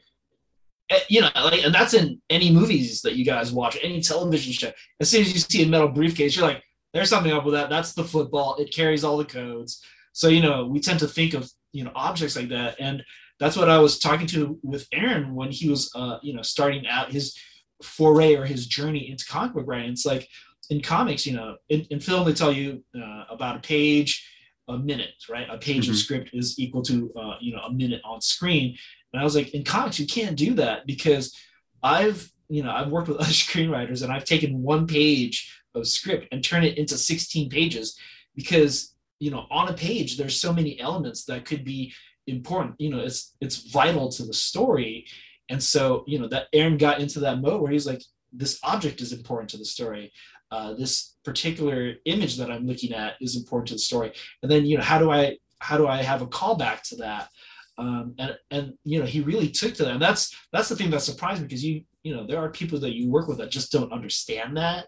eh, 0.89 0.99
you 1.09 1.21
know 1.21 1.29
like 1.35 1.63
and 1.63 1.75
that's 1.75 1.93
in 1.93 2.21
any 2.29 2.51
movies 2.51 3.01
that 3.01 3.15
you 3.15 3.25
guys 3.25 3.51
watch 3.51 3.77
any 3.81 4.01
television 4.01 4.53
show. 4.53 4.71
As 4.99 5.09
soon 5.09 5.21
as 5.21 5.33
you 5.33 5.39
see 5.39 5.63
a 5.63 5.67
metal 5.67 5.89
briefcase 5.89 6.35
you're 6.35 6.47
like 6.47 6.63
there's 6.93 7.09
something 7.09 7.31
up 7.31 7.45
with 7.45 7.53
that. 7.53 7.69
That's 7.69 7.93
the 7.93 8.03
football. 8.03 8.57
It 8.57 8.73
carries 8.73 9.05
all 9.05 9.17
the 9.17 9.25
codes. 9.25 9.83
So 10.13 10.27
you 10.27 10.41
know 10.41 10.65
we 10.65 10.79
tend 10.79 10.99
to 10.99 11.07
think 11.07 11.33
of 11.33 11.49
you 11.73 11.83
know 11.83 11.91
objects 11.95 12.35
like 12.35 12.49
that. 12.49 12.77
And 12.79 13.03
that's 13.39 13.57
what 13.57 13.69
i 13.69 13.79
was 13.79 13.97
talking 13.97 14.27
to 14.27 14.59
with 14.61 14.87
aaron 14.93 15.33
when 15.33 15.49
he 15.49 15.67
was 15.67 15.91
uh 15.95 16.19
you 16.21 16.31
know 16.31 16.43
starting 16.43 16.87
out 16.87 17.11
his 17.11 17.35
foray 17.81 18.35
or 18.35 18.45
his 18.45 18.67
journey 18.67 19.09
into 19.09 19.25
comic 19.25 19.53
book 19.53 19.65
writing. 19.67 19.91
It's 19.91 20.05
like 20.05 20.27
in 20.71 20.81
comics, 20.81 21.25
you 21.25 21.33
know, 21.33 21.57
in, 21.69 21.81
in 21.91 21.99
film 21.99 22.25
they 22.25 22.33
tell 22.33 22.51
you 22.51 22.83
uh, 22.95 23.25
about 23.29 23.57
a 23.57 23.59
page 23.59 24.27
a 24.69 24.77
minute, 24.77 25.13
right? 25.29 25.47
A 25.49 25.57
page 25.57 25.83
mm-hmm. 25.83 25.91
of 25.91 25.97
script 25.97 26.29
is 26.33 26.57
equal 26.57 26.81
to 26.83 27.11
uh, 27.15 27.35
you 27.39 27.53
know 27.53 27.61
a 27.61 27.71
minute 27.71 28.01
on 28.03 28.21
screen. 28.21 28.77
And 29.13 29.21
I 29.21 29.23
was 29.23 29.35
like, 29.35 29.53
in 29.53 29.63
comics, 29.63 29.99
you 29.99 30.07
can't 30.07 30.37
do 30.37 30.53
that 30.55 30.87
because 30.87 31.37
I've 31.83 32.31
you 32.49 32.63
know 32.63 32.71
I've 32.71 32.89
worked 32.89 33.09
with 33.09 33.17
other 33.21 33.29
screenwriters 33.29 34.01
and 34.01 34.11
I've 34.11 34.25
taken 34.25 34.63
one 34.63 34.87
page 34.87 35.53
of 35.75 35.87
script 35.87 36.27
and 36.31 36.43
turned 36.43 36.65
it 36.65 36.77
into 36.77 36.97
16 36.97 37.49
pages 37.49 37.97
because 38.35 38.95
you 39.19 39.31
know 39.31 39.45
on 39.51 39.69
a 39.69 39.73
page 39.73 40.17
there's 40.17 40.39
so 40.39 40.51
many 40.53 40.79
elements 40.79 41.25
that 41.25 41.45
could 41.45 41.63
be 41.63 41.93
important. 42.27 42.75
You 42.79 42.91
know, 42.91 42.99
it's 42.99 43.35
it's 43.41 43.69
vital 43.71 44.09
to 44.13 44.23
the 44.23 44.33
story. 44.33 45.05
And 45.49 45.61
so, 45.61 46.05
you 46.07 46.17
know, 46.17 46.29
that 46.29 46.47
Aaron 46.53 46.77
got 46.77 47.01
into 47.01 47.19
that 47.21 47.41
mode 47.41 47.61
where 47.61 47.73
he's 47.73 47.85
like, 47.85 48.01
this 48.31 48.57
object 48.63 49.01
is 49.01 49.11
important 49.11 49.49
to 49.49 49.57
the 49.57 49.65
story. 49.65 50.13
Uh, 50.51 50.73
this 50.73 51.15
particular 51.23 51.93
image 52.05 52.37
that 52.37 52.51
I'm 52.51 52.67
looking 52.67 52.93
at 52.93 53.13
is 53.21 53.35
important 53.35 53.69
to 53.69 53.73
the 53.75 53.79
story. 53.79 54.11
And 54.43 54.51
then, 54.51 54.65
you 54.65 54.77
know, 54.77 54.83
how 54.83 54.99
do 54.99 55.11
I 55.11 55.37
how 55.59 55.77
do 55.77 55.87
I 55.87 56.01
have 56.01 56.21
a 56.21 56.27
callback 56.27 56.81
to 56.89 56.95
that? 56.97 57.29
Um, 57.77 58.15
and 58.19 58.37
and 58.51 58.73
you 58.83 58.99
know, 58.99 59.05
he 59.05 59.21
really 59.21 59.49
took 59.49 59.73
to 59.75 59.85
that. 59.85 59.93
And 59.93 60.01
that's 60.01 60.35
that's 60.51 60.69
the 60.69 60.75
thing 60.75 60.89
that 60.91 61.01
surprised 61.01 61.41
me 61.41 61.47
because 61.47 61.63
you 61.63 61.83
you 62.03 62.15
know 62.15 62.25
there 62.25 62.39
are 62.39 62.49
people 62.49 62.79
that 62.79 62.95
you 62.95 63.09
work 63.09 63.27
with 63.27 63.37
that 63.37 63.51
just 63.51 63.71
don't 63.71 63.93
understand 63.93 64.57
that. 64.57 64.87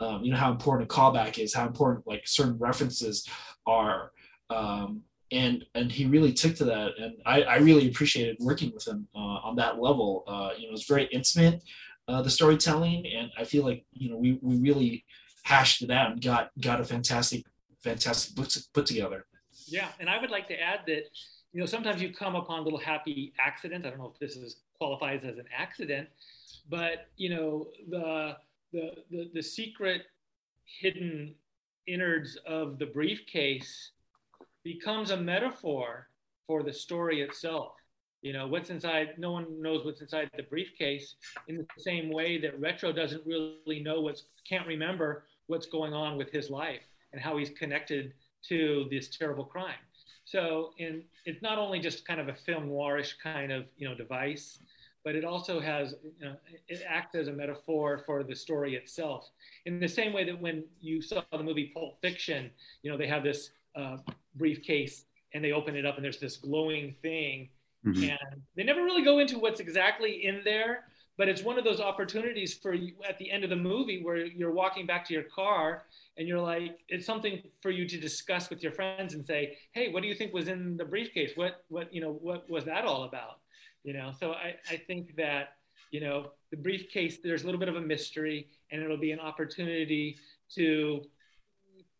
Um, 0.00 0.24
you 0.24 0.32
know 0.32 0.38
how 0.38 0.50
important 0.50 0.90
a 0.90 0.94
callback 0.94 1.38
is, 1.38 1.54
how 1.54 1.66
important 1.66 2.06
like 2.06 2.22
certain 2.26 2.58
references 2.58 3.26
are. 3.66 4.10
Um, 4.50 5.02
and 5.32 5.64
and 5.74 5.90
he 5.90 6.06
really 6.06 6.32
took 6.32 6.54
to 6.54 6.64
that 6.64 6.92
and 6.98 7.14
i, 7.26 7.42
I 7.42 7.56
really 7.56 7.88
appreciated 7.88 8.36
working 8.40 8.72
with 8.74 8.86
him 8.86 9.08
uh, 9.14 9.18
on 9.18 9.56
that 9.56 9.80
level 9.80 10.24
uh, 10.26 10.50
you 10.56 10.68
know 10.68 10.74
it's 10.74 10.88
very 10.88 11.08
intimate 11.12 11.62
uh, 12.08 12.22
the 12.22 12.30
storytelling 12.30 13.06
and 13.06 13.30
i 13.38 13.44
feel 13.44 13.64
like 13.64 13.84
you 13.92 14.10
know 14.10 14.16
we, 14.16 14.38
we 14.42 14.56
really 14.56 15.04
hashed 15.44 15.82
it 15.82 15.90
out 15.90 16.12
and 16.12 16.22
got 16.22 16.50
got 16.60 16.80
a 16.80 16.84
fantastic 16.84 17.44
fantastic 17.82 18.34
book 18.34 18.48
put 18.72 18.86
together 18.86 19.26
yeah 19.66 19.88
and 20.00 20.08
i 20.08 20.20
would 20.20 20.30
like 20.30 20.48
to 20.48 20.60
add 20.60 20.80
that 20.86 21.04
you 21.52 21.60
know 21.60 21.66
sometimes 21.66 22.00
you 22.00 22.12
come 22.12 22.34
upon 22.34 22.64
little 22.64 22.78
happy 22.78 23.32
accidents 23.38 23.86
i 23.86 23.90
don't 23.90 23.98
know 23.98 24.10
if 24.12 24.18
this 24.18 24.36
is 24.36 24.56
qualifies 24.78 25.22
as 25.24 25.38
an 25.38 25.46
accident 25.56 26.08
but 26.68 27.08
you 27.16 27.30
know 27.30 27.68
the 27.88 28.36
the 28.72 28.90
the, 29.10 29.30
the 29.34 29.42
secret 29.42 30.02
hidden 30.64 31.34
innards 31.86 32.36
of 32.46 32.78
the 32.78 32.86
briefcase 32.86 33.90
becomes 34.64 35.10
a 35.10 35.16
metaphor 35.16 36.08
for 36.46 36.62
the 36.62 36.72
story 36.72 37.20
itself. 37.20 37.72
You 38.24 38.32
know, 38.32 38.46
what's 38.46 38.70
inside, 38.70 39.18
no 39.18 39.32
one 39.32 39.60
knows 39.60 39.84
what's 39.84 40.00
inside 40.00 40.30
the 40.34 40.44
briefcase 40.44 41.16
in 41.46 41.58
the 41.58 41.66
same 41.76 42.10
way 42.10 42.38
that 42.38 42.58
Retro 42.58 42.90
doesn't 42.90 43.20
really 43.26 43.82
know 43.82 44.00
what's, 44.00 44.22
can't 44.48 44.66
remember 44.66 45.24
what's 45.46 45.66
going 45.66 45.92
on 45.92 46.16
with 46.16 46.30
his 46.30 46.48
life 46.48 46.80
and 47.12 47.20
how 47.20 47.36
he's 47.36 47.50
connected 47.50 48.14
to 48.48 48.86
this 48.90 49.14
terrible 49.14 49.44
crime. 49.44 49.74
So, 50.24 50.70
in, 50.78 51.02
it's 51.26 51.42
not 51.42 51.58
only 51.58 51.80
just 51.80 52.06
kind 52.06 52.18
of 52.18 52.28
a 52.28 52.34
film 52.34 52.70
noirish 52.70 53.12
kind 53.22 53.52
of, 53.52 53.66
you 53.76 53.86
know, 53.86 53.94
device, 53.94 54.58
but 55.04 55.14
it 55.14 55.26
also 55.26 55.60
has, 55.60 55.94
you 56.18 56.24
know, 56.24 56.34
it 56.66 56.82
acts 56.88 57.14
as 57.14 57.28
a 57.28 57.32
metaphor 57.32 58.04
for 58.06 58.22
the 58.22 58.34
story 58.34 58.74
itself. 58.74 59.28
In 59.66 59.78
the 59.78 59.86
same 59.86 60.14
way 60.14 60.24
that 60.24 60.40
when 60.40 60.64
you 60.80 61.02
saw 61.02 61.22
the 61.30 61.42
movie 61.42 61.72
Pulp 61.74 62.00
Fiction, 62.00 62.50
you 62.82 62.90
know, 62.90 62.96
they 62.96 63.06
have 63.06 63.22
this 63.22 63.50
uh, 63.76 63.98
briefcase 64.36 65.04
and 65.34 65.44
they 65.44 65.52
open 65.52 65.76
it 65.76 65.84
up 65.84 65.96
and 65.96 66.04
there's 66.06 66.20
this 66.20 66.38
glowing 66.38 66.94
thing. 67.02 67.50
Mm-hmm. 67.84 68.02
And 68.02 68.42
they 68.56 68.62
never 68.62 68.82
really 68.82 69.02
go 69.02 69.18
into 69.18 69.38
what's 69.38 69.60
exactly 69.60 70.24
in 70.24 70.40
there, 70.44 70.84
but 71.16 71.28
it's 71.28 71.42
one 71.42 71.58
of 71.58 71.64
those 71.64 71.80
opportunities 71.80 72.54
for 72.54 72.74
you 72.74 72.94
at 73.08 73.18
the 73.18 73.30
end 73.30 73.44
of 73.44 73.50
the 73.50 73.56
movie 73.56 74.02
where 74.02 74.24
you're 74.24 74.52
walking 74.52 74.86
back 74.86 75.06
to 75.06 75.14
your 75.14 75.24
car 75.24 75.84
and 76.16 76.26
you're 76.26 76.40
like, 76.40 76.78
it's 76.88 77.06
something 77.06 77.42
for 77.60 77.70
you 77.70 77.86
to 77.86 77.98
discuss 77.98 78.50
with 78.50 78.62
your 78.62 78.72
friends 78.72 79.14
and 79.14 79.26
say, 79.26 79.58
hey, 79.72 79.92
what 79.92 80.02
do 80.02 80.08
you 80.08 80.14
think 80.14 80.32
was 80.32 80.48
in 80.48 80.76
the 80.76 80.84
briefcase? 80.84 81.32
What, 81.34 81.64
what, 81.68 81.92
you 81.92 82.00
know, 82.00 82.12
what 82.12 82.48
was 82.48 82.64
that 82.64 82.84
all 82.84 83.04
about? 83.04 83.40
You 83.82 83.92
know, 83.92 84.12
so 84.18 84.32
I, 84.32 84.54
I 84.70 84.76
think 84.76 85.14
that, 85.16 85.56
you 85.90 86.00
know, 86.00 86.30
the 86.50 86.56
briefcase, 86.56 87.18
there's 87.22 87.42
a 87.42 87.46
little 87.46 87.60
bit 87.60 87.68
of 87.68 87.76
a 87.76 87.80
mystery 87.80 88.48
and 88.70 88.82
it'll 88.82 88.96
be 88.96 89.12
an 89.12 89.20
opportunity 89.20 90.16
to 90.54 91.02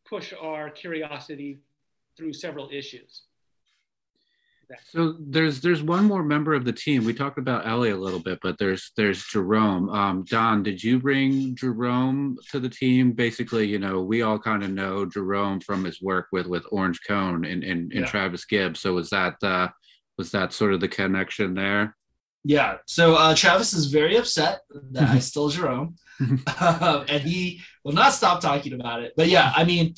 push 0.04 0.32
our 0.40 0.70
curiosity 0.70 1.58
through 2.16 2.32
several 2.32 2.68
issues. 2.72 3.22
So 4.88 5.16
there's 5.18 5.60
there's 5.60 5.82
one 5.82 6.04
more 6.04 6.22
member 6.22 6.54
of 6.54 6.64
the 6.64 6.72
team. 6.72 7.04
We 7.04 7.14
talked 7.14 7.38
about 7.38 7.66
Ellie 7.66 7.90
a 7.90 7.96
little 7.96 8.20
bit, 8.20 8.38
but 8.42 8.58
there's 8.58 8.92
there's 8.96 9.24
Jerome. 9.24 9.88
Um, 9.90 10.24
Don, 10.24 10.62
did 10.62 10.82
you 10.82 10.98
bring 10.98 11.56
Jerome 11.56 12.38
to 12.50 12.60
the 12.60 12.68
team? 12.68 13.12
Basically, 13.12 13.66
you 13.66 13.78
know, 13.78 14.02
we 14.02 14.22
all 14.22 14.38
kind 14.38 14.62
of 14.62 14.70
know 14.70 15.06
Jerome 15.06 15.60
from 15.60 15.84
his 15.84 16.00
work 16.00 16.28
with 16.32 16.46
with 16.46 16.64
Orange 16.70 17.00
Cone 17.06 17.44
and 17.44 17.64
and, 17.64 17.92
and 17.92 18.02
yeah. 18.02 18.06
Travis 18.06 18.44
Gibbs. 18.44 18.80
So 18.80 18.94
was 18.94 19.10
that 19.10 19.34
uh, 19.42 19.68
was 20.18 20.30
that 20.32 20.52
sort 20.52 20.74
of 20.74 20.80
the 20.80 20.88
connection 20.88 21.54
there? 21.54 21.96
Yeah. 22.44 22.76
So 22.86 23.14
uh, 23.14 23.34
Travis 23.34 23.72
is 23.72 23.86
very 23.86 24.16
upset 24.16 24.60
that 24.92 25.08
I 25.08 25.18
stole 25.20 25.48
Jerome, 25.48 25.96
um, 26.20 26.42
and 27.08 27.22
he 27.22 27.62
will 27.84 27.92
not 27.92 28.12
stop 28.12 28.40
talking 28.40 28.74
about 28.74 29.02
it. 29.02 29.12
But 29.16 29.28
yeah, 29.28 29.52
I 29.54 29.64
mean 29.64 29.94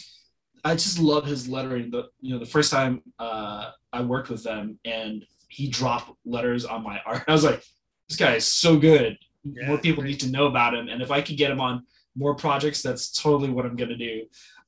I 0.67 0.75
just 0.75 0.99
love 0.99 1.25
his 1.25 1.49
lettering. 1.49 1.91
The 1.91 2.09
you 2.21 2.33
know 2.33 2.41
the 2.41 2.51
first 2.51 2.73
time 2.73 3.01
uh, 3.21 3.71
I 3.93 4.03
worked 4.03 4.31
with 4.31 4.43
them 4.43 4.79
and 4.85 5.25
he 5.49 5.69
dropped 5.69 6.11
letters 6.25 6.65
on 6.65 6.83
my 6.83 7.01
art, 7.07 7.23
I 7.29 7.33
was 7.33 7.45
like, 7.45 7.63
this 8.09 8.19
guy 8.19 8.35
is 8.35 8.47
so 8.47 8.77
good. 8.77 9.17
Yeah, 9.45 9.69
more 9.69 9.79
people 9.79 10.03
great. 10.03 10.11
need 10.11 10.21
to 10.21 10.31
know 10.31 10.47
about 10.47 10.75
him, 10.75 10.89
and 10.89 11.01
if 11.01 11.13
I 11.13 11.23
could 11.23 11.37
get 11.37 11.53
him 11.53 11.61
on 11.61 11.85
more 12.17 12.35
projects, 12.35 12.83
that's 12.83 13.13
totally 13.13 13.49
what 13.49 13.65
I'm 13.65 13.77
gonna 13.77 13.97
do. 13.97 14.25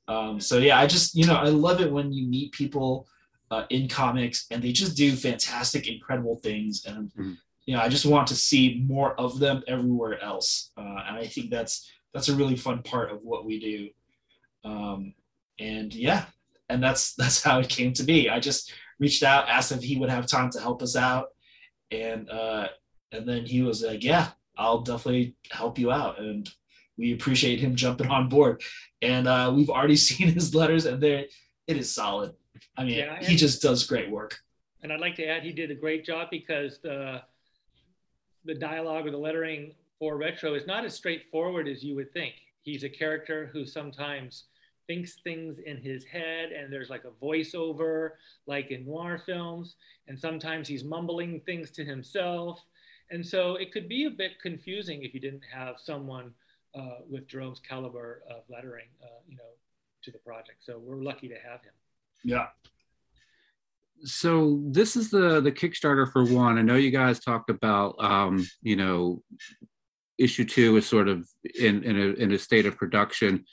Um, 0.07 0.41
so 0.41 0.59
yeah, 0.59 0.79
I 0.79 0.87
just 0.87 1.17
you 1.17 1.27
know 1.27 1.35
I 1.35 1.49
love 1.49 1.81
it 1.81 1.91
when 1.91 2.13
you 2.13 2.29
meet 2.29 2.53
people 2.53 3.09
uh, 3.51 3.65
in 3.71 3.89
comics 3.89 4.47
and 4.53 4.63
they 4.63 4.71
just 4.71 4.97
do 4.97 5.17
fantastic, 5.17 5.89
incredible 5.89 6.37
things, 6.37 6.85
and 6.87 7.09
mm-hmm. 7.11 7.33
you 7.67 7.75
know 7.75 7.81
I 7.81 7.89
just 7.89 8.07
want 8.07 8.29
to 8.29 8.37
see 8.37 8.85
more 8.87 9.19
of 9.19 9.41
them 9.41 9.65
everywhere 9.67 10.23
else, 10.23 10.71
uh, 10.77 11.03
and 11.09 11.17
I 11.17 11.27
think 11.27 11.51
that's 11.51 11.91
that's 12.15 12.29
a 12.29 12.37
really 12.37 12.57
fun 12.57 12.85
part 12.85 13.11
of 13.11 13.23
what 13.25 13.45
we 13.45 13.59
do. 13.59 13.89
Um, 14.71 15.15
and 15.59 15.93
yeah, 15.95 16.25
and 16.69 16.83
that's 16.83 17.15
that's 17.17 17.43
how 17.43 17.61
it 17.61 17.69
came 17.69 17.93
to 17.95 18.03
be. 18.03 18.29
I 18.29 18.41
just 18.41 18.73
reached 18.99 19.23
out, 19.23 19.49
asked 19.49 19.73
if 19.73 19.83
he 19.83 19.97
would 19.99 20.11
have 20.11 20.27
time 20.27 20.51
to 20.51 20.61
help 20.61 20.83
us 20.83 20.97
out, 20.97 21.29
and 21.91 22.29
uh, 22.31 22.69
and 23.13 23.29
then 23.29 23.47
he 23.47 23.63
was 23.63 23.83
like, 23.83 24.05
"Yeah, 24.05 24.29
I'll 24.57 24.83
definitely 24.83 25.35
help 25.51 25.79
you 25.79 25.91
out." 25.91 26.21
And 26.21 26.49
we 26.97 27.13
appreciate 27.13 27.61
him 27.61 27.77
jumping 27.85 28.09
on 28.09 28.29
board. 28.29 28.63
And 29.01 29.29
uh, 29.29 29.53
we've 29.55 29.71
already 29.71 29.97
seen 30.09 30.29
his 30.29 30.55
letters, 30.55 30.87
and 30.87 31.03
there 31.03 31.25
it 31.67 31.77
is 31.77 31.93
solid. 31.93 32.35
I 32.77 32.85
mean, 32.85 32.99
yeah, 32.99 33.23
he 33.23 33.37
just 33.37 33.63
does 33.63 33.87
great 33.87 34.11
work. 34.11 34.39
And 34.83 34.93
I'd 34.93 35.01
like 35.01 35.17
to 35.17 35.27
add, 35.27 35.43
he 35.43 35.53
did 35.53 35.71
a 35.71 35.75
great 35.75 36.05
job 36.05 36.29
because 36.31 36.79
the 36.79 37.23
the 38.45 38.55
dialogue 38.55 39.07
or 39.07 39.11
the 39.11 39.19
lettering 39.19 39.75
for 39.99 40.17
retro 40.17 40.55
is 40.55 40.67
not 40.67 40.85
as 40.85 40.95
straightforward 40.95 41.69
as 41.69 41.83
you 41.83 41.95
would 41.97 42.13
think. 42.13 42.35
He's 42.63 42.85
a 42.85 42.89
character 42.89 43.51
who 43.53 43.67
sometimes 43.67 44.45
thinks 44.89 45.21
things 45.23 45.61
in 45.61 45.77
his 45.77 46.05
head 46.05 46.51
and 46.51 46.73
there's 46.73 46.91
like 46.91 47.05
a 47.05 47.25
voiceover 47.25 48.13
like 48.47 48.73
in 48.73 48.85
noir 48.85 49.23
films 49.25 49.77
and 50.09 50.19
sometimes 50.19 50.67
he's 50.67 50.83
mumbling 50.83 51.41
things 51.47 51.71
to 51.71 51.85
himself. 51.85 52.65
And 53.11 53.25
so 53.25 53.55
it 53.55 53.71
could 53.73 53.89
be 53.89 54.07
a 54.07 54.11
bit 54.11 54.33
confusing 54.43 55.05
if 55.05 55.15
you 55.15 55.21
didn't 55.21 55.45
have 55.53 55.77
someone 55.79 56.33
uh, 56.75 57.01
with 57.09 57.29
Jerome's 57.29 57.61
caliber 57.61 58.23
of 58.29 58.43
lettering 58.51 58.89
uh, 59.03 59.21
you 59.29 59.37
know 59.37 59.45
to 60.03 60.11
the 60.11 60.19
project. 60.19 60.65
So 60.65 60.79
we're 60.79 61.03
lucky 61.03 61.29
to 61.29 61.35
have 61.35 61.63
him. 61.63 61.73
Yeah. 62.25 62.47
So 64.05 64.61
this 64.67 64.97
is 64.97 65.11
the 65.11 65.41
the 65.41 65.53
kickstarter 65.53 66.11
for 66.11 66.25
one. 66.25 66.59
I 66.59 66.63
know 66.63 66.77
you 66.77 66.91
guys 66.91 67.21
talked 67.21 67.51
about 67.51 67.97
um 67.99 68.47
you 68.63 68.77
know 68.77 69.23
issue 70.19 70.45
two 70.45 70.77
is 70.77 70.87
sort 70.87 71.09
of 71.09 71.27
in 71.59 71.83
in 71.85 71.97
a, 71.97 72.07
in 72.23 72.33
a 72.33 72.39
state 72.39 72.67
of 72.67 72.77
production 72.77 73.45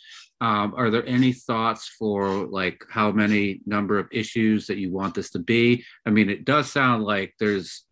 um, 0.41 0.73
are 0.75 0.89
there 0.89 1.05
any 1.07 1.31
thoughts 1.31 1.87
for 1.87 2.45
like 2.47 2.83
how 2.89 3.11
many 3.11 3.61
number 3.65 3.97
of 3.97 4.07
issues 4.11 4.67
that 4.67 4.77
you 4.77 4.91
want 4.91 5.15
this 5.15 5.31
to 5.31 5.39
be? 5.39 5.83
I 6.05 6.09
mean 6.09 6.29
it 6.29 6.45
does 6.45 6.71
sound 6.71 7.03
like 7.03 7.33
there's 7.39 7.83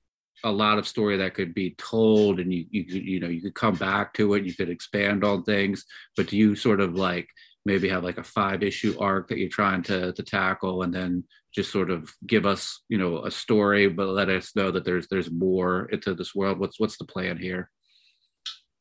a 0.43 0.51
lot 0.51 0.77
of 0.77 0.87
story 0.87 1.17
that 1.17 1.33
could 1.33 1.53
be 1.53 1.75
told 1.77 2.39
and 2.39 2.53
you 2.53 2.65
you 2.69 2.83
you 2.83 3.19
know 3.19 3.29
you 3.29 3.41
could 3.41 3.55
come 3.55 3.75
back 3.75 4.13
to 4.13 4.33
it 4.33 4.43
you 4.43 4.53
could 4.53 4.69
expand 4.69 5.23
on 5.23 5.41
things 5.43 5.85
but 6.17 6.27
do 6.27 6.35
you 6.35 6.53
sort 6.53 6.81
of 6.81 6.95
like 6.95 7.29
maybe 7.65 7.87
have 7.87 8.03
like 8.03 8.17
a 8.17 8.23
five 8.23 8.61
issue 8.61 8.93
arc 8.99 9.29
that 9.29 9.37
you're 9.37 9.47
trying 9.47 9.81
to 9.81 10.11
to 10.13 10.21
tackle 10.21 10.83
and 10.83 10.93
then 10.93 11.23
just 11.53 11.71
sort 11.71 11.89
of 11.89 12.11
give 12.25 12.45
us 12.45 12.81
you 12.89 12.97
know 12.97 13.23
a 13.23 13.31
story 13.31 13.87
but 13.87 14.07
let 14.07 14.29
us 14.29 14.55
know 14.55 14.71
that 14.71 14.83
there's 14.83 15.07
there's 15.07 15.31
more 15.31 15.85
into 15.85 16.13
this 16.13 16.33
world? 16.35 16.59
What's 16.59 16.79
what's 16.79 16.97
the 16.97 17.05
plan 17.05 17.37
here 17.37 17.69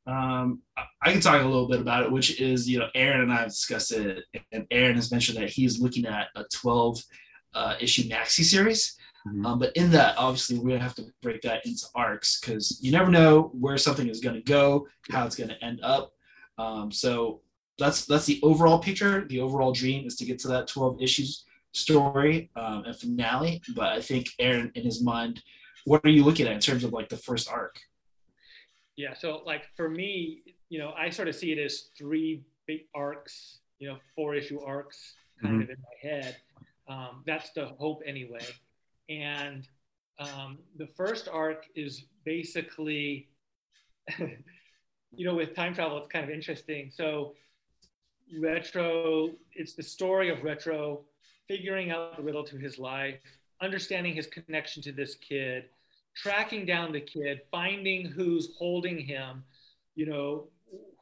um, 0.07 0.63
I 1.01 1.13
can 1.13 1.21
talk 1.21 1.41
a 1.41 1.45
little 1.45 1.69
bit 1.69 1.81
about 1.81 2.03
it, 2.05 2.11
which 2.11 2.41
is, 2.41 2.69
you 2.69 2.79
know, 2.79 2.89
Aaron 2.95 3.23
and 3.23 3.33
I 3.33 3.37
have 3.37 3.49
discussed 3.49 3.93
it, 3.93 4.25
and 4.51 4.67
Aaron 4.71 4.97
has 4.97 5.13
mentioned 5.13 5.39
that 5.39 5.51
he's 5.51 5.81
looking 5.81 6.07
at 6.07 6.29
a 6.35 6.45
12 6.53 7.03
uh, 7.55 7.75
issue 7.81 8.09
maxi 8.09 8.45
series. 8.45 8.97
Mm-hmm. 9.27 9.47
Um, 9.47 9.59
but 9.59 9.77
in 9.77 9.91
that, 9.93 10.17
obviously, 10.19 10.59
we're 10.59 10.71
gonna 10.71 10.83
have 10.83 10.97
to 10.97 11.07
break 11.23 11.43
that 11.43 11.65
into 11.65 11.87
arcs 11.95 12.41
because 12.41 12.79
you 12.83 12.91
never 12.91 13.11
know 13.11 13.53
where 13.55 13.79
something 13.79 14.09
is 14.09 14.21
gonna 14.21 14.41
go, 14.41 14.89
how 15.11 15.25
it's 15.25 15.37
gonna 15.37 15.57
end 15.63 15.81
up. 15.85 16.13
Um, 16.59 16.91
so 16.91 17.41
that's 17.79 18.05
that's 18.05 18.27
the 18.27 18.41
overall 18.43 18.81
picture. 18.81 19.25
The 19.29 19.41
overall 19.41 19.73
dream 19.73 20.07
is 20.07 20.17
to 20.17 20.25
get 20.25 20.41
to 20.41 20.49
that 20.49 20.67
12 20.67 21.01
issues 21.01 21.45
story 21.73 22.51
um, 22.57 22.85
and 22.85 22.97
finale. 22.97 23.63
But 23.77 23.93
I 23.93 24.01
think 24.01 24.29
Aaron, 24.41 24.73
in 24.75 24.85
his 24.85 25.03
mind, 25.03 25.41
what 25.85 26.01
are 26.05 26.11
you 26.11 26.25
looking 26.25 26.47
at 26.47 26.53
in 26.53 26.61
terms 26.61 26.83
of 26.83 26.93
like 26.93 27.09
the 27.09 27.17
first 27.17 27.49
arc? 27.49 27.79
Yeah. 28.97 29.15
So 29.15 29.43
like 29.47 29.63
for 29.77 29.89
me, 29.89 30.43
you 30.69 30.79
know, 30.79 30.93
I 30.97 31.11
sort 31.11 31.29
of 31.29 31.35
see 31.35 31.53
it 31.53 31.59
as 31.59 31.89
three 31.97 32.43
big 32.67 32.83
arcs, 32.95 33.59
you 33.79 33.89
know, 33.89 33.99
four 34.15 34.35
issue 34.35 34.61
arcs 34.61 35.15
kind 35.41 35.55
mm-hmm. 35.55 35.63
of 35.63 35.71
in 35.71 35.77
my 35.79 36.11
head. 36.11 36.37
Um, 36.89 37.23
that's 37.27 37.51
the 37.53 37.67
hope 37.67 38.03
anyway. 38.07 38.47
And 39.09 39.69
um, 40.19 40.59
the 40.77 40.87
first 40.87 41.29
arc 41.29 41.67
is 41.75 42.05
basically 42.25 43.29
you 45.17 45.27
know, 45.27 45.35
with 45.35 45.55
time 45.55 45.75
travel, 45.75 45.99
it's 45.99 46.09
kind 46.09 46.25
of 46.25 46.31
interesting. 46.31 46.91
So, 46.95 47.35
Retro, 48.41 49.31
it's 49.53 49.75
the 49.75 49.83
story 49.83 50.31
of 50.31 50.43
Retro 50.43 51.01
figuring 51.49 51.91
out 51.91 52.17
the 52.17 52.23
riddle 52.23 52.45
to 52.45 52.57
his 52.57 52.79
life, 52.79 53.21
understanding 53.61 54.15
his 54.15 54.27
connection 54.27 54.83
to 54.85 54.93
this 54.93 55.17
kid, 55.17 55.65
tracking 56.15 56.67
down 56.67 56.93
the 56.93 57.01
kid, 57.01 57.41
finding 57.51 58.07
who's 58.07 58.55
holding 58.59 58.99
him, 58.99 59.45
you 59.95 60.07
know, 60.07 60.49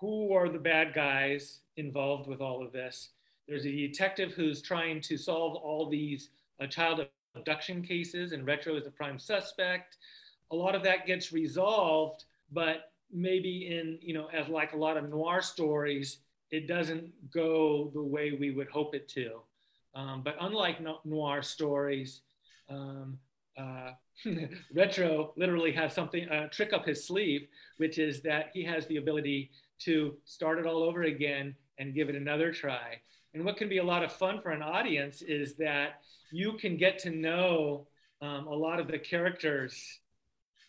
who 0.01 0.33
are 0.35 0.49
the 0.49 0.59
bad 0.59 0.95
guys 0.95 1.61
involved 1.77 2.29
with 2.29 2.41
all 2.41 2.65
of 2.65 2.73
this. 2.73 3.11
There's 3.49 3.67
a 3.67 3.71
detective 3.71 4.33
who's 4.33 4.63
trying 4.63 5.01
to 5.03 5.17
solve 5.17 5.57
all 5.57 5.89
these 5.89 6.31
uh, 6.61 6.67
child 6.67 7.07
abduction 7.35 7.83
cases, 7.83 8.33
and 8.33 8.47
Retro 8.47 8.77
is 8.77 8.85
the 8.85 8.91
prime 8.91 9.19
suspect. 9.19 9.97
A 10.51 10.57
lot 10.57 10.75
of 10.75 10.83
that 10.85 11.07
gets 11.07 11.33
resolved, 11.33 12.25
but 12.53 12.93
maybe 13.13 13.69
in, 13.69 13.99
you 14.01 14.15
know, 14.15 14.29
as 14.33 14.49
like 14.49 14.73
a 14.73 14.77
lot 14.77 14.97
of 14.97 15.09
noir 15.09 15.43
stories, 15.43 16.19
it 16.51 16.67
doesn't 16.67 17.11
go 17.33 17.91
the 17.95 18.03
way 18.03 18.33
we 18.33 18.51
would 18.51 18.69
hope 18.69 18.95
it 18.95 19.09
to. 19.09 19.41
Um, 19.95 20.23
but 20.23 20.37
unlike 20.41 20.79
noir 21.05 21.43
stories, 21.43 22.21
um, 22.69 23.19
uh, 23.59 23.93
Retro 24.75 25.33
literally 25.37 25.73
has 25.73 25.95
something, 25.95 26.29
a 26.29 26.49
trick 26.49 26.73
up 26.73 26.87
his 26.87 27.07
sleeve, 27.07 27.49
which 27.79 27.99
is 27.99 28.23
that 28.23 28.51
he 28.53 28.65
has 28.65 28.87
the 28.87 28.97
ability 28.97 29.51
to 29.81 30.17
start 30.25 30.59
it 30.59 30.67
all 30.67 30.83
over 30.83 31.03
again 31.03 31.55
and 31.79 31.95
give 31.95 32.09
it 32.09 32.15
another 32.15 32.53
try. 32.53 33.01
And 33.35 33.45
what 33.45 33.57
can 33.57 33.69
be 33.69 33.79
a 33.79 33.85
lot 33.85 34.03
of 34.03 34.13
fun 34.13 34.41
for 34.43 34.51
an 34.51 34.63
audience 34.63 35.23
is 35.23 35.55
that 35.57 36.03
you 36.33 36.55
can 36.55 36.77
get 36.77 36.99
to 37.01 37.11
know 37.11 37.87
um, 38.21 38.47
a 38.47 38.55
lot 38.55 38.81
of 38.81 38.89
the 38.89 38.99
characters. 38.99 40.01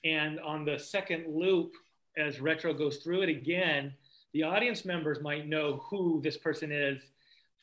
And 0.04 0.40
on 0.40 0.66
the 0.66 0.80
second 0.80 1.26
loop, 1.28 1.74
as 2.18 2.40
Retro 2.40 2.74
goes 2.74 2.98
through 2.98 3.24
it 3.24 3.30
again, 3.30 3.94
the 4.34 4.44
audience 4.44 4.86
members 4.86 5.22
might 5.22 5.48
know 5.48 5.82
who 5.90 6.22
this 6.24 6.38
person 6.38 6.72
is, 6.72 7.02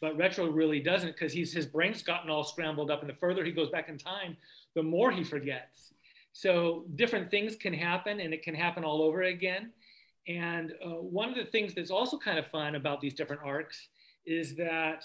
but 0.00 0.16
Retro 0.16 0.50
really 0.50 0.80
doesn't 0.80 1.12
because 1.12 1.32
he's 1.32 1.52
his 1.52 1.66
brain's 1.66 2.02
gotten 2.02 2.30
all 2.30 2.44
scrambled 2.44 2.90
up. 2.90 3.00
And 3.00 3.08
the 3.08 3.14
further 3.14 3.44
he 3.44 3.52
goes 3.52 3.70
back 3.70 3.88
in 3.88 3.98
time, 3.98 4.36
the 4.78 4.82
more 4.84 5.10
he 5.10 5.24
forgets. 5.24 5.92
So 6.32 6.84
different 6.94 7.32
things 7.32 7.56
can 7.56 7.74
happen, 7.74 8.20
and 8.20 8.32
it 8.32 8.44
can 8.44 8.54
happen 8.54 8.84
all 8.84 9.02
over 9.02 9.22
again. 9.22 9.72
And 10.28 10.72
uh, 10.84 11.00
one 11.20 11.28
of 11.30 11.34
the 11.34 11.46
things 11.46 11.74
that's 11.74 11.90
also 11.90 12.16
kind 12.16 12.38
of 12.38 12.46
fun 12.46 12.76
about 12.76 13.00
these 13.00 13.12
different 13.12 13.42
arcs 13.44 13.88
is 14.24 14.54
that 14.54 15.02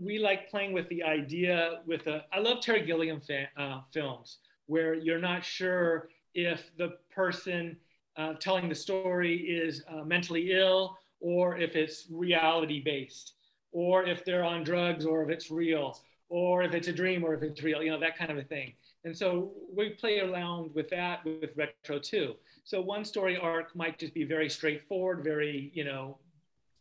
we 0.00 0.18
like 0.18 0.48
playing 0.48 0.72
with 0.72 0.88
the 0.88 1.02
idea 1.02 1.80
with 1.86 2.06
a, 2.06 2.24
I 2.32 2.38
love 2.38 2.62
Terry 2.62 2.86
Gilliam 2.86 3.20
fa- 3.20 3.50
uh, 3.58 3.80
films 3.92 4.38
where 4.68 4.94
you're 4.94 5.20
not 5.20 5.44
sure 5.44 6.08
if 6.32 6.70
the 6.78 6.94
person 7.14 7.76
uh, 8.16 8.34
telling 8.34 8.70
the 8.70 8.74
story 8.74 9.36
is 9.36 9.84
uh, 9.92 10.02
mentally 10.02 10.52
ill 10.52 10.96
or 11.20 11.58
if 11.58 11.76
it's 11.76 12.06
reality 12.10 12.80
based 12.82 13.34
or 13.70 14.06
if 14.06 14.24
they're 14.24 14.44
on 14.44 14.64
drugs 14.64 15.04
or 15.04 15.22
if 15.24 15.28
it's 15.28 15.50
real 15.50 16.00
or 16.28 16.62
if 16.62 16.74
it's 16.74 16.88
a 16.88 16.92
dream 16.92 17.24
or 17.24 17.34
if 17.34 17.42
it's 17.42 17.62
real, 17.62 17.82
you 17.82 17.90
know, 17.90 17.98
that 18.00 18.16
kind 18.16 18.30
of 18.30 18.38
a 18.38 18.42
thing. 18.42 18.72
And 19.04 19.16
so 19.16 19.52
we 19.74 19.90
play 19.90 20.20
around 20.20 20.74
with 20.74 20.90
that 20.90 21.24
with 21.24 21.50
retro 21.56 21.98
too. 21.98 22.34
So 22.64 22.80
one 22.80 23.04
story 23.04 23.38
arc 23.38 23.74
might 23.74 23.98
just 23.98 24.12
be 24.12 24.24
very 24.24 24.50
straightforward, 24.50 25.24
very, 25.24 25.70
you 25.74 25.84
know, 25.84 26.18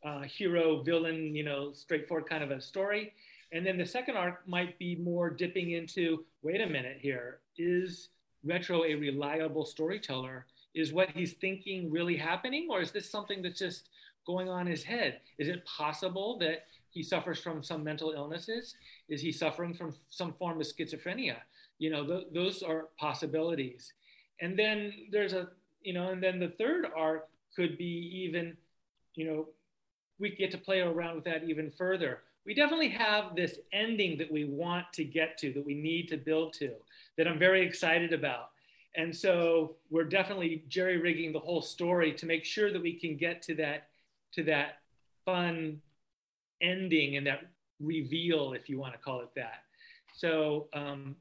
uh, 0.05 0.21
hero, 0.21 0.83
villain, 0.83 1.35
you 1.35 1.43
know, 1.43 1.71
straightforward 1.73 2.27
kind 2.27 2.43
of 2.43 2.51
a 2.51 2.59
story. 2.59 3.13
And 3.53 3.65
then 3.65 3.77
the 3.77 3.85
second 3.85 4.17
arc 4.17 4.45
might 4.47 4.77
be 4.77 4.95
more 4.95 5.29
dipping 5.29 5.71
into 5.71 6.25
wait 6.41 6.61
a 6.61 6.67
minute 6.67 6.97
here, 6.99 7.39
is 7.57 8.09
Retro 8.43 8.83
a 8.83 8.95
reliable 8.95 9.65
storyteller? 9.65 10.45
Is 10.75 10.93
what 10.93 11.09
he's 11.11 11.33
thinking 11.33 11.91
really 11.91 12.15
happening? 12.15 12.67
Or 12.69 12.81
is 12.81 12.91
this 12.91 13.09
something 13.09 13.41
that's 13.41 13.59
just 13.59 13.89
going 14.25 14.49
on 14.49 14.61
in 14.61 14.67
his 14.67 14.83
head? 14.83 15.21
Is 15.37 15.47
it 15.47 15.65
possible 15.65 16.37
that 16.39 16.65
he 16.97 17.03
suffers 17.03 17.39
from 17.39 17.63
some 17.63 17.83
mental 17.83 18.11
illnesses? 18.11 18.75
Is 19.07 19.21
he 19.21 19.31
suffering 19.31 19.73
from 19.73 19.93
some 20.09 20.33
form 20.33 20.59
of 20.59 20.67
schizophrenia? 20.67 21.37
You 21.77 21.91
know, 21.91 22.05
th- 22.05 22.27
those 22.33 22.63
are 22.63 22.89
possibilities. 22.99 23.93
And 24.41 24.57
then 24.57 24.91
there's 25.11 25.33
a 25.33 25.49
you 25.81 25.93
know, 25.93 26.09
and 26.09 26.21
then 26.21 26.39
the 26.39 26.53
third 26.57 26.87
arc 26.97 27.29
could 27.55 27.77
be 27.77 28.25
even, 28.25 28.57
you 29.15 29.25
know, 29.25 29.47
we 30.19 30.35
get 30.35 30.51
to 30.51 30.57
play 30.57 30.81
around 30.81 31.15
with 31.15 31.23
that 31.25 31.43
even 31.43 31.71
further. 31.71 32.23
We 32.45 32.53
definitely 32.53 32.89
have 32.89 33.35
this 33.35 33.59
ending 33.71 34.17
that 34.17 34.31
we 34.31 34.45
want 34.45 34.91
to 34.93 35.03
get 35.03 35.37
to, 35.37 35.53
that 35.53 35.65
we 35.65 35.75
need 35.75 36.07
to 36.09 36.17
build 36.17 36.53
to, 36.53 36.73
that 37.17 37.27
I'm 37.27 37.39
very 37.39 37.65
excited 37.65 38.11
about. 38.11 38.49
And 38.95 39.15
so 39.15 39.75
we're 39.89 40.05
definitely 40.05 40.63
jerry 40.67 40.97
rigging 40.97 41.31
the 41.31 41.39
whole 41.39 41.61
story 41.61 42.11
to 42.13 42.25
make 42.25 42.43
sure 42.43 42.73
that 42.73 42.81
we 42.81 42.93
can 42.99 43.15
get 43.15 43.41
to 43.43 43.55
that, 43.55 43.89
to 44.33 44.43
that 44.43 44.79
fun 45.23 45.81
ending 46.61 47.17
and 47.17 47.27
that 47.27 47.41
reveal, 47.79 48.53
if 48.53 48.69
you 48.69 48.79
want 48.79 48.93
to 48.93 48.99
call 48.99 49.21
it 49.21 49.29
that. 49.35 49.63
So 50.13 50.67
um, 50.73 51.15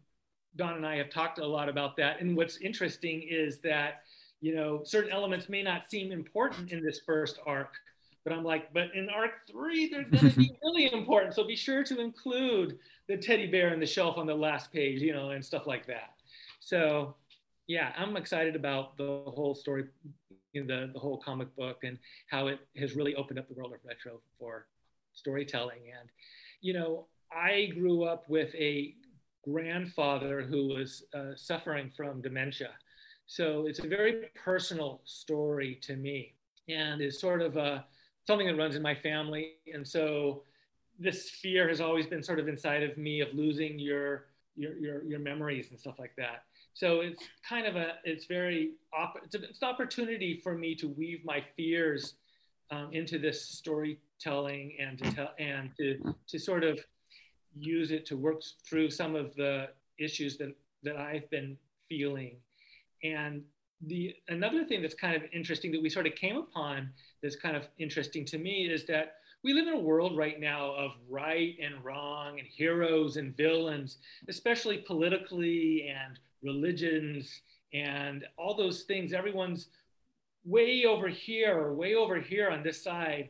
Don 0.57 0.75
and 0.75 0.87
I 0.87 0.97
have 0.97 1.11
talked 1.11 1.39
a 1.39 1.47
lot 1.47 1.69
about 1.69 1.97
that. 1.99 2.21
And 2.21 2.37
what's 2.37 2.59
interesting 2.59 3.27
is 3.29 3.61
that 3.61 4.03
you 4.41 4.55
know, 4.55 4.83
certain 4.85 5.11
elements 5.11 5.49
may 5.49 5.63
not 5.63 5.91
seem 5.91 6.13
important 6.13 6.71
in 6.71 6.85
this 6.85 7.01
first 7.05 7.39
arc, 7.47 7.75
but 8.25 8.33
I'm 8.33 8.45
like, 8.45 8.73
but 8.73 8.95
in 8.95 9.09
arc 9.09 9.47
three, 9.51 9.89
they're 9.89 10.05
going 10.05 10.31
to 10.31 10.37
be 10.37 10.53
really 10.63 10.93
important. 10.93 11.35
So 11.35 11.45
be 11.45 11.57
sure 11.57 11.83
to 11.85 12.01
include 12.01 12.79
the 13.09 13.17
teddy 13.17 13.47
bear 13.47 13.69
and 13.69 13.81
the 13.81 13.87
shelf 13.87 14.19
on 14.19 14.27
the 14.27 14.35
last 14.35 14.73
page, 14.73 15.01
you 15.01 15.13
know, 15.13 15.31
and 15.31 15.45
stuff 15.45 15.67
like 15.67 15.87
that. 15.87 16.15
So 16.61 17.15
yeah, 17.67 17.93
I'm 17.97 18.17
excited 18.17 18.57
about 18.57 18.97
the 18.97 19.23
whole 19.27 19.55
story, 19.55 19.85
you 20.53 20.65
know, 20.65 20.87
the, 20.87 20.93
the 20.93 20.99
whole 20.99 21.19
comic 21.19 21.55
book 21.57 21.79
and 21.85 21.99
how 22.29 22.49
it 22.49 22.61
has 22.77 22.95
really 22.95 23.15
opened 23.15 23.39
up 23.39 23.49
the 23.49 23.55
world 23.55 23.73
of 23.73 23.81
retro 23.85 24.21
for 24.39 24.67
storytelling. 25.17 25.81
And, 25.99 26.09
you 26.61 26.73
know, 26.73 27.07
I 27.33 27.73
grew 27.75 28.05
up 28.05 28.29
with 28.29 28.55
a 28.55 28.95
grandfather 29.45 30.43
who 30.43 30.69
was 30.69 31.05
uh, 31.15 31.33
suffering 31.37 31.91
from 31.97 32.23
dementia 32.23 32.71
so 33.27 33.67
it's 33.67 33.81
a 33.81 33.89
very 33.89 34.29
personal 34.37 35.01
story 35.05 35.79
to 35.83 35.97
me 35.97 36.35
and 36.69 37.01
is 37.01 37.21
sort 37.21 37.43
of 37.43 37.57
a, 37.57 37.85
something 38.27 38.47
that 38.47 38.57
runs 38.57 38.77
in 38.77 38.83
my 38.83 38.95
family. 38.95 39.55
And 39.73 39.87
so 39.87 40.43
this 40.99 41.31
fear 41.31 41.69
has 41.69 41.81
always 41.81 42.07
been 42.07 42.23
sort 42.23 42.39
of 42.39 42.49
inside 42.49 42.85
of 42.85 42.97
me 42.97 43.21
of 43.21 43.29
losing 43.35 43.79
your, 43.79 44.27
your, 44.57 44.79
your, 44.79 45.05
your 45.05 45.19
memories 45.19 45.71
and 45.71 45.79
stuff 45.79 45.99
like 45.99 46.15
that. 46.17 46.45
So 46.73 47.01
it's 47.01 47.25
kind 47.47 47.67
of 47.67 47.75
a, 47.75 47.95
it's 48.05 48.27
very, 48.27 48.73
op- 48.97 49.21
it's 49.25 49.35
an 49.35 49.45
opportunity 49.63 50.41
for 50.43 50.57
me 50.57 50.75
to 50.77 50.89
weave 50.89 51.25
my 51.25 51.45
fears 51.57 52.15
um, 52.71 52.91
into 52.93 53.19
this 53.19 53.43
storytelling 53.49 54.77
and 54.81 54.99
to 54.99 55.13
tell, 55.13 55.31
and 55.39 55.71
to, 55.79 56.15
to 56.29 56.39
sort 56.39 56.65
of 56.65 56.79
use 57.59 57.91
it 57.91 58.07
to 58.07 58.17
work 58.17 58.43
through 58.69 58.91
some 58.91 59.15
of 59.15 59.35
the 59.35 59.69
issues 59.99 60.37
that, 60.39 60.55
that 60.83 60.97
I've 60.97 61.29
been 61.31 61.57
feeling 61.89 62.37
and 63.03 63.43
the 63.87 64.15
another 64.29 64.65
thing 64.65 64.81
that's 64.81 64.95
kind 64.95 65.15
of 65.15 65.23
interesting 65.33 65.71
that 65.73 65.83
we 65.83 65.91
sort 65.91 66.07
of 66.07 66.15
came 66.15 66.37
upon 66.37 66.89
that's 67.23 67.37
kind 67.37 67.57
of 67.57 67.69
interesting 67.79 68.25
to 68.27 68.39
me 68.39 68.71
is 68.71 68.87
that 68.87 69.17
we 69.45 69.53
live 69.53 69.69
in 69.69 69.75
a 69.75 69.81
world 69.81 70.17
right 70.17 70.41
now 70.41 70.75
of 70.75 70.93
right 71.09 71.57
and 71.63 71.85
wrong 71.85 72.39
and 72.39 72.49
heroes 72.49 73.17
and 73.17 73.37
villains, 73.37 73.99
especially 74.29 74.79
politically 74.79 75.89
and 75.89 76.19
religions 76.43 77.43
and 77.73 78.25
all 78.37 78.57
those 78.57 78.83
things. 78.83 79.13
Everyone's 79.13 79.69
way 80.47 80.85
over 80.85 81.09
here 81.09 81.59
or 81.59 81.75
way 81.75 81.95
over 81.95 82.19
here 82.21 82.49
on 82.51 82.63
this 82.63 82.83
side. 82.83 83.29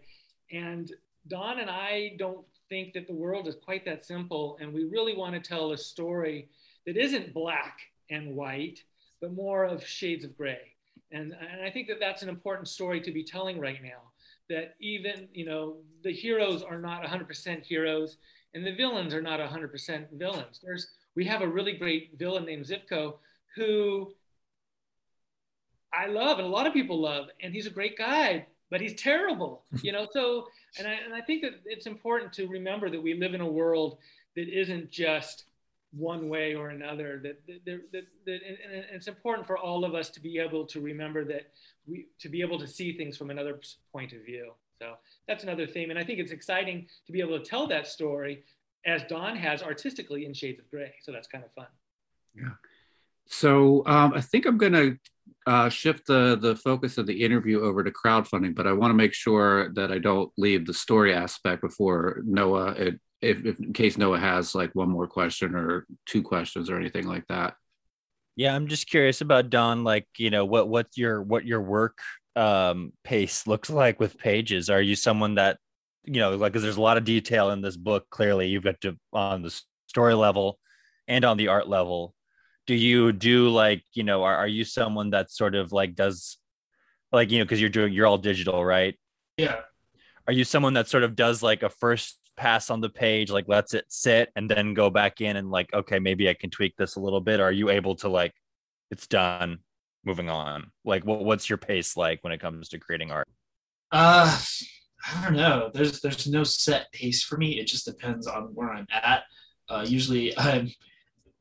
And 0.53 0.93
Don 1.29 1.59
and 1.59 1.71
I 1.71 2.15
don't 2.19 2.45
think 2.69 2.93
that 2.95 3.07
the 3.07 3.15
world 3.15 3.49
is 3.49 3.57
quite 3.57 3.85
that 3.87 4.05
simple. 4.05 4.59
And 4.61 4.73
we 4.73 4.85
really 4.85 5.17
want 5.17 5.35
to 5.35 5.41
tell 5.41 5.73
a 5.73 5.79
story 5.79 6.49
that 6.87 6.97
isn't 6.97 7.35
black 7.35 7.79
and 8.11 8.37
white, 8.37 8.81
but 9.21 9.33
more 9.33 9.65
of 9.65 9.85
shades 9.85 10.25
of 10.25 10.37
gray. 10.37 10.61
And, 11.11 11.33
and 11.33 11.63
I 11.65 11.71
think 11.71 11.89
that 11.89 12.01
that's 12.01 12.23
an 12.23 12.29
important 12.29 12.69
story 12.69 13.01
to 13.01 13.11
be 13.11 13.25
telling 13.25 13.59
right 13.59 13.83
now. 13.83 14.13
That 14.49 14.77
even, 14.81 15.27
you 15.33 15.45
know, 15.45 15.79
the 16.05 16.13
heroes 16.13 16.63
are 16.63 16.79
not 16.79 17.03
100% 17.03 17.65
heroes 17.65 18.19
and 18.55 18.65
the 18.65 18.75
villains 18.75 19.13
are 19.13 19.23
not 19.23 19.41
100% 19.41 20.07
villains. 20.13 20.61
There's, 20.63 20.89
we 21.17 21.25
have 21.25 21.43
a 21.43 21.49
really 21.49 21.73
great 21.73 22.17
villain 22.17 22.45
named 22.45 22.67
Zivko 22.67 23.15
who 23.57 24.13
I 25.97 26.07
love 26.07 26.39
and 26.39 26.47
a 26.47 26.51
lot 26.51 26.67
of 26.67 26.73
people 26.73 27.01
love, 27.01 27.29
and 27.41 27.55
he's 27.55 27.67
a 27.67 27.71
great 27.71 27.97
guy, 27.97 28.47
but 28.71 28.81
he's 28.81 28.95
terrible, 28.95 29.65
you 29.83 29.93
know. 29.93 30.07
So, 30.11 30.47
and 30.79 30.87
I 30.87 30.93
and 31.05 31.15
I 31.15 31.21
think 31.21 31.43
that 31.43 31.61
it's 31.65 31.87
important 31.87 32.33
to 32.35 32.47
remember 32.47 32.91
that 32.91 33.03
we 33.03 33.15
live 33.15 33.35
in 33.35 33.41
a 33.41 33.47
world 33.47 33.99
that 34.35 34.49
isn't 34.49 34.91
just 34.91 35.45
one 35.93 36.29
way 36.29 36.55
or 36.55 36.69
another 36.71 37.21
that, 37.23 37.41
that, 37.47 37.65
that, 37.93 38.05
that 38.27 38.33
and 38.33 38.85
it's 38.93 39.07
important 39.07 39.47
for 39.47 39.57
all 39.57 39.85
of 39.85 39.95
us 39.95 40.11
to 40.11 40.21
be 40.21 40.39
able 40.39 40.67
to 40.67 40.81
remember 40.81 41.25
that 41.25 41.49
we 41.87 42.07
to 42.19 42.29
be 42.29 42.43
able 42.43 42.59
to 42.59 42.67
see 42.67 42.93
things 42.93 43.17
from 43.17 43.31
another 43.31 43.59
point 43.93 44.13
of 44.13 44.23
view. 44.25 44.53
So 44.79 44.95
that's 45.27 45.43
another 45.43 45.67
theme 45.67 45.89
and 45.89 45.99
i 45.99 46.05
think 46.05 46.19
it's 46.19 46.33
exciting 46.33 46.87
to 47.07 47.13
be 47.13 47.21
able 47.21 47.39
to 47.39 47.45
tell 47.45 47.67
that 47.69 47.87
story 47.87 48.45
as 48.85 49.03
don 49.05 49.35
has 49.35 49.63
artistically 49.63 50.27
in 50.27 50.35
shades 50.35 50.59
of 50.59 50.71
gray 50.71 50.93
so 51.03 51.13
that's 51.13 51.27
kind 51.27 51.45
of 51.45 51.51
fun. 51.53 51.67
Yeah 52.35 52.51
so 53.29 53.85
um, 53.87 54.13
i 54.15 54.21
think 54.21 54.47
i'm 54.47 54.59
going 54.59 54.73
to 54.73 54.97
uh, 55.47 55.69
shift 55.69 56.07
the 56.07 56.37
the 56.41 56.57
focus 56.57 56.99
of 56.99 57.07
the 57.07 57.25
interview 57.25 57.61
over 57.63 57.85
to 57.85 57.91
crowdfunding, 57.91 58.55
but 58.55 58.67
I 58.67 58.73
want 58.73 58.91
to 58.91 58.97
make 58.97 59.15
sure 59.15 59.73
that 59.75 59.93
I 59.93 59.99
don't 59.99 60.31
leave 60.37 60.67
the 60.67 60.75
story 60.75 61.15
aspect 61.15 61.63
before 61.63 62.21
Noah, 62.25 62.75
if, 62.77 62.97
if 63.23 63.61
in 63.61 63.73
case 63.73 63.97
Noah 63.97 64.19
has 64.19 64.55
like 64.55 64.75
one 64.75 64.91
more 64.91 65.07
question 65.07 65.55
or 65.55 65.87
two 66.05 66.23
questions 66.23 66.69
or 66.69 66.77
anything 66.77 67.07
like 67.07 67.27
that. 67.29 67.55
Yeah, 68.35 68.55
I'm 68.55 68.67
just 68.67 68.89
curious 68.89 69.21
about 69.21 69.49
Don. 69.49 69.85
Like, 69.85 70.09
you 70.19 70.31
know, 70.31 70.45
what 70.45 70.69
what 70.69 70.89
your 70.97 71.23
what 71.23 71.47
your 71.47 71.63
work 71.63 71.99
um, 72.35 72.93
pace 73.05 73.47
looks 73.47 73.71
like 73.71 74.01
with 74.01 74.19
pages. 74.19 74.69
Are 74.69 74.83
you 74.83 74.97
someone 74.97 75.37
that, 75.37 75.59
you 76.05 76.21
know, 76.21 76.37
like, 76.37 76.53
because 76.53 76.65
there's 76.65 76.77
a 76.77 76.83
lot 76.83 76.99
of 76.99 77.05
detail 77.05 77.51
in 77.51 77.63
this 77.63 77.77
book. 77.77 78.05
Clearly, 78.11 78.49
you've 78.49 78.65
got 78.65 78.81
to 78.81 78.99
on 79.13 79.43
the 79.43 79.59
story 79.87 80.15
level 80.15 80.59
and 81.07 81.25
on 81.25 81.37
the 81.37 81.49
art 81.49 81.69
level. 81.69 82.16
Do 82.67 82.75
you 82.75 83.13
do 83.13 83.49
like, 83.49 83.83
you 83.95 84.03
know, 84.03 84.25
are, 84.25 84.37
are 84.37 84.49
you 84.49 84.65
someone 84.65 85.11
that 85.11 85.31
sort 85.31 85.55
of 85.55 85.73
like 85.73 85.95
does, 85.95 86.39
like, 87.13 87.31
you 87.31 87.39
know, 87.39 87.45
because 87.45 87.61
you're 87.61 87.71
doing 87.71 87.93
you're 87.93 88.07
all 88.07 88.19
digital, 88.19 88.65
right? 88.65 88.99
Yeah. 89.37 89.61
Are 90.27 90.33
you 90.33 90.45
someone 90.45 90.75
that 90.75 90.89
sort 90.89 91.05
of 91.05 91.15
does 91.15 91.43
like 91.43 91.63
a 91.63 91.69
first 91.69 92.19
pass 92.37 92.71
on 92.71 92.81
the 92.81 92.89
page, 92.89 93.31
like 93.31 93.49
lets 93.49 93.75
it 93.75 93.85
sit 93.89 94.31
and 94.37 94.51
then 94.51 94.75
go 94.75 94.91
back 94.91 95.21
in 95.21 95.37
and 95.37 95.51
like, 95.51 95.73
okay, 95.73 95.99
maybe 95.99 96.29
I 96.29 96.35
can 96.35 96.51
tweak 96.51 96.77
this 96.77 96.97
a 96.97 97.01
little 97.01 97.21
bit? 97.21 97.41
Or 97.41 97.45
are 97.45 97.53
you 97.53 97.71
able 97.71 97.95
to 97.97 98.09
like, 98.09 98.33
it's 98.91 99.07
done, 99.07 99.59
moving 100.05 100.29
on? 100.29 100.71
Like, 100.85 101.05
what, 101.05 101.25
what's 101.25 101.49
your 101.49 101.59
pace 101.59 101.97
like 101.97 102.23
when 102.23 102.33
it 102.33 102.41
comes 102.41 102.69
to 102.71 102.79
creating 102.79 103.11
art? 103.11 103.29
Uh, 103.93 104.39
I 105.15 105.25
don't 105.25 105.37
know. 105.37 105.71
There's 105.73 106.01
there's 106.01 106.27
no 106.27 106.43
set 106.43 106.91
pace 106.93 107.23
for 107.23 107.37
me. 107.37 107.61
It 107.61 107.67
just 107.67 107.85
depends 107.85 108.27
on 108.27 108.45
where 108.55 108.73
I'm 108.73 108.87
at. 108.91 109.23
Uh, 109.69 109.85
usually 109.87 110.37
I'm 110.39 110.71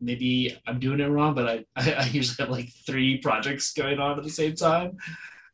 maybe 0.05 0.57
I'm 0.67 0.79
doing 0.79 0.99
it 0.99 1.07
wrong, 1.07 1.33
but 1.33 1.47
I, 1.47 1.65
I, 1.75 1.93
I 1.93 2.05
usually 2.05 2.43
have 2.45 2.51
like 2.51 2.69
three 2.85 3.17
projects 3.17 3.73
going 3.73 3.99
on 3.99 4.17
at 4.17 4.23
the 4.23 4.29
same 4.29 4.55
time. 4.55 4.97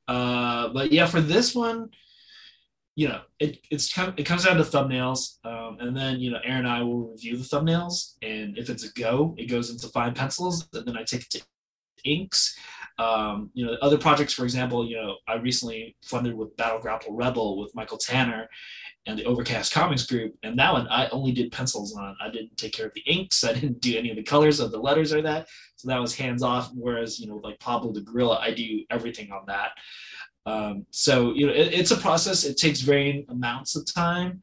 Uh, 0.08 0.70
but 0.70 0.91
yeah, 0.91 1.06
for 1.06 1.22
this 1.22 1.56
one, 1.56 1.89
you 2.95 3.08
know, 3.08 3.22
it 3.39 3.60
it's 3.72 3.97
it 4.18 4.26
comes 4.26 4.43
down 4.43 4.58
to 4.58 4.64
thumbnails, 4.64 5.38
um, 5.45 5.78
and 5.80 5.95
then 5.95 6.20
you 6.20 6.30
know, 6.30 6.39
Aaron 6.43 6.66
and 6.66 6.68
I 6.68 6.84
will 6.84 7.12
review 7.12 7.38
the 7.38 7.43
thumbnails, 7.43 8.16
and 8.22 8.58
if 8.58 8.70
it's 8.70 8.84
a 8.84 8.91
go, 8.93 9.34
it 9.38 9.45
goes 9.45 9.70
into 9.70 9.88
fine 9.88 10.14
pencils, 10.14 10.68
and 10.74 10.86
then 10.86 10.97
I 10.97 11.04
take 11.04 11.22
it 11.22 11.30
to 11.32 11.41
inks. 12.04 12.58
Um, 12.99 13.49
you 13.54 13.66
know, 13.66 13.78
other 13.82 13.97
projects, 13.97 14.34
for 14.34 14.43
example, 14.43 14.86
you 14.86 14.97
know, 14.97 15.16
I 15.28 15.36
recently 15.36 15.95
funded 16.04 16.36
with 16.36 16.56
Battle 16.58 16.80
Grapple 16.80 17.16
Rebel 17.16 17.60
with 17.60 17.74
Michael 17.74 17.97
Tanner 17.97 18.49
and 19.08 19.18
the 19.18 19.26
Overcast 19.26 19.74
Comics 19.74 20.06
Group, 20.06 20.36
and 20.43 20.58
that 20.60 20.72
one 20.72 20.88
I 20.89 21.10
only 21.10 21.32
did 21.32 21.52
pencils 21.52 21.95
on. 21.95 22.16
I 22.22 22.30
didn't 22.30 22.56
take 22.58 22.74
care 22.74 22.86
of 22.86 22.93
the 22.93 23.02
inks. 23.02 23.43
I 23.43 23.54
didn't 23.54 23.82
do 23.82 23.97
any 23.97 24.10
of 24.10 24.16
the 24.16 24.24
colors 24.24 24.60
of 24.60 24.72
the 24.72 24.80
letters 24.80 25.14
or 25.14 25.22
that. 25.24 25.47
So 25.76 25.88
that 25.88 25.99
was 25.99 26.16
hands 26.16 26.43
off. 26.43 26.72
Whereas 26.74 27.20
you 27.20 27.28
know, 27.28 27.38
like 27.38 27.60
Pablo 27.60 27.91
the 27.91 28.02
Gorilla, 28.02 28.39
I 28.39 28.54
do 28.54 28.84
everything 28.89 29.32
on 29.32 29.45
that. 29.47 29.72
Um, 30.45 30.86
so 30.91 31.34
you 31.34 31.47
know, 31.47 31.54
it, 31.54 31.74
it's 31.74 31.91
a 31.91 31.97
process. 31.97 32.43
It 32.43 32.58
takes 32.58 32.82
varying 32.82 33.26
amounts 33.30 33.76
of 33.76 33.91
time. 33.91 34.41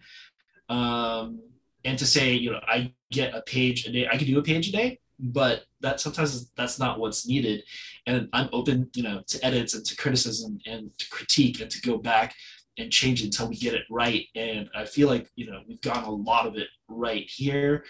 Um, 0.69 1.41
and 1.85 1.99
to 1.99 2.07
say, 2.07 2.35
you 2.35 2.51
know, 2.51 2.61
I 2.67 2.93
get 3.11 3.35
a 3.35 3.43
page 3.43 3.87
a 3.87 3.93
day, 3.93 4.09
I 4.11 4.17
can 4.17 4.27
do 4.27 4.39
a 4.39 4.43
page 4.43 4.69
a 4.69 4.73
day, 4.73 4.99
but 5.19 5.65
that 5.81 6.01
sometimes 6.01 6.51
that's 6.57 6.79
not 6.79 6.99
what's 6.99 7.27
needed. 7.27 7.63
And 8.07 8.29
I'm 8.33 8.49
open, 8.53 8.91
you 8.95 9.03
know, 9.03 9.23
to 9.29 9.45
edits 9.45 9.75
and 9.75 9.85
to 9.87 9.97
criticism 9.97 10.59
and 10.67 10.91
to 10.99 11.09
critique 11.09 11.61
and 11.61 11.71
to 11.71 11.81
go 11.81 11.99
back 11.99 12.35
and 12.79 12.93
change 12.93 13.23
until 13.23 13.49
we 13.49 13.57
get 13.57 13.75
it 13.75 13.85
right. 13.91 14.25
And 14.35 14.69
I 14.75 14.85
feel 14.85 15.09
like 15.09 15.29
you 15.37 15.51
know 15.51 15.61
we've 15.69 15.81
gotten 15.81 16.05
a 16.05 16.11
lot 16.11 16.47
of 16.47 16.57
it 16.57 16.69
right 16.89 17.29
here 17.29 17.85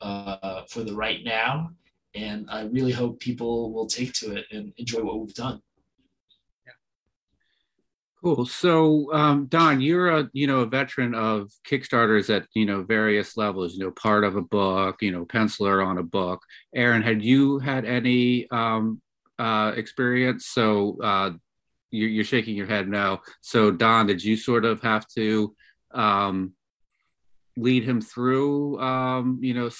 uh, 0.00 0.62
for 0.68 0.82
the 0.82 0.94
right 0.94 1.24
now. 1.24 1.70
And 2.14 2.46
I 2.48 2.62
really 2.62 2.92
hope 2.92 3.18
people 3.18 3.72
will 3.72 3.86
take 3.86 4.12
to 4.14 4.36
it 4.36 4.46
and 4.52 4.72
enjoy 4.76 5.02
what 5.02 5.18
we've 5.18 5.34
done. 5.34 5.60
Cool. 8.24 8.46
So, 8.46 9.12
um, 9.12 9.46
Don, 9.46 9.82
you're 9.82 10.08
a 10.08 10.30
you 10.32 10.46
know 10.46 10.60
a 10.60 10.66
veteran 10.66 11.14
of 11.14 11.50
Kickstarters 11.68 12.34
at 12.34 12.46
you 12.54 12.64
know 12.64 12.82
various 12.82 13.36
levels. 13.36 13.74
You 13.74 13.84
know, 13.84 13.90
part 13.90 14.24
of 14.24 14.36
a 14.36 14.40
book. 14.40 15.02
You 15.02 15.12
know, 15.12 15.26
penciler 15.26 15.86
on 15.86 15.98
a 15.98 16.02
book. 16.02 16.40
Aaron, 16.74 17.02
had 17.02 17.22
you 17.22 17.58
had 17.58 17.84
any 17.84 18.48
um, 18.50 19.02
uh, 19.38 19.72
experience? 19.76 20.46
So, 20.46 20.96
uh, 21.02 21.32
you're, 21.94 22.08
you're, 22.08 22.24
shaking 22.24 22.56
your 22.56 22.66
head 22.66 22.88
no. 22.88 23.20
So, 23.40 23.70
Don, 23.70 24.06
did 24.06 24.22
you 24.22 24.36
sort 24.36 24.64
of 24.64 24.82
have 24.82 25.06
to 25.16 25.54
um, 25.92 26.52
lead 27.56 27.84
him 27.84 28.00
through? 28.00 28.80
Um, 28.80 29.38
you 29.40 29.54
know, 29.54 29.70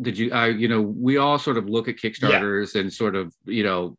did 0.00 0.18
you? 0.18 0.32
I 0.32 0.48
you 0.48 0.68
know, 0.68 0.80
we 0.80 1.16
all 1.16 1.38
sort 1.38 1.58
of 1.58 1.68
look 1.68 1.88
at 1.88 1.96
Kickstarters 1.96 2.74
yeah. 2.74 2.82
and 2.82 2.92
sort 2.92 3.16
of 3.16 3.34
you 3.44 3.64
know 3.64 3.96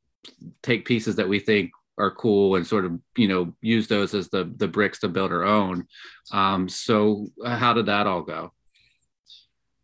take 0.61 0.85
pieces 0.85 1.15
that 1.17 1.27
we 1.27 1.39
think 1.39 1.71
are 1.97 2.11
cool 2.11 2.55
and 2.55 2.65
sort 2.65 2.85
of 2.85 2.99
you 3.17 3.27
know 3.27 3.53
use 3.61 3.87
those 3.87 4.13
as 4.13 4.29
the 4.29 4.51
the 4.57 4.67
bricks 4.67 4.99
to 4.99 5.07
build 5.07 5.31
our 5.31 5.43
own 5.43 5.85
um 6.31 6.67
so 6.67 7.27
uh, 7.45 7.55
how 7.55 7.73
did 7.73 7.85
that 7.85 8.07
all 8.07 8.21
go 8.21 8.51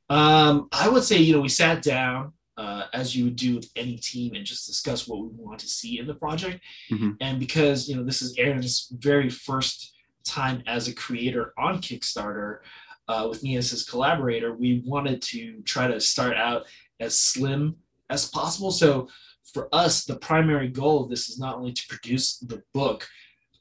um 0.10 0.68
i 0.72 0.90
would 0.90 1.04
say 1.04 1.18
you 1.18 1.34
know 1.34 1.42
we 1.42 1.50
sat 1.50 1.84
down 1.84 2.34
uh, 2.60 2.84
as 2.94 3.16
you 3.16 3.24
would 3.24 3.36
do 3.36 3.56
with 3.56 3.70
any 3.76 3.96
team 3.96 4.34
and 4.36 4.46
just 4.46 4.68
discuss 4.68 5.08
what 5.08 5.22
we 5.22 5.30
want 5.38 5.60
to 5.60 5.68
see 5.68 6.00
in 6.00 6.08
the 6.08 6.14
project 6.14 6.60
mm-hmm. 6.92 7.12
and 7.22 7.40
because 7.40 7.88
you 7.88 7.96
know 7.96 8.04
this 8.04 8.22
is 8.22 8.38
aaron's 8.38 8.92
very 9.00 9.30
first 9.30 9.94
time 10.26 10.62
as 10.68 10.88
a 10.88 10.94
creator 10.94 11.54
on 11.58 11.82
kickstarter 11.82 12.60
uh, 13.08 13.26
with 13.30 13.42
me 13.42 13.56
as 13.56 13.72
his 13.72 13.84
collaborator 13.90 14.54
we 14.54 14.84
wanted 14.86 15.22
to 15.22 15.62
try 15.62 15.88
to 15.88 16.00
start 16.00 16.36
out 16.36 16.64
as 17.00 17.18
slim 17.18 17.76
as 18.10 18.30
possible 18.30 18.72
so 18.72 19.08
for 19.54 19.70
us, 19.74 20.06
the 20.06 20.18
primary 20.18 20.68
goal 20.68 21.04
of 21.04 21.10
this 21.10 21.30
is 21.30 21.40
not 21.40 21.58
only 21.58 21.74
to 21.74 21.88
produce 21.88 22.38
the 22.40 22.62
book 22.74 23.08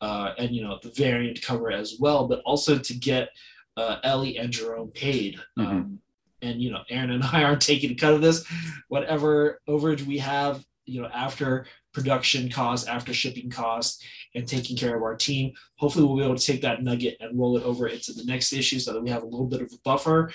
uh, 0.01 0.33
and 0.39 0.55
you 0.55 0.63
know 0.63 0.79
the 0.83 0.91
variant 0.91 1.43
cover 1.43 1.71
as 1.71 1.97
well, 1.99 2.29
but 2.29 2.41
also 2.45 2.79
to 2.79 2.95
get 2.95 3.31
uh, 3.77 3.97
Ellie 4.05 4.39
and 4.39 4.53
Jerome 4.53 4.91
paid. 4.91 5.39
Mm-hmm. 5.59 5.95
And 6.43 6.61
you 6.61 6.71
know, 6.71 6.83
Aaron 6.91 7.11
and 7.11 7.25
I 7.33 7.45
aren't 7.45 7.63
taking 7.63 7.91
a 7.91 7.95
cut 7.95 8.15
of 8.15 8.21
this. 8.21 8.45
Whatever 8.89 9.61
overage 9.69 10.07
we 10.07 10.19
have, 10.19 10.65
you 10.87 11.03
know, 11.03 11.09
after 11.09 11.67
production 11.93 12.51
costs, 12.51 12.87
after 12.87 13.13
shipping 13.13 13.51
costs, 13.51 14.05
and 14.35 14.47
taking 14.47 14.77
care 14.77 14.95
of 14.95 15.03
our 15.03 15.17
team, 15.17 15.53
hopefully 15.77 16.05
we'll 16.05 16.17
be 16.17 16.25
able 16.25 16.37
to 16.37 16.47
take 16.47 16.61
that 16.63 16.83
nugget 16.83 17.17
and 17.21 17.39
roll 17.39 17.57
it 17.57 17.65
over 17.65 17.89
into 17.89 18.13
the 18.13 18.25
next 18.25 18.53
issue 18.53 18.79
so 18.79 18.93
that 18.93 19.03
we 19.03 19.11
have 19.11 19.23
a 19.23 19.27
little 19.27 19.47
bit 19.47 19.63
of 19.63 19.73
a 19.73 19.79
buffer, 19.85 20.31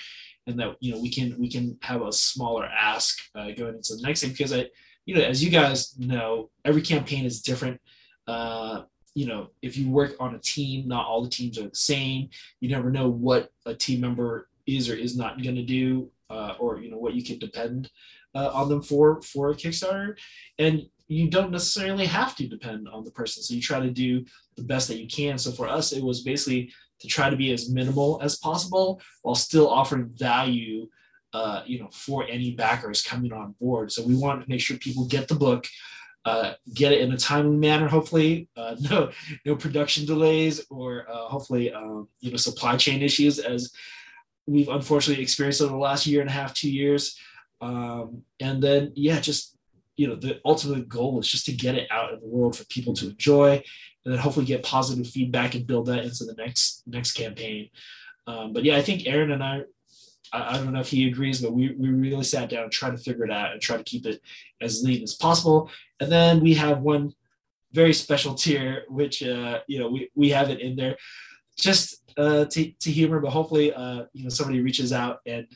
and 0.46 0.58
that 0.58 0.76
you 0.80 0.92
know 0.92 1.00
we 1.00 1.10
can 1.10 1.38
we 1.38 1.50
can 1.50 1.78
have 1.82 2.02
a 2.02 2.12
smaller 2.12 2.64
ask 2.66 3.18
uh, 3.34 3.50
going 3.52 3.76
into 3.76 3.94
the 3.94 4.02
next 4.02 4.20
thing 4.20 4.30
because 4.30 4.52
I 4.52 4.68
you 5.06 5.14
know, 5.14 5.22
as 5.22 5.44
you 5.44 5.50
guys 5.50 5.96
know, 5.98 6.50
every 6.64 6.82
campaign 6.82 7.24
is 7.24 7.42
different. 7.42 7.80
Uh, 8.26 8.82
you 9.14 9.26
know, 9.26 9.50
if 9.62 9.76
you 9.76 9.88
work 9.90 10.14
on 10.18 10.34
a 10.34 10.38
team, 10.38 10.88
not 10.88 11.06
all 11.06 11.22
the 11.22 11.30
teams 11.30 11.58
are 11.58 11.68
the 11.68 11.74
same. 11.74 12.30
You 12.60 12.68
never 12.70 12.90
know 12.90 13.08
what 13.08 13.50
a 13.66 13.74
team 13.74 14.00
member 14.00 14.48
is 14.66 14.88
or 14.88 14.94
is 14.94 15.16
not 15.16 15.42
going 15.42 15.56
to 15.56 15.62
do, 15.62 16.10
uh, 16.30 16.54
or 16.58 16.80
you 16.80 16.90
know 16.90 16.98
what 16.98 17.14
you 17.14 17.24
can 17.24 17.38
depend 17.38 17.90
uh, 18.34 18.50
on 18.52 18.68
them 18.68 18.82
for 18.82 19.22
for 19.22 19.50
a 19.50 19.54
Kickstarter, 19.54 20.16
and 20.58 20.82
you 21.06 21.28
don't 21.28 21.50
necessarily 21.50 22.06
have 22.06 22.34
to 22.36 22.48
depend 22.48 22.88
on 22.88 23.04
the 23.04 23.10
person. 23.10 23.42
So 23.42 23.54
you 23.54 23.60
try 23.60 23.80
to 23.80 23.90
do 23.90 24.24
the 24.56 24.62
best 24.62 24.88
that 24.88 24.98
you 24.98 25.06
can. 25.06 25.36
So 25.36 25.52
for 25.52 25.68
us, 25.68 25.92
it 25.92 26.02
was 26.02 26.22
basically 26.22 26.72
to 27.00 27.08
try 27.08 27.28
to 27.28 27.36
be 27.36 27.52
as 27.52 27.70
minimal 27.70 28.20
as 28.22 28.38
possible 28.38 29.02
while 29.22 29.34
still 29.34 29.68
offering 29.68 30.10
value 30.14 30.88
uh, 31.34 31.62
you 31.66 31.80
know, 31.80 31.88
for 31.92 32.24
any 32.28 32.52
backers 32.52 33.02
coming 33.02 33.32
on 33.32 33.54
board. 33.60 33.90
So 33.90 34.04
we 34.04 34.14
want 34.14 34.42
to 34.42 34.48
make 34.48 34.60
sure 34.60 34.76
people 34.76 35.04
get 35.06 35.26
the 35.26 35.34
book, 35.34 35.66
uh, 36.24 36.52
get 36.72 36.92
it 36.92 37.00
in 37.00 37.12
a 37.12 37.18
timely 37.18 37.56
manner. 37.56 37.88
Hopefully, 37.88 38.48
uh, 38.56 38.76
no 38.90 39.10
no 39.44 39.56
production 39.56 40.06
delays 40.06 40.64
or 40.70 41.06
uh, 41.10 41.26
hopefully 41.26 41.72
um, 41.72 42.08
you 42.20 42.30
know 42.30 42.36
supply 42.36 42.76
chain 42.76 43.02
issues 43.02 43.40
as 43.40 43.72
we've 44.46 44.68
unfortunately 44.68 45.22
experienced 45.22 45.60
over 45.60 45.72
the 45.72 45.78
last 45.78 46.06
year 46.06 46.20
and 46.20 46.30
a 46.30 46.32
half, 46.32 46.54
two 46.54 46.70
years. 46.70 47.18
Um, 47.60 48.22
and 48.40 48.62
then 48.62 48.92
yeah, 48.94 49.20
just 49.20 49.56
you 49.96 50.08
know 50.08 50.16
the 50.16 50.40
ultimate 50.44 50.88
goal 50.88 51.20
is 51.20 51.28
just 51.28 51.46
to 51.46 51.52
get 51.52 51.76
it 51.76 51.90
out 51.90 52.12
in 52.12 52.20
the 52.20 52.26
world 52.26 52.56
for 52.56 52.64
people 52.66 52.94
to 52.94 53.10
enjoy, 53.10 53.62
and 54.04 54.14
then 54.14 54.18
hopefully 54.18 54.46
get 54.46 54.62
positive 54.62 55.06
feedback 55.06 55.54
and 55.54 55.66
build 55.66 55.86
that 55.86 56.04
into 56.04 56.24
the 56.24 56.34
next 56.34 56.82
next 56.86 57.12
campaign. 57.12 57.70
Um, 58.26 58.52
but 58.52 58.64
yeah, 58.64 58.76
I 58.76 58.82
think 58.82 59.06
Aaron 59.06 59.32
and 59.32 59.42
I 59.42 59.62
I, 60.32 60.54
I, 60.54 60.58
don't 60.58 60.72
know 60.72 60.80
if 60.80 60.88
he 60.88 61.08
agrees, 61.08 61.40
but 61.40 61.52
we, 61.52 61.74
we 61.78 61.88
really 61.90 62.24
sat 62.24 62.50
down 62.50 62.64
and 62.64 62.72
tried 62.72 62.96
to 62.96 63.02
figure 63.02 63.24
it 63.24 63.30
out 63.30 63.52
and 63.52 63.60
try 63.60 63.76
to 63.76 63.84
keep 63.84 64.06
it 64.06 64.20
as 64.60 64.82
lean 64.82 65.02
as 65.02 65.14
possible. 65.14 65.70
And 66.00 66.10
then 66.10 66.40
we 66.40 66.54
have 66.54 66.80
one 66.80 67.12
very 67.72 67.92
special 67.92 68.34
tier, 68.34 68.84
which 68.88 69.22
uh, 69.22 69.60
you 69.66 69.78
know 69.78 69.88
we, 69.88 70.10
we 70.14 70.30
have 70.30 70.50
it 70.50 70.60
in 70.60 70.76
there 70.76 70.96
just 71.56 72.02
uh, 72.16 72.44
to, 72.46 72.70
to 72.70 72.90
humor, 72.90 73.20
but 73.20 73.30
hopefully 73.30 73.72
uh, 73.72 74.04
you 74.12 74.24
know 74.24 74.28
somebody 74.28 74.60
reaches 74.60 74.92
out 74.92 75.18
and 75.26 75.46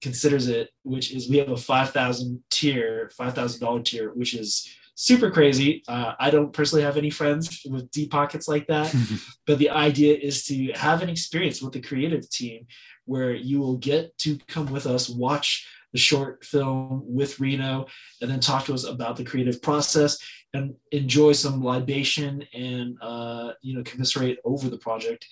considers 0.00 0.48
it, 0.48 0.70
which 0.82 1.12
is 1.12 1.28
we 1.28 1.38
have 1.38 1.50
a 1.50 1.56
five 1.56 1.90
thousand 1.90 2.42
tier, 2.50 3.10
five 3.16 3.34
thousand 3.34 3.60
dollar 3.60 3.82
tier, 3.82 4.12
which 4.14 4.34
is 4.34 4.68
super 4.94 5.30
crazy. 5.30 5.82
Uh, 5.88 6.14
I 6.18 6.30
don't 6.30 6.52
personally 6.52 6.84
have 6.84 6.96
any 6.96 7.10
friends 7.10 7.62
with 7.68 7.90
deep 7.90 8.10
pockets 8.10 8.48
like 8.48 8.66
that, 8.66 8.94
but 9.46 9.58
the 9.58 9.70
idea 9.70 10.16
is 10.16 10.44
to 10.46 10.72
have 10.72 11.02
an 11.02 11.08
experience 11.08 11.62
with 11.62 11.72
the 11.72 11.80
creative 11.80 12.28
team 12.30 12.66
where 13.04 13.32
you 13.34 13.58
will 13.58 13.78
get 13.78 14.16
to 14.18 14.38
come 14.48 14.66
with 14.66 14.86
us, 14.86 15.08
watch 15.08 15.66
the 15.92 15.98
short 15.98 16.44
film 16.44 17.02
with 17.06 17.40
Reno, 17.40 17.86
and 18.20 18.30
then 18.30 18.40
talk 18.40 18.66
to 18.66 18.74
us 18.74 18.84
about 18.84 19.16
the 19.16 19.24
creative 19.24 19.62
process 19.62 20.18
and 20.54 20.74
enjoy 20.92 21.32
some 21.32 21.62
libation 21.62 22.44
and 22.54 22.96
uh, 23.00 23.52
you 23.62 23.76
know 23.76 23.82
commiserate 23.82 24.38
over 24.44 24.68
the 24.68 24.78
project 24.78 25.26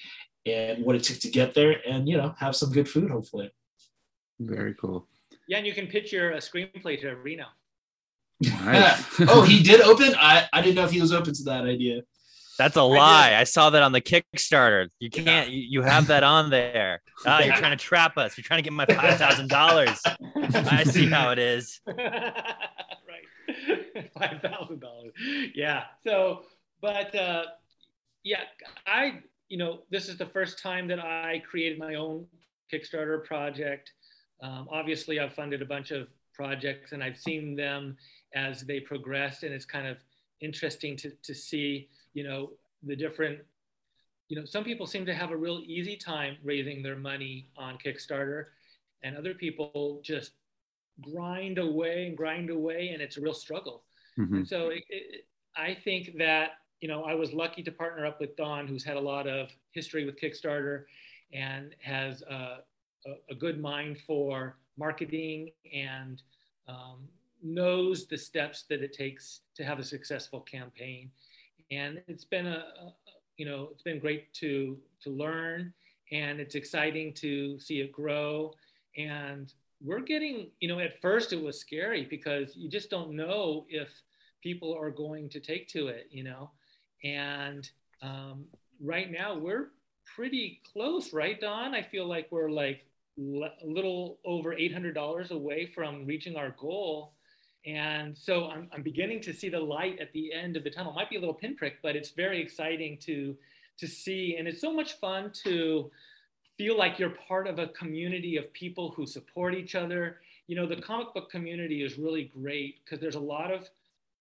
and 0.45 0.85
what 0.85 0.97
it 0.97 1.03
took 1.03 1.19
to 1.21 1.31
get 1.31 1.55
there, 1.55 1.77
and 1.87 2.09
you 2.09 2.17
know 2.17 2.35
have 2.39 2.57
some 2.57 2.71
good 2.71 2.89
food 2.89 3.11
hopefully. 3.11 3.51
Very 4.39 4.75
cool. 4.75 5.09
Yeah, 5.49 5.59
and 5.59 5.67
you 5.67 5.75
can 5.75 5.87
pitch 5.87 6.13
your 6.13 6.35
uh, 6.35 6.39
screenplay 6.39 7.01
to 7.01 7.15
Reno. 7.15 7.47
Nice. 8.41 9.05
oh, 9.21 9.43
he 9.43 9.63
did 9.63 9.81
open. 9.81 10.15
I 10.19 10.47
I 10.53 10.61
didn't 10.61 10.77
know 10.77 10.85
if 10.85 10.91
he 10.91 11.01
was 11.01 11.13
open 11.13 11.35
to 11.35 11.43
that 11.45 11.65
idea. 11.65 12.03
That's 12.59 12.77
a 12.77 12.83
lie. 12.83 13.35
I, 13.35 13.45
saw 13.45 13.69
that 13.71 13.83
on 13.83 13.93
the 13.93 14.01
Kickstarter. 14.01 14.89
You 14.99 15.11
can't. 15.11 15.51
You, 15.51 15.61
you 15.61 15.83
have 15.83 16.07
that 16.07 16.23
on 16.23 16.49
there. 16.49 17.03
Ah, 17.27 17.43
you're 17.43 17.55
trying 17.57 17.77
to 17.77 17.83
trap 17.83 18.17
us. 18.17 18.37
You're 18.37 18.45
trying 18.45 18.59
to 18.59 18.63
get 18.63 18.73
my 18.73 18.87
five 18.87 19.19
thousand 19.19 19.49
dollars. 19.49 20.01
I 20.55 20.85
see 20.85 21.07
how 21.07 21.31
it 21.33 21.39
is. 21.39 21.81
five 24.19 24.41
thousand 24.43 24.81
dollars. 24.81 25.13
Yeah. 25.55 25.85
So, 26.05 26.43
but 26.81 27.15
uh, 27.15 27.45
yeah, 28.25 28.43
I 28.87 29.21
you 29.49 29.59
know 29.59 29.81
this 29.91 30.09
is 30.09 30.19
the 30.19 30.27
first 30.27 30.59
time 30.59 30.89
that 30.89 31.01
I 31.01 31.43
created 31.49 31.79
my 31.79 31.95
own 31.95 32.27
Kickstarter 32.73 33.25
project. 33.25 33.93
Um, 34.43 34.69
obviously, 34.71 35.21
I've 35.21 35.33
funded 35.35 35.63
a 35.63 35.67
bunch 35.67 35.91
of 35.91 36.09
projects 36.35 36.93
and 36.93 37.03
I've 37.03 37.17
seen 37.17 37.57
them 37.57 37.97
as 38.35 38.63
they 38.63 38.81
progressed, 38.81 39.43
and 39.43 39.55
it's 39.55 39.65
kind 39.65 39.87
of 39.87 39.99
interesting 40.41 40.97
to 40.99 41.11
to 41.23 41.35
see 41.35 41.89
you 42.17 42.25
know, 42.25 42.51
the 42.83 42.97
different, 42.97 43.41
you 44.29 44.41
know, 44.41 44.47
some 44.47 44.65
people 44.65 44.87
seem 44.87 45.05
to 45.05 45.15
have 45.15 45.33
a 45.33 45.37
real 45.37 45.63
easy 45.67 45.97
time 45.97 46.39
raising 46.43 46.83
their 46.83 46.97
money 46.97 47.51
on 47.59 47.77
Kickstarter, 47.77 48.47
and 49.05 49.15
other 49.17 49.35
people 49.35 50.01
just 50.03 50.33
grind 51.01 51.59
away 51.59 52.07
and 52.07 52.17
grind 52.17 52.51
away, 52.51 52.91
and 52.93 53.03
it's 53.03 53.17
a 53.17 53.21
real 53.21 53.35
struggle. 53.35 53.85
Mm-hmm. 54.19 54.37
And 54.37 54.49
so 54.49 54.69
it, 54.69 54.85
it, 54.89 55.27
I 55.57 55.75
think 55.75 56.17
that, 56.19 56.53
you 56.81 56.89
know, 56.89 57.05
I 57.05 57.15
was 57.15 57.33
lucky 57.33 57.63
to 57.63 57.73
partner 57.73 58.07
up 58.07 58.21
with 58.21 58.37
Don, 58.37 58.67
who's 58.67 58.85
had 58.85 58.97
a 58.97 59.01
lot 59.01 59.27
of 59.27 59.51
history 59.73 60.05
with 60.05 60.21
Kickstarter 60.21 60.85
and 61.33 61.75
has 61.81 62.23
a, 62.23 62.59
a 63.31 63.35
good 63.35 63.61
mind 63.61 63.99
for 64.07 64.57
marketing 64.79 65.51
and 65.73 66.23
um, 66.69 67.09
knows 67.43 68.07
the 68.07 68.17
steps 68.17 68.65
that 68.69 68.83
it 68.83 68.93
takes 68.93 69.41
to 69.55 69.65
have 69.65 69.79
a 69.79 69.85
successful 69.85 70.41
campaign 70.41 71.11
and 71.71 72.03
it's 72.07 72.25
been 72.25 72.47
a, 72.47 72.65
a, 72.81 72.95
you 73.37 73.47
know 73.47 73.69
it's 73.73 73.83
been 73.83 73.99
great 73.99 74.33
to 74.35 74.77
to 75.03 75.11
learn 75.11 75.73
and 76.13 76.41
it's 76.41 76.55
exciting 76.55 77.13
to 77.13 77.59
see 77.59 77.81
it 77.81 77.93
grow 77.93 78.53
and 78.97 79.53
we're 79.83 80.01
getting 80.01 80.51
you 80.61 80.69
know 80.69 80.79
at 80.79 81.01
first 81.01 81.33
it 81.33 81.43
was 81.43 81.61
scary 81.61 82.07
because 82.09 82.57
you 82.57 82.69
just 82.69 82.91
don't 82.91 83.15
know 83.15 83.67
if 83.69 83.89
people 84.43 84.75
are 84.75 84.91
going 84.91 85.29
to 85.29 85.41
take 85.41 85.69
to 85.69 85.89
it 85.89 86.09
you 86.11 86.25
know 86.25 86.51
and 87.05 87.71
um, 88.03 88.45
right 88.81 89.11
now 89.11 89.37
we're 89.37 89.69
pretty 90.15 90.61
close 90.73 91.13
right 91.13 91.41
don 91.41 91.75
i 91.75 91.83
feel 91.83 92.07
like 92.07 92.27
we're 92.31 92.51
like 92.51 92.87
a 93.19 93.51
little 93.65 94.19
over 94.27 94.55
$800 94.55 95.31
away 95.31 95.65
from 95.75 96.05
reaching 96.05 96.37
our 96.37 96.55
goal 96.59 97.15
and 97.67 98.17
so 98.17 98.47
I'm, 98.47 98.69
I'm 98.73 98.83
beginning 98.83 99.21
to 99.23 99.33
see 99.33 99.49
the 99.49 99.59
light 99.59 99.99
at 100.01 100.13
the 100.13 100.33
end 100.33 100.57
of 100.57 100.63
the 100.63 100.71
tunnel. 100.71 100.93
It 100.93 100.95
might 100.95 101.11
be 101.11 101.17
a 101.17 101.21
little 101.21 101.35
pinprick, 101.35 101.83
but 101.83 101.97
it's 101.97 102.11
very 102.11 102.41
exciting 102.41 102.97
to, 103.03 103.37
to 103.79 103.89
see. 103.89 104.37
And 104.39 104.47
it's 104.47 104.61
so 104.61 104.73
much 104.73 105.01
fun 105.01 105.33
to 105.45 105.91
feel 106.57 106.77
like 106.79 106.99
you're 106.99 107.11
part 107.11 107.47
of 107.47 107.59
a 107.59 107.69
community 107.69 108.37
of 108.37 108.53
people 108.53 108.93
who 108.97 109.07
support 109.07 109.55
each 109.55 109.75
other. 109.75 110.19
You 110.47 110.57
know, 110.57 110.67
the 110.67 110.77
comic 110.77 111.13
book 111.13 111.31
community 111.31 111.83
is 111.83 111.99
really 111.99 112.31
great 112.41 112.85
because 112.85 113.01
there's 113.01 113.15
a 113.15 113.21
lot 113.21 113.53
of 113.53 113.69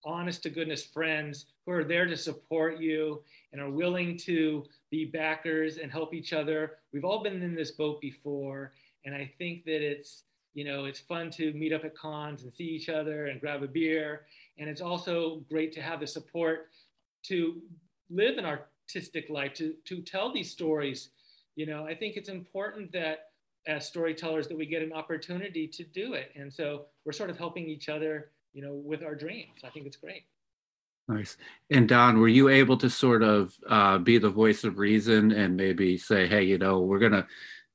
honest 0.03 0.43
to 0.43 0.49
goodness 0.49 0.83
friends 0.85 1.45
who 1.65 1.71
are 1.71 1.83
there 1.83 2.05
to 2.05 2.15
support 2.15 2.79
you 2.79 3.23
and 3.51 3.61
are 3.61 3.69
willing 3.69 4.17
to 4.17 4.63
be 4.91 5.05
backers 5.05 5.77
and 5.77 5.91
help 5.91 6.13
each 6.13 6.33
other. 6.33 6.77
We've 6.93 7.05
all 7.05 7.23
been 7.23 7.41
in 7.41 7.55
this 7.55 7.71
boat 7.71 7.99
before. 8.01 8.73
And 9.05 9.15
I 9.15 9.31
think 9.37 9.65
that 9.65 9.81
it's, 9.81 10.23
you 10.53 10.63
know, 10.63 10.85
it's 10.85 10.99
fun 10.99 11.31
to 11.31 11.53
meet 11.53 11.73
up 11.73 11.85
at 11.85 11.95
cons 11.95 12.43
and 12.43 12.53
see 12.53 12.65
each 12.65 12.89
other 12.89 13.27
and 13.27 13.39
grab 13.39 13.63
a 13.63 13.67
beer. 13.67 14.25
And 14.57 14.69
it's 14.69 14.81
also 14.81 15.43
great 15.49 15.73
to 15.73 15.81
have 15.81 15.99
the 15.99 16.07
support 16.07 16.69
to 17.23 17.61
live 18.09 18.37
an 18.37 18.45
artistic 18.45 19.29
life, 19.29 19.53
to, 19.55 19.73
to 19.85 20.01
tell 20.01 20.33
these 20.33 20.51
stories. 20.51 21.09
You 21.55 21.65
know, 21.65 21.85
I 21.85 21.95
think 21.95 22.17
it's 22.17 22.29
important 22.29 22.91
that 22.93 23.29
as 23.67 23.87
storytellers 23.87 24.47
that 24.47 24.57
we 24.57 24.65
get 24.65 24.81
an 24.81 24.93
opportunity 24.93 25.67
to 25.67 25.83
do 25.83 26.13
it. 26.13 26.31
And 26.35 26.53
so 26.53 26.85
we're 27.03 27.13
sort 27.13 27.29
of 27.29 27.37
helping 27.37 27.67
each 27.67 27.89
other, 27.89 28.31
you 28.53 28.61
know, 28.61 28.73
with 28.73 29.03
our 29.03 29.15
dreams. 29.15 29.61
I 29.63 29.69
think 29.69 29.87
it's 29.87 29.97
great. 29.97 30.23
Nice. 31.07 31.37
And 31.69 31.87
Don, 31.87 32.19
were 32.19 32.27
you 32.27 32.49
able 32.49 32.77
to 32.77 32.89
sort 32.89 33.21
of 33.21 33.53
uh, 33.69 33.99
be 33.99 34.17
the 34.17 34.29
voice 34.29 34.63
of 34.63 34.79
reason 34.79 35.31
and 35.31 35.55
maybe 35.55 35.97
say, 35.97 36.27
hey, 36.27 36.43
you 36.43 36.57
know, 36.57 36.79
we're 36.79 36.99
to 37.11 37.27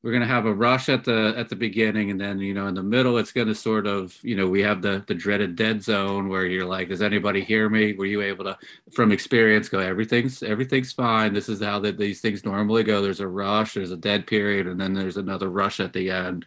we're 0.02 0.12
going 0.12 0.22
to 0.22 0.26
have 0.26 0.46
a 0.46 0.54
rush 0.54 0.88
at 0.88 1.04
the 1.04 1.34
at 1.36 1.48
the 1.48 1.56
beginning 1.56 2.10
and 2.10 2.20
then 2.20 2.38
you 2.38 2.54
know 2.54 2.66
in 2.66 2.74
the 2.74 2.82
middle 2.82 3.18
it's 3.18 3.32
going 3.32 3.46
to 3.46 3.54
sort 3.54 3.86
of 3.86 4.16
you 4.22 4.34
know 4.34 4.46
we 4.46 4.62
have 4.62 4.80
the 4.82 5.04
the 5.06 5.14
dreaded 5.14 5.56
dead 5.56 5.82
zone 5.82 6.28
where 6.28 6.46
you're 6.46 6.66
like 6.66 6.88
does 6.88 7.02
anybody 7.02 7.42
hear 7.42 7.68
me? 7.68 7.92
Were 7.92 8.06
you 8.06 8.22
able 8.22 8.44
to 8.44 8.58
from 8.92 9.12
experience 9.12 9.68
go 9.68 9.78
everything's 9.78 10.42
everything's 10.42 10.92
fine. 10.92 11.34
This 11.34 11.48
is 11.48 11.62
how 11.62 11.80
that 11.80 11.98
these 11.98 12.20
things 12.20 12.44
normally 12.44 12.82
go. 12.82 13.02
There's 13.02 13.20
a 13.20 13.28
rush 13.28 13.74
there's 13.74 13.92
a 13.92 13.96
dead 13.96 14.26
period 14.26 14.66
and 14.66 14.80
then 14.80 14.94
there's 14.94 15.16
another 15.16 15.48
rush 15.48 15.80
at 15.80 15.92
the 15.92 16.10
end. 16.10 16.46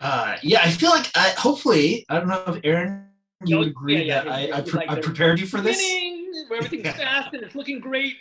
Uh 0.00 0.36
yeah 0.42 0.60
i 0.62 0.70
feel 0.70 0.90
like 0.90 1.10
I, 1.14 1.30
hopefully 1.30 2.04
i 2.08 2.18
don't 2.18 2.28
know 2.28 2.44
if 2.48 2.60
aaron 2.64 3.06
you 3.44 3.58
would 3.58 3.68
agree 3.68 4.04
yeah, 4.04 4.24
yeah, 4.24 4.24
that 4.24 4.32
I, 4.32 4.58
I, 4.58 4.60
pre- 4.60 4.80
like 4.80 4.90
I 4.90 5.00
prepared 5.00 5.40
you 5.40 5.46
for 5.46 5.60
this. 5.60 5.80
where 6.48 6.58
everything's 6.58 6.94
fast 6.96 7.32
and 7.32 7.42
it's 7.42 7.54
looking 7.54 7.80
great 7.80 8.16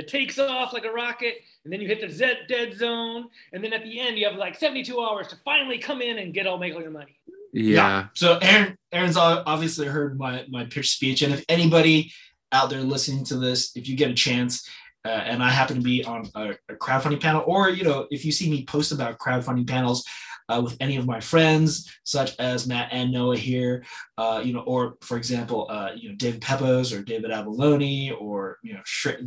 it 0.00 0.08
takes 0.08 0.38
off 0.38 0.72
like 0.72 0.86
a 0.86 0.90
rocket, 0.90 1.34
and 1.64 1.72
then 1.72 1.80
you 1.80 1.86
hit 1.86 2.00
the 2.00 2.08
Z 2.08 2.32
dead 2.48 2.74
zone, 2.74 3.28
and 3.52 3.62
then 3.62 3.74
at 3.74 3.84
the 3.84 4.00
end 4.00 4.18
you 4.18 4.26
have 4.26 4.36
like 4.36 4.58
72 4.58 4.98
hours 4.98 5.28
to 5.28 5.36
finally 5.44 5.78
come 5.78 6.00
in 6.00 6.18
and 6.18 6.32
get 6.32 6.46
all 6.46 6.56
make 6.56 6.74
all 6.74 6.80
your 6.80 6.90
money. 6.90 7.18
Yeah. 7.52 7.74
yeah. 7.74 8.06
So 8.14 8.38
Aaron, 8.40 8.78
Aaron's 8.92 9.18
obviously 9.18 9.86
heard 9.86 10.18
my 10.18 10.46
my 10.48 10.64
pitch 10.64 10.90
speech, 10.90 11.20
and 11.20 11.34
if 11.34 11.44
anybody 11.50 12.12
out 12.50 12.70
there 12.70 12.80
listening 12.80 13.24
to 13.26 13.36
this, 13.36 13.76
if 13.76 13.88
you 13.88 13.96
get 13.96 14.10
a 14.10 14.14
chance, 14.14 14.66
uh, 15.04 15.08
and 15.08 15.42
I 15.42 15.50
happen 15.50 15.76
to 15.76 15.82
be 15.82 16.02
on 16.02 16.30
a, 16.34 16.52
a 16.70 16.74
crowdfunding 16.74 17.20
panel, 17.20 17.44
or 17.46 17.68
you 17.68 17.84
know, 17.84 18.06
if 18.10 18.24
you 18.24 18.32
see 18.32 18.50
me 18.50 18.64
post 18.64 18.92
about 18.92 19.18
crowdfunding 19.18 19.68
panels, 19.68 20.04
uh, 20.50 20.60
with 20.60 20.76
any 20.80 20.96
of 20.96 21.06
my 21.06 21.20
friends, 21.20 21.90
such 22.02 22.38
as 22.40 22.66
Matt 22.66 22.88
and 22.90 23.12
Noah 23.12 23.36
here, 23.36 23.84
uh, 24.18 24.42
you 24.44 24.52
know, 24.52 24.60
or 24.60 24.96
for 25.00 25.16
example, 25.16 25.68
uh, 25.70 25.90
you 25.94 26.08
know, 26.08 26.16
David 26.16 26.40
Pepose 26.40 26.92
or 26.92 27.02
David 27.02 27.30
Avallone 27.30 28.20
or, 28.20 28.58
you 28.62 28.74
know, 28.74 28.80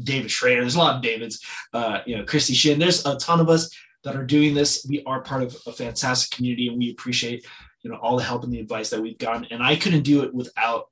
David 0.04 0.30
Schrader. 0.30 0.62
There's 0.62 0.76
a 0.76 0.80
lot 0.80 0.98
of 0.98 1.02
Davids, 1.02 1.40
uh, 1.74 2.00
you 2.06 2.18
know, 2.18 2.26
Christy 2.26 2.54
Shin. 2.54 2.78
There's 2.78 3.06
a 3.06 3.16
ton 3.18 3.40
of 3.40 3.50
us 3.50 3.74
that 4.04 4.18
are 4.18 4.26
doing 4.26 4.54
this. 4.54 4.86
We 4.88 5.02
are 5.06 5.22
part 5.22 5.44
of 5.44 5.56
a 5.66 5.72
fantastic 5.72 6.36
community 6.36 6.68
and 6.68 6.78
we 6.78 6.92
appreciate, 6.92 7.48
you 7.84 7.90
know, 7.90 7.98
all 7.98 8.18
the 8.18 8.24
help 8.24 8.44
and 8.44 8.52
the 8.52 8.60
advice 8.60 8.90
that 8.90 9.02
we've 9.02 9.18
gotten. 9.18 9.46
And 9.50 9.64
I 9.64 9.78
couldn't 9.78 10.04
do 10.04 10.24
it 10.24 10.34
without, 10.34 10.88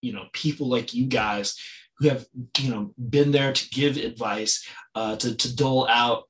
you 0.00 0.14
know, 0.14 0.24
people 0.32 0.68
like 0.68 0.94
you 0.94 1.06
guys 1.06 1.60
who 1.98 2.08
have, 2.08 2.26
you 2.58 2.70
know, 2.70 2.94
been 2.96 3.32
there 3.32 3.52
to 3.52 3.68
give 3.68 3.98
advice, 3.98 4.66
uh, 4.94 5.16
to, 5.16 5.34
to 5.36 5.54
dole 5.54 5.86
out 5.88 6.24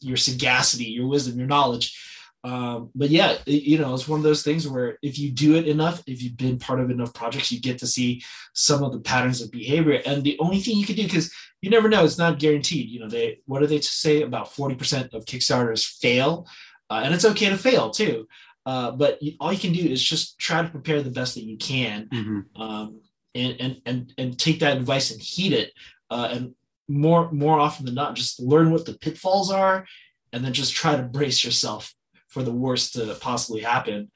your 0.00 0.16
sagacity, 0.16 0.84
your 0.84 1.08
wisdom, 1.08 1.38
your 1.38 1.48
knowledge 1.48 1.98
um, 2.44 2.90
but 2.94 3.08
yeah, 3.08 3.38
it, 3.46 3.62
you 3.62 3.78
know, 3.78 3.94
it's 3.94 4.06
one 4.06 4.20
of 4.20 4.24
those 4.24 4.42
things 4.42 4.68
where 4.68 4.98
if 5.02 5.18
you 5.18 5.30
do 5.30 5.54
it 5.54 5.66
enough, 5.66 6.02
if 6.06 6.22
you've 6.22 6.36
been 6.36 6.58
part 6.58 6.78
of 6.78 6.90
enough 6.90 7.14
projects, 7.14 7.50
you 7.50 7.58
get 7.58 7.78
to 7.78 7.86
see 7.86 8.22
some 8.52 8.84
of 8.84 8.92
the 8.92 9.00
patterns 9.00 9.40
of 9.40 9.50
behavior. 9.50 10.02
And 10.04 10.22
the 10.22 10.38
only 10.38 10.60
thing 10.60 10.76
you 10.76 10.84
can 10.84 10.94
do, 10.94 11.04
because 11.04 11.32
you 11.62 11.70
never 11.70 11.88
know, 11.88 12.04
it's 12.04 12.18
not 12.18 12.38
guaranteed. 12.38 12.90
You 12.90 13.00
know, 13.00 13.08
they 13.08 13.38
what 13.46 13.60
do 13.60 13.66
they 13.66 13.80
say 13.80 14.22
about 14.22 14.52
40% 14.52 15.14
of 15.14 15.24
Kickstarters 15.24 15.98
fail? 16.00 16.46
Uh, 16.90 17.00
and 17.02 17.14
it's 17.14 17.24
okay 17.24 17.48
to 17.48 17.56
fail 17.56 17.90
too. 17.90 18.28
Uh, 18.66 18.90
but 18.90 19.22
you, 19.22 19.32
all 19.40 19.52
you 19.52 19.58
can 19.58 19.72
do 19.72 19.80
is 19.80 20.04
just 20.04 20.38
try 20.38 20.62
to 20.62 20.68
prepare 20.68 21.02
the 21.02 21.10
best 21.10 21.34
that 21.34 21.44
you 21.44 21.56
can, 21.56 22.08
mm-hmm. 22.12 22.62
um, 22.62 23.00
and, 23.34 23.56
and 23.60 23.82
and 23.84 24.14
and 24.16 24.38
take 24.38 24.60
that 24.60 24.76
advice 24.76 25.10
and 25.10 25.20
heed 25.20 25.52
it. 25.52 25.72
Uh, 26.10 26.28
and 26.30 26.54
more 26.88 27.30
more 27.30 27.58
often 27.58 27.84
than 27.84 27.94
not, 27.94 28.14
just 28.14 28.40
learn 28.40 28.70
what 28.70 28.86
the 28.86 28.94
pitfalls 28.98 29.50
are, 29.50 29.86
and 30.32 30.42
then 30.44 30.52
just 30.54 30.74
try 30.74 30.96
to 30.96 31.02
brace 31.02 31.44
yourself 31.44 31.94
for 32.34 32.42
the 32.42 32.52
worst 32.52 32.92
to 32.94 33.16
possibly 33.20 33.62
happen, 33.62 34.10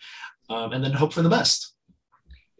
um, 0.50 0.72
and 0.72 0.84
then 0.84 0.92
hope 0.92 1.12
for 1.12 1.22
the 1.22 1.28
best. 1.28 1.74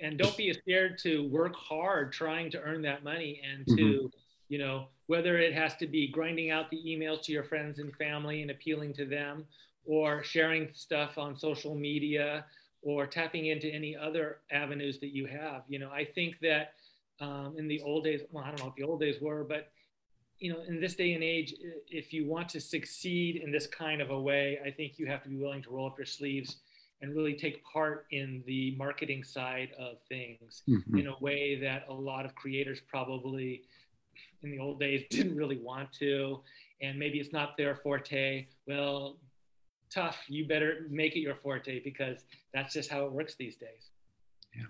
And 0.00 0.16
don't 0.16 0.36
be 0.36 0.52
scared 0.52 0.96
to 1.02 1.28
work 1.28 1.56
hard 1.56 2.12
trying 2.12 2.50
to 2.52 2.60
earn 2.62 2.80
that 2.82 3.02
money 3.02 3.42
and 3.44 3.66
to, 3.66 3.72
mm-hmm. 3.72 4.06
you 4.48 4.58
know, 4.58 4.86
whether 5.08 5.38
it 5.38 5.52
has 5.52 5.74
to 5.76 5.86
be 5.88 6.06
grinding 6.06 6.50
out 6.50 6.70
the 6.70 6.80
emails 6.86 7.22
to 7.24 7.32
your 7.32 7.42
friends 7.42 7.80
and 7.80 7.92
family 7.96 8.42
and 8.42 8.50
appealing 8.52 8.94
to 8.94 9.04
them, 9.04 9.44
or 9.84 10.22
sharing 10.22 10.68
stuff 10.72 11.18
on 11.18 11.36
social 11.36 11.74
media, 11.74 12.44
or 12.82 13.06
tapping 13.06 13.46
into 13.46 13.68
any 13.68 13.96
other 13.96 14.38
avenues 14.52 15.00
that 15.00 15.12
you 15.12 15.26
have. 15.26 15.62
You 15.66 15.80
know, 15.80 15.90
I 15.90 16.04
think 16.04 16.36
that 16.42 16.74
um, 17.20 17.56
in 17.58 17.66
the 17.66 17.80
old 17.82 18.04
days, 18.04 18.20
well, 18.30 18.44
I 18.44 18.48
don't 18.48 18.60
know 18.60 18.66
what 18.66 18.76
the 18.76 18.84
old 18.84 19.00
days 19.00 19.20
were, 19.20 19.42
but 19.42 19.72
you 20.38 20.52
know, 20.52 20.60
in 20.68 20.80
this 20.80 20.94
day 20.94 21.14
and 21.14 21.22
age, 21.24 21.54
if 21.88 22.12
you 22.12 22.26
want 22.26 22.48
to 22.50 22.60
succeed 22.60 23.36
in 23.36 23.50
this 23.50 23.66
kind 23.66 24.00
of 24.00 24.10
a 24.10 24.20
way, 24.20 24.58
I 24.64 24.70
think 24.70 24.98
you 24.98 25.06
have 25.06 25.22
to 25.24 25.28
be 25.28 25.36
willing 25.36 25.62
to 25.62 25.70
roll 25.70 25.86
up 25.86 25.98
your 25.98 26.06
sleeves 26.06 26.58
and 27.00 27.14
really 27.14 27.34
take 27.34 27.64
part 27.64 28.06
in 28.10 28.42
the 28.46 28.74
marketing 28.76 29.22
side 29.24 29.70
of 29.78 30.00
things 30.08 30.62
Mhm. 30.68 30.98
in 31.00 31.06
a 31.06 31.18
way 31.20 31.54
that 31.56 31.86
a 31.88 31.92
lot 31.94 32.24
of 32.24 32.34
creators 32.34 32.80
probably 32.80 33.62
in 34.42 34.50
the 34.50 34.58
old 34.58 34.80
days 34.80 35.04
didn't 35.10 35.36
really 35.36 35.58
want 35.58 35.92
to 35.92 36.42
and 36.80 36.98
maybe 36.98 37.18
it's 37.20 37.32
not 37.32 37.56
their 37.56 37.74
forte 37.76 38.46
well 38.66 39.18
tough 39.90 40.24
you 40.28 40.44
better 40.46 40.86
make 40.90 41.14
it 41.16 41.20
your 41.20 41.34
forte 41.36 41.80
because 41.82 42.24
that's 42.52 42.72
just 42.72 42.90
how 42.90 43.04
it 43.06 43.12
works 43.12 43.34
these 43.36 43.56
days 43.56 43.90
Yeah. 44.56 44.66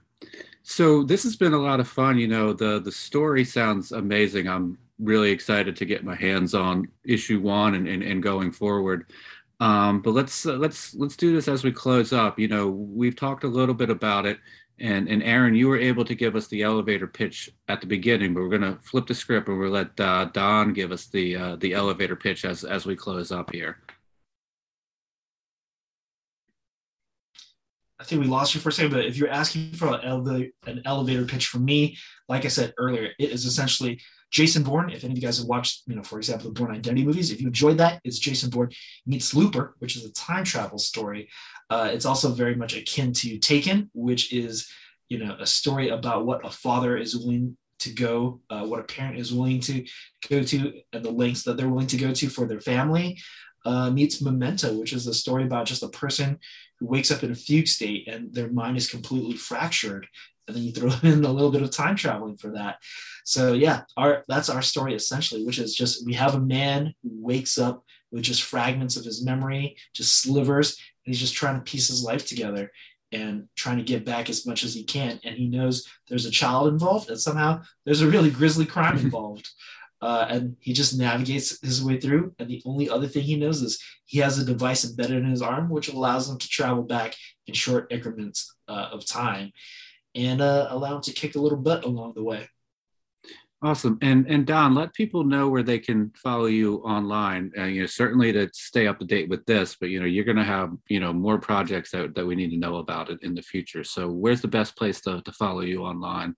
So 0.62 1.02
this 1.02 1.22
has 1.22 1.34
been 1.36 1.54
a 1.54 1.58
lot 1.58 1.80
of 1.80 1.88
fun. 1.88 2.18
You 2.18 2.28
know, 2.28 2.52
the 2.52 2.78
the 2.80 2.92
story 2.92 3.44
sounds 3.44 3.92
amazing. 3.92 4.48
I'm 4.48 4.76
really 4.98 5.30
excited 5.30 5.76
to 5.76 5.84
get 5.84 6.04
my 6.04 6.14
hands 6.14 6.54
on 6.54 6.88
issue 7.04 7.40
one 7.40 7.74
and 7.74 7.88
and, 7.88 8.02
and 8.02 8.22
going 8.22 8.52
forward. 8.52 9.06
Um, 9.60 10.02
but 10.02 10.12
let's 10.12 10.46
uh, 10.46 10.54
let's 10.54 10.94
let's 10.94 11.16
do 11.16 11.32
this 11.34 11.48
as 11.48 11.64
we 11.64 11.72
close 11.72 12.12
up. 12.12 12.38
You 12.38 12.48
know, 12.48 12.68
we've 12.68 13.16
talked 13.16 13.44
a 13.44 13.48
little 13.48 13.74
bit 13.74 13.90
about 13.90 14.26
it, 14.26 14.38
and 14.78 15.08
and 15.08 15.22
Aaron, 15.22 15.54
you 15.54 15.68
were 15.68 15.78
able 15.78 16.04
to 16.04 16.14
give 16.14 16.36
us 16.36 16.46
the 16.46 16.62
elevator 16.62 17.06
pitch 17.06 17.50
at 17.68 17.80
the 17.80 17.86
beginning, 17.86 18.34
but 18.34 18.42
we're 18.42 18.48
gonna 18.50 18.78
flip 18.82 19.06
the 19.06 19.14
script 19.14 19.48
and 19.48 19.58
we'll 19.58 19.70
let 19.70 19.98
uh, 19.98 20.26
Don 20.26 20.72
give 20.72 20.92
us 20.92 21.06
the 21.06 21.36
uh, 21.36 21.56
the 21.56 21.74
elevator 21.74 22.16
pitch 22.16 22.44
as 22.44 22.64
as 22.64 22.86
we 22.86 22.94
close 22.94 23.32
up 23.32 23.52
here. 23.52 23.78
I 28.00 28.04
think 28.04 28.20
we 28.22 28.28
lost 28.28 28.54
you 28.54 28.60
for 28.60 28.68
a 28.68 28.72
second, 28.72 28.92
but 28.92 29.06
if 29.06 29.16
you're 29.16 29.28
asking 29.28 29.72
for 29.72 29.88
an 29.88 30.00
elevator, 30.04 30.50
an 30.66 30.82
elevator 30.84 31.24
pitch 31.24 31.48
from 31.48 31.64
me, 31.64 31.96
like 32.28 32.44
I 32.44 32.48
said 32.48 32.72
earlier, 32.78 33.10
it 33.18 33.30
is 33.30 33.44
essentially 33.44 34.00
Jason 34.30 34.62
Bourne. 34.62 34.90
If 34.90 35.04
any 35.04 35.12
of 35.12 35.18
you 35.18 35.22
guys 35.22 35.38
have 35.38 35.46
watched, 35.46 35.82
you 35.86 35.96
know, 35.96 36.02
for 36.02 36.18
example, 36.18 36.50
the 36.50 36.60
Bourne 36.60 36.74
Identity 36.74 37.04
movies, 37.04 37.30
if 37.30 37.40
you 37.40 37.46
enjoyed 37.46 37.78
that, 37.78 38.00
it's 38.04 38.18
Jason 38.18 38.50
Bourne 38.50 38.70
meets 39.06 39.34
Looper, 39.34 39.74
which 39.78 39.96
is 39.96 40.04
a 40.04 40.12
time 40.12 40.44
travel 40.44 40.78
story. 40.78 41.28
Uh, 41.70 41.90
it's 41.92 42.04
also 42.04 42.30
very 42.30 42.54
much 42.54 42.76
akin 42.76 43.12
to 43.14 43.38
Taken, 43.38 43.90
which 43.94 44.32
is, 44.32 44.70
you 45.08 45.18
know, 45.18 45.36
a 45.38 45.46
story 45.46 45.88
about 45.88 46.26
what 46.26 46.46
a 46.46 46.50
father 46.50 46.96
is 46.96 47.16
willing 47.16 47.56
to 47.80 47.90
go, 47.90 48.40
uh, 48.50 48.64
what 48.64 48.80
a 48.80 48.84
parent 48.84 49.18
is 49.18 49.32
willing 49.32 49.60
to 49.60 49.86
go 50.28 50.42
to, 50.42 50.80
and 50.92 51.04
the 51.04 51.10
lengths 51.10 51.44
that 51.44 51.56
they're 51.56 51.68
willing 51.68 51.86
to 51.86 51.96
go 51.96 52.12
to 52.12 52.28
for 52.28 52.46
their 52.46 52.60
family. 52.60 53.18
Uh, 53.64 53.90
meets 53.90 54.22
Memento, 54.22 54.72
which 54.78 54.92
is 54.92 55.06
a 55.06 55.12
story 55.12 55.44
about 55.44 55.66
just 55.66 55.82
a 55.82 55.88
person 55.88 56.38
who 56.78 56.86
wakes 56.86 57.10
up 57.10 57.22
in 57.22 57.32
a 57.32 57.34
fugue 57.34 57.66
state 57.66 58.06
and 58.06 58.32
their 58.32 58.48
mind 58.48 58.76
is 58.76 58.88
completely 58.88 59.36
fractured 59.36 60.06
and 60.48 60.56
then 60.56 60.64
you 60.64 60.72
throw 60.72 60.90
in 61.08 61.24
a 61.24 61.32
little 61.32 61.52
bit 61.52 61.62
of 61.62 61.70
time 61.70 61.94
traveling 61.94 62.36
for 62.36 62.50
that. 62.52 62.78
So 63.24 63.52
yeah 63.52 63.82
our 63.96 64.24
that's 64.26 64.48
our 64.48 64.62
story 64.62 64.94
essentially 64.94 65.44
which 65.44 65.58
is 65.58 65.74
just 65.74 66.04
we 66.04 66.14
have 66.14 66.34
a 66.34 66.40
man 66.40 66.94
who 67.02 67.10
wakes 67.12 67.58
up 67.58 67.84
with 68.10 68.22
just 68.22 68.42
fragments 68.42 68.96
of 68.96 69.04
his 69.04 69.22
memory 69.22 69.76
just 69.94 70.22
slivers 70.22 70.78
and 71.04 71.14
he's 71.14 71.20
just 71.20 71.34
trying 71.34 71.56
to 71.56 71.70
piece 71.70 71.88
his 71.88 72.02
life 72.02 72.26
together 72.26 72.70
and 73.12 73.48
trying 73.56 73.78
to 73.78 73.82
get 73.82 74.04
back 74.04 74.28
as 74.28 74.46
much 74.46 74.64
as 74.64 74.74
he 74.74 74.84
can. 74.84 75.18
And 75.24 75.36
he 75.36 75.48
knows 75.48 75.86
there's 76.08 76.26
a 76.26 76.30
child 76.30 76.68
involved 76.68 77.08
and 77.08 77.20
somehow 77.20 77.62
there's 77.84 78.02
a 78.02 78.08
really 78.08 78.30
grisly 78.30 78.66
crime 78.66 78.98
involved. 79.04 79.48
Uh, 80.00 80.26
and 80.28 80.56
he 80.60 80.72
just 80.72 80.96
navigates 80.96 81.60
his 81.60 81.82
way 81.82 81.98
through. 81.98 82.32
And 82.38 82.48
the 82.48 82.62
only 82.64 82.88
other 82.88 83.08
thing 83.08 83.24
he 83.24 83.36
knows 83.36 83.62
is 83.62 83.82
he 84.04 84.18
has 84.18 84.38
a 84.38 84.44
device 84.44 84.88
embedded 84.88 85.24
in 85.24 85.30
his 85.30 85.42
arm, 85.42 85.70
which 85.70 85.88
allows 85.88 86.30
him 86.30 86.38
to 86.38 86.48
travel 86.48 86.84
back 86.84 87.16
in 87.48 87.54
short 87.54 87.90
increments 87.90 88.54
uh, 88.68 88.90
of 88.92 89.04
time 89.06 89.52
and 90.14 90.40
uh, 90.40 90.68
allow 90.70 90.96
him 90.96 91.02
to 91.02 91.12
kick 91.12 91.36
a 91.36 91.40
little 91.40 91.58
butt 91.58 91.84
along 91.84 92.14
the 92.14 92.22
way. 92.22 92.48
Awesome. 93.60 93.98
And 94.02 94.24
and 94.28 94.46
Don, 94.46 94.76
let 94.76 94.94
people 94.94 95.24
know 95.24 95.48
where 95.48 95.64
they 95.64 95.80
can 95.80 96.12
follow 96.14 96.46
you 96.46 96.76
online. 96.76 97.50
Uh, 97.58 97.64
you 97.64 97.80
know, 97.80 97.86
certainly 97.88 98.32
to 98.32 98.48
stay 98.52 98.86
up 98.86 99.00
to 99.00 99.04
date 99.04 99.28
with 99.28 99.44
this, 99.46 99.76
but 99.80 99.88
you 99.88 99.98
know, 99.98 100.06
you're 100.06 100.24
going 100.24 100.36
to 100.36 100.44
have 100.44 100.70
you 100.88 101.00
know 101.00 101.12
more 101.12 101.38
projects 101.38 101.90
that, 101.90 102.14
that 102.14 102.24
we 102.24 102.36
need 102.36 102.50
to 102.50 102.56
know 102.56 102.76
about 102.76 103.10
it 103.10 103.18
in 103.22 103.34
the 103.34 103.42
future. 103.42 103.82
So, 103.82 104.08
where's 104.08 104.42
the 104.42 104.48
best 104.48 104.76
place 104.76 105.00
to, 105.02 105.22
to 105.22 105.32
follow 105.32 105.62
you 105.62 105.82
online? 105.82 106.36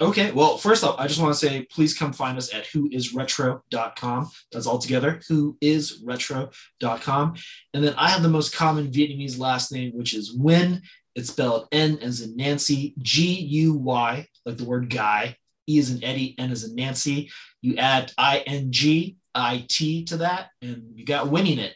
Okay, 0.00 0.32
well, 0.32 0.56
first 0.56 0.82
off, 0.82 0.98
I 0.98 1.06
just 1.06 1.20
want 1.20 1.34
to 1.34 1.38
say 1.38 1.66
please 1.70 1.96
come 1.96 2.14
find 2.14 2.36
us 2.36 2.52
at 2.52 2.64
whoisretro.com. 2.64 4.30
That's 4.50 4.66
all 4.66 4.78
together, 4.78 5.20
whoisretro.com. 5.30 7.34
And 7.74 7.84
then 7.84 7.94
I 7.96 8.08
have 8.08 8.22
the 8.22 8.28
most 8.28 8.56
common 8.56 8.90
Vietnamese 8.90 9.38
last 9.38 9.70
name, 9.70 9.92
which 9.94 10.14
is 10.14 10.36
Nguyen. 10.36 10.80
It's 11.14 11.30
spelled 11.30 11.68
N 11.72 11.98
as 12.02 12.20
in 12.20 12.36
Nancy, 12.36 12.94
G 12.98 13.40
U 13.40 13.74
Y, 13.74 14.26
like 14.44 14.56
the 14.56 14.64
word 14.64 14.90
guy, 14.90 15.36
E 15.68 15.78
as 15.78 15.90
in 15.90 16.02
Eddie, 16.02 16.34
N 16.38 16.50
as 16.50 16.64
in 16.64 16.74
Nancy. 16.74 17.30
You 17.62 17.76
add 17.76 18.12
I 18.18 18.38
N 18.46 18.72
G 18.72 19.16
I 19.34 19.64
T 19.68 20.04
to 20.06 20.18
that, 20.18 20.50
and 20.60 20.92
you 20.94 21.04
got 21.04 21.30
winning 21.30 21.58
it. 21.58 21.74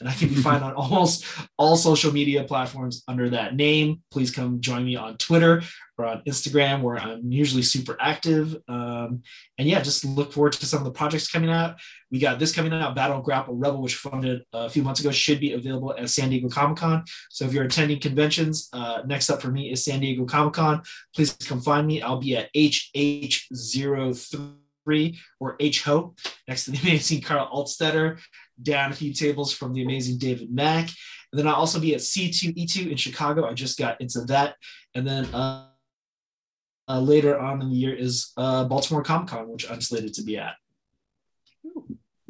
And 0.00 0.08
I 0.08 0.12
can 0.12 0.28
be 0.28 0.36
found 0.36 0.64
on 0.64 0.74
almost 0.74 1.24
all 1.58 1.76
social 1.76 2.12
media 2.12 2.44
platforms 2.44 3.02
under 3.06 3.28
that 3.30 3.54
name. 3.54 4.02
Please 4.10 4.30
come 4.30 4.60
join 4.60 4.84
me 4.84 4.96
on 4.96 5.16
Twitter 5.18 5.62
or 5.98 6.06
on 6.06 6.22
Instagram, 6.26 6.82
where 6.82 6.96
I'm 6.96 7.30
usually 7.30 7.62
super 7.62 7.96
active. 8.00 8.56
Um, 8.68 9.22
and 9.58 9.68
yeah, 9.68 9.82
just 9.82 10.04
look 10.04 10.32
forward 10.32 10.54
to 10.54 10.66
some 10.66 10.78
of 10.78 10.84
the 10.84 10.92
projects 10.92 11.30
coming 11.30 11.50
out. 11.50 11.76
We 12.10 12.18
got 12.18 12.38
this 12.38 12.54
coming 12.54 12.72
out, 12.72 12.96
Battle 12.96 13.20
Grapple 13.20 13.56
Rebel, 13.56 13.82
which 13.82 13.96
funded 13.96 14.42
a 14.52 14.70
few 14.70 14.82
months 14.82 15.00
ago, 15.00 15.10
should 15.10 15.40
be 15.40 15.52
available 15.52 15.94
at 15.96 16.10
San 16.10 16.30
Diego 16.30 16.48
Comic 16.48 16.78
Con. 16.78 17.04
So 17.28 17.44
if 17.44 17.52
you're 17.52 17.64
attending 17.64 18.00
conventions, 18.00 18.68
uh, 18.72 19.02
next 19.06 19.30
up 19.30 19.42
for 19.42 19.50
me 19.50 19.70
is 19.70 19.84
San 19.84 20.00
Diego 20.00 20.24
Comic 20.24 20.54
Con. 20.54 20.82
Please 21.14 21.34
come 21.34 21.60
find 21.60 21.86
me. 21.86 22.02
I'll 22.02 22.18
be 22.18 22.36
at 22.36 22.52
HH03 22.54 25.18
or 25.38 25.56
HHO 25.58 26.18
next 26.48 26.64
to 26.64 26.72
the 26.72 26.78
amazing 26.82 27.20
Karl 27.20 27.48
Altstaetter, 27.52 28.18
down 28.62 28.92
a 28.92 28.94
few 28.94 29.12
tables 29.12 29.52
from 29.52 29.72
the 29.72 29.82
amazing 29.82 30.18
David 30.18 30.52
Mack. 30.52 30.88
And 31.32 31.38
then 31.38 31.46
I'll 31.46 31.54
also 31.54 31.78
be 31.78 31.94
at 31.94 32.00
C2E2 32.00 32.90
in 32.90 32.96
Chicago. 32.96 33.46
I 33.46 33.54
just 33.54 33.78
got 33.78 34.00
into 34.00 34.22
that. 34.22 34.56
And 34.94 35.06
then 35.06 35.26
uh, 35.34 35.66
uh, 36.88 37.00
later 37.00 37.38
on 37.38 37.62
in 37.62 37.70
the 37.70 37.76
year 37.76 37.94
is 37.94 38.32
uh, 38.36 38.64
Baltimore 38.64 39.02
Comic 39.02 39.28
Con, 39.28 39.48
which 39.48 39.70
I'm 39.70 39.80
slated 39.80 40.14
to 40.14 40.22
be 40.22 40.38
at. 40.38 40.54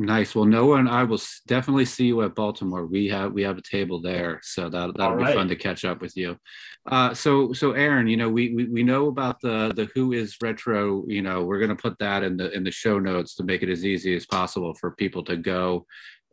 Nice. 0.00 0.34
Well, 0.34 0.46
Noah 0.46 0.78
and 0.78 0.88
I 0.88 1.04
will 1.04 1.20
definitely 1.46 1.84
see 1.84 2.06
you 2.06 2.22
at 2.22 2.34
Baltimore. 2.34 2.86
We 2.86 3.08
have 3.08 3.32
we 3.32 3.42
have 3.42 3.58
a 3.58 3.62
table 3.62 4.00
there, 4.00 4.40
so 4.42 4.70
that 4.70 4.96
that'll 4.96 5.18
be 5.18 5.24
fun 5.26 5.48
to 5.48 5.56
catch 5.56 5.84
up 5.84 6.00
with 6.00 6.16
you. 6.16 6.38
Uh, 6.86 7.12
so 7.12 7.52
so 7.52 7.72
Aaron, 7.72 8.06
you 8.06 8.16
know 8.16 8.30
we, 8.30 8.54
we 8.54 8.64
we 8.64 8.82
know 8.82 9.08
about 9.08 9.42
the 9.42 9.74
the 9.76 9.90
Who 9.94 10.14
is 10.14 10.38
Retro. 10.40 11.04
You 11.06 11.20
know 11.20 11.44
we're 11.44 11.60
gonna 11.60 11.76
put 11.76 11.98
that 11.98 12.22
in 12.22 12.38
the 12.38 12.50
in 12.52 12.64
the 12.64 12.70
show 12.70 12.98
notes 12.98 13.34
to 13.34 13.44
make 13.44 13.62
it 13.62 13.68
as 13.68 13.84
easy 13.84 14.16
as 14.16 14.24
possible 14.24 14.72
for 14.72 14.92
people 14.92 15.22
to 15.24 15.36
go 15.36 15.84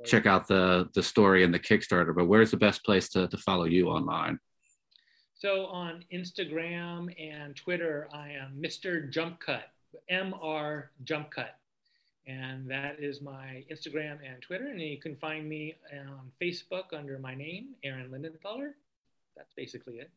check 0.05 0.25
out 0.25 0.47
the 0.47 0.89
the 0.93 1.03
story 1.03 1.43
and 1.43 1.53
the 1.53 1.59
Kickstarter. 1.59 2.15
But 2.15 2.25
where's 2.25 2.51
the 2.51 2.57
best 2.57 2.83
place 2.83 3.09
to 3.09 3.27
to 3.27 3.37
follow 3.37 3.65
you 3.65 3.89
online? 3.89 4.39
So 5.35 5.67
on 5.67 6.03
Instagram 6.11 7.13
and 7.21 7.55
Twitter, 7.55 8.09
I 8.11 8.31
am 8.31 8.59
Mr. 8.59 9.07
Jump 9.09 9.39
Cut, 9.39 9.69
Mr. 10.11 10.85
Jump 11.03 11.29
Cut. 11.29 11.59
And 12.25 12.69
that 12.69 12.97
is 12.99 13.21
my 13.21 13.63
Instagram 13.71 14.17
and 14.27 14.41
Twitter. 14.41 14.67
And 14.67 14.81
you 14.81 14.99
can 14.99 15.15
find 15.15 15.47
me 15.47 15.75
on 15.93 16.31
Facebook 16.41 16.91
under 16.93 17.17
my 17.19 17.35
name, 17.35 17.75
Aaron 17.83 18.09
Lindenthaler. 18.09 18.71
That's 19.37 19.53
basically 19.55 19.99
it. 19.99 20.09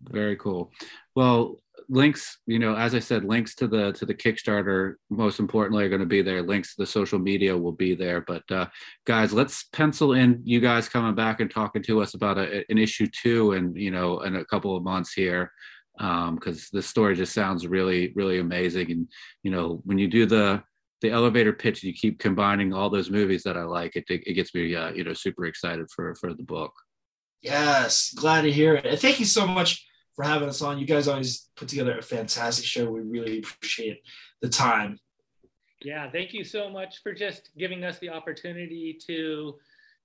Very 0.00 0.36
cool. 0.36 0.72
Well, 1.14 1.56
links, 1.88 2.38
you 2.46 2.58
know, 2.58 2.74
as 2.74 2.94
I 2.94 2.98
said, 2.98 3.24
links 3.24 3.54
to 3.56 3.68
the 3.68 3.92
to 3.92 4.06
the 4.06 4.14
Kickstarter, 4.14 4.94
most 5.10 5.38
importantly, 5.38 5.84
are 5.84 5.88
going 5.88 6.00
to 6.00 6.06
be 6.06 6.22
there. 6.22 6.42
Links 6.42 6.74
to 6.74 6.82
the 6.82 6.86
social 6.86 7.18
media 7.18 7.56
will 7.56 7.72
be 7.72 7.94
there. 7.94 8.20
But 8.22 8.50
uh, 8.50 8.66
guys, 9.06 9.32
let's 9.32 9.64
pencil 9.72 10.12
in 10.12 10.40
you 10.44 10.60
guys 10.60 10.88
coming 10.88 11.14
back 11.14 11.40
and 11.40 11.50
talking 11.50 11.82
to 11.84 12.00
us 12.00 12.14
about 12.14 12.38
a, 12.38 12.64
an 12.68 12.78
issue 12.78 13.06
two, 13.06 13.52
and 13.52 13.76
you 13.76 13.90
know, 13.90 14.20
in 14.20 14.36
a 14.36 14.44
couple 14.44 14.76
of 14.76 14.82
months 14.82 15.12
here, 15.12 15.52
because 15.98 16.68
this 16.72 16.86
story 16.86 17.14
just 17.14 17.34
sounds 17.34 17.66
really, 17.66 18.12
really 18.14 18.38
amazing. 18.38 18.90
And 18.90 19.08
you 19.42 19.50
know, 19.50 19.80
when 19.84 19.98
you 19.98 20.08
do 20.08 20.26
the 20.26 20.62
the 21.02 21.10
elevator 21.10 21.52
pitch, 21.52 21.82
and 21.82 21.92
you 21.92 21.94
keep 21.94 22.18
combining 22.18 22.72
all 22.72 22.88
those 22.88 23.10
movies 23.10 23.42
that 23.42 23.56
I 23.56 23.64
like. 23.64 23.96
It 23.96 24.04
it 24.08 24.34
gets 24.34 24.54
me, 24.54 24.74
uh, 24.74 24.92
you 24.92 25.04
know, 25.04 25.12
super 25.12 25.44
excited 25.44 25.90
for 25.90 26.14
for 26.14 26.32
the 26.32 26.44
book. 26.44 26.72
Yes, 27.42 28.14
glad 28.14 28.42
to 28.42 28.52
hear 28.52 28.76
it. 28.76 28.86
And 28.86 28.98
thank 28.98 29.18
you 29.18 29.26
so 29.26 29.46
much 29.46 29.86
for 30.14 30.24
having 30.24 30.48
us 30.48 30.62
on. 30.62 30.78
You 30.78 30.86
guys 30.86 31.08
always 31.08 31.50
put 31.56 31.68
together 31.68 31.98
a 31.98 32.02
fantastic 32.02 32.64
show. 32.64 32.90
We 32.90 33.00
really 33.00 33.38
appreciate 33.40 34.02
the 34.40 34.48
time. 34.48 34.98
Yeah, 35.84 36.08
thank 36.10 36.32
you 36.32 36.44
so 36.44 36.70
much 36.70 37.02
for 37.02 37.12
just 37.12 37.50
giving 37.58 37.82
us 37.82 37.98
the 37.98 38.10
opportunity 38.10 38.96
to 39.06 39.58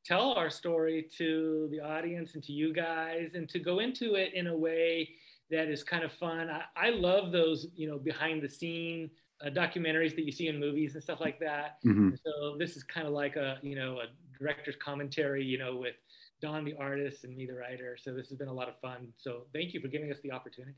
tell 0.04 0.34
our 0.34 0.50
story 0.50 1.08
to 1.18 1.68
the 1.72 1.80
audience 1.80 2.34
and 2.34 2.44
to 2.44 2.54
you 2.54 2.74
guys 2.74 3.32
and 3.36 3.48
to 3.50 3.60
go 3.60 3.80
into 3.80 4.16
it 4.16 4.34
in 4.34 4.48
a 4.48 4.58
way 4.58 5.10
that 5.52 5.68
is 5.68 5.84
kind 5.84 6.04
of 6.04 6.12
fun. 6.14 6.50
I, 6.50 6.64
I 6.76 6.90
love 6.90 7.32
those, 7.32 7.68
you 7.76 7.88
know, 7.88 8.00
behind 8.00 8.42
the 8.42 8.50
scene 8.50 9.12
uh, 9.46 9.50
documentaries 9.50 10.16
that 10.16 10.26
you 10.26 10.32
see 10.32 10.48
in 10.48 10.60
movies 10.60 10.96
and 10.96 11.04
stuff 11.04 11.20
like 11.20 11.40
that. 11.40 11.78
Mhm. 11.86 12.18
So 12.24 12.58
this 12.58 12.76
is 12.76 12.84
kind 12.84 13.06
of 13.06 13.14
like 13.14 13.36
a, 13.36 13.60
you 13.62 13.76
know, 13.76 14.00
a 14.00 14.06
director's 14.40 14.76
commentary, 14.78 15.44
you 15.44 15.58
know, 15.58 15.76
with 15.76 15.96
Don 16.42 16.66
the 16.66 16.76
artist 16.80 17.24
and 17.24 17.36
me 17.36 17.46
the 17.46 17.54
writer. 17.54 17.98
So 18.00 18.14
this 18.14 18.30
has 18.30 18.38
been 18.38 18.48
a 18.48 18.54
lot 18.54 18.70
of 18.70 18.80
fun. 18.80 19.08
So 19.18 19.44
thank 19.54 19.74
you 19.74 19.82
for 19.82 19.88
giving 19.88 20.12
us 20.12 20.20
the 20.24 20.32
opportunity. 20.32 20.78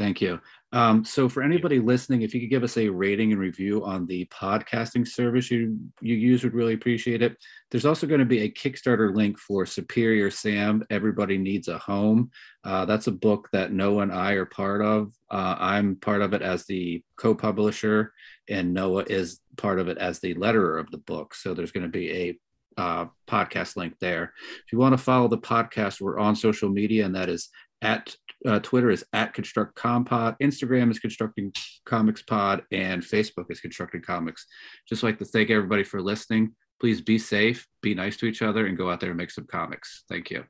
Thank 0.00 0.22
you. 0.22 0.40
Um, 0.72 1.04
so, 1.04 1.28
for 1.28 1.42
anybody 1.42 1.78
listening, 1.78 2.22
if 2.22 2.32
you 2.32 2.40
could 2.40 2.48
give 2.48 2.62
us 2.62 2.78
a 2.78 2.88
rating 2.88 3.32
and 3.32 3.40
review 3.40 3.84
on 3.84 4.06
the 4.06 4.24
podcasting 4.26 5.06
service 5.06 5.50
you 5.50 5.78
you 6.00 6.14
use, 6.14 6.42
would 6.42 6.54
really 6.54 6.72
appreciate 6.72 7.20
it. 7.20 7.36
There's 7.70 7.84
also 7.84 8.06
going 8.06 8.20
to 8.20 8.24
be 8.24 8.40
a 8.40 8.50
Kickstarter 8.50 9.14
link 9.14 9.38
for 9.38 9.66
Superior 9.66 10.30
Sam. 10.30 10.82
Everybody 10.88 11.36
needs 11.36 11.68
a 11.68 11.76
home. 11.76 12.30
Uh, 12.64 12.86
that's 12.86 13.08
a 13.08 13.12
book 13.12 13.50
that 13.52 13.72
Noah 13.72 14.04
and 14.04 14.12
I 14.12 14.32
are 14.32 14.46
part 14.46 14.80
of. 14.80 15.12
Uh, 15.30 15.56
I'm 15.58 15.96
part 15.96 16.22
of 16.22 16.32
it 16.32 16.40
as 16.40 16.64
the 16.64 17.04
co-publisher, 17.16 18.14
and 18.48 18.72
Noah 18.72 19.04
is 19.06 19.40
part 19.58 19.78
of 19.78 19.88
it 19.88 19.98
as 19.98 20.18
the 20.20 20.34
letterer 20.34 20.80
of 20.80 20.90
the 20.90 20.98
book. 20.98 21.34
So 21.34 21.52
there's 21.52 21.72
going 21.72 21.84
to 21.84 21.90
be 21.90 22.10
a 22.10 22.38
uh, 22.76 23.06
podcast 23.28 23.76
link 23.76 23.94
there. 24.00 24.32
If 24.64 24.72
you 24.72 24.78
want 24.78 24.92
to 24.92 24.98
follow 24.98 25.28
the 25.28 25.38
podcast, 25.38 26.00
we're 26.00 26.18
on 26.18 26.36
social 26.36 26.68
media, 26.68 27.04
and 27.04 27.14
that 27.14 27.28
is 27.28 27.48
at 27.82 28.14
uh, 28.46 28.58
Twitter 28.60 28.90
is 28.90 29.04
at 29.12 29.34
Construct 29.34 29.76
Compod, 29.76 30.36
Instagram 30.40 30.90
is 30.90 30.98
Constructing 30.98 31.52
Comics 31.84 32.22
Pod, 32.22 32.62
and 32.72 33.02
Facebook 33.02 33.46
is 33.50 33.60
Constructing 33.60 34.02
Comics. 34.02 34.46
Just 34.88 35.02
like 35.02 35.18
to 35.18 35.24
thank 35.24 35.50
everybody 35.50 35.84
for 35.84 36.00
listening. 36.00 36.54
Please 36.80 37.00
be 37.00 37.18
safe, 37.18 37.66
be 37.82 37.94
nice 37.94 38.16
to 38.18 38.26
each 38.26 38.42
other, 38.42 38.66
and 38.66 38.78
go 38.78 38.90
out 38.90 39.00
there 39.00 39.10
and 39.10 39.18
make 39.18 39.30
some 39.30 39.46
comics. 39.46 40.04
Thank 40.08 40.30
you. 40.30 40.44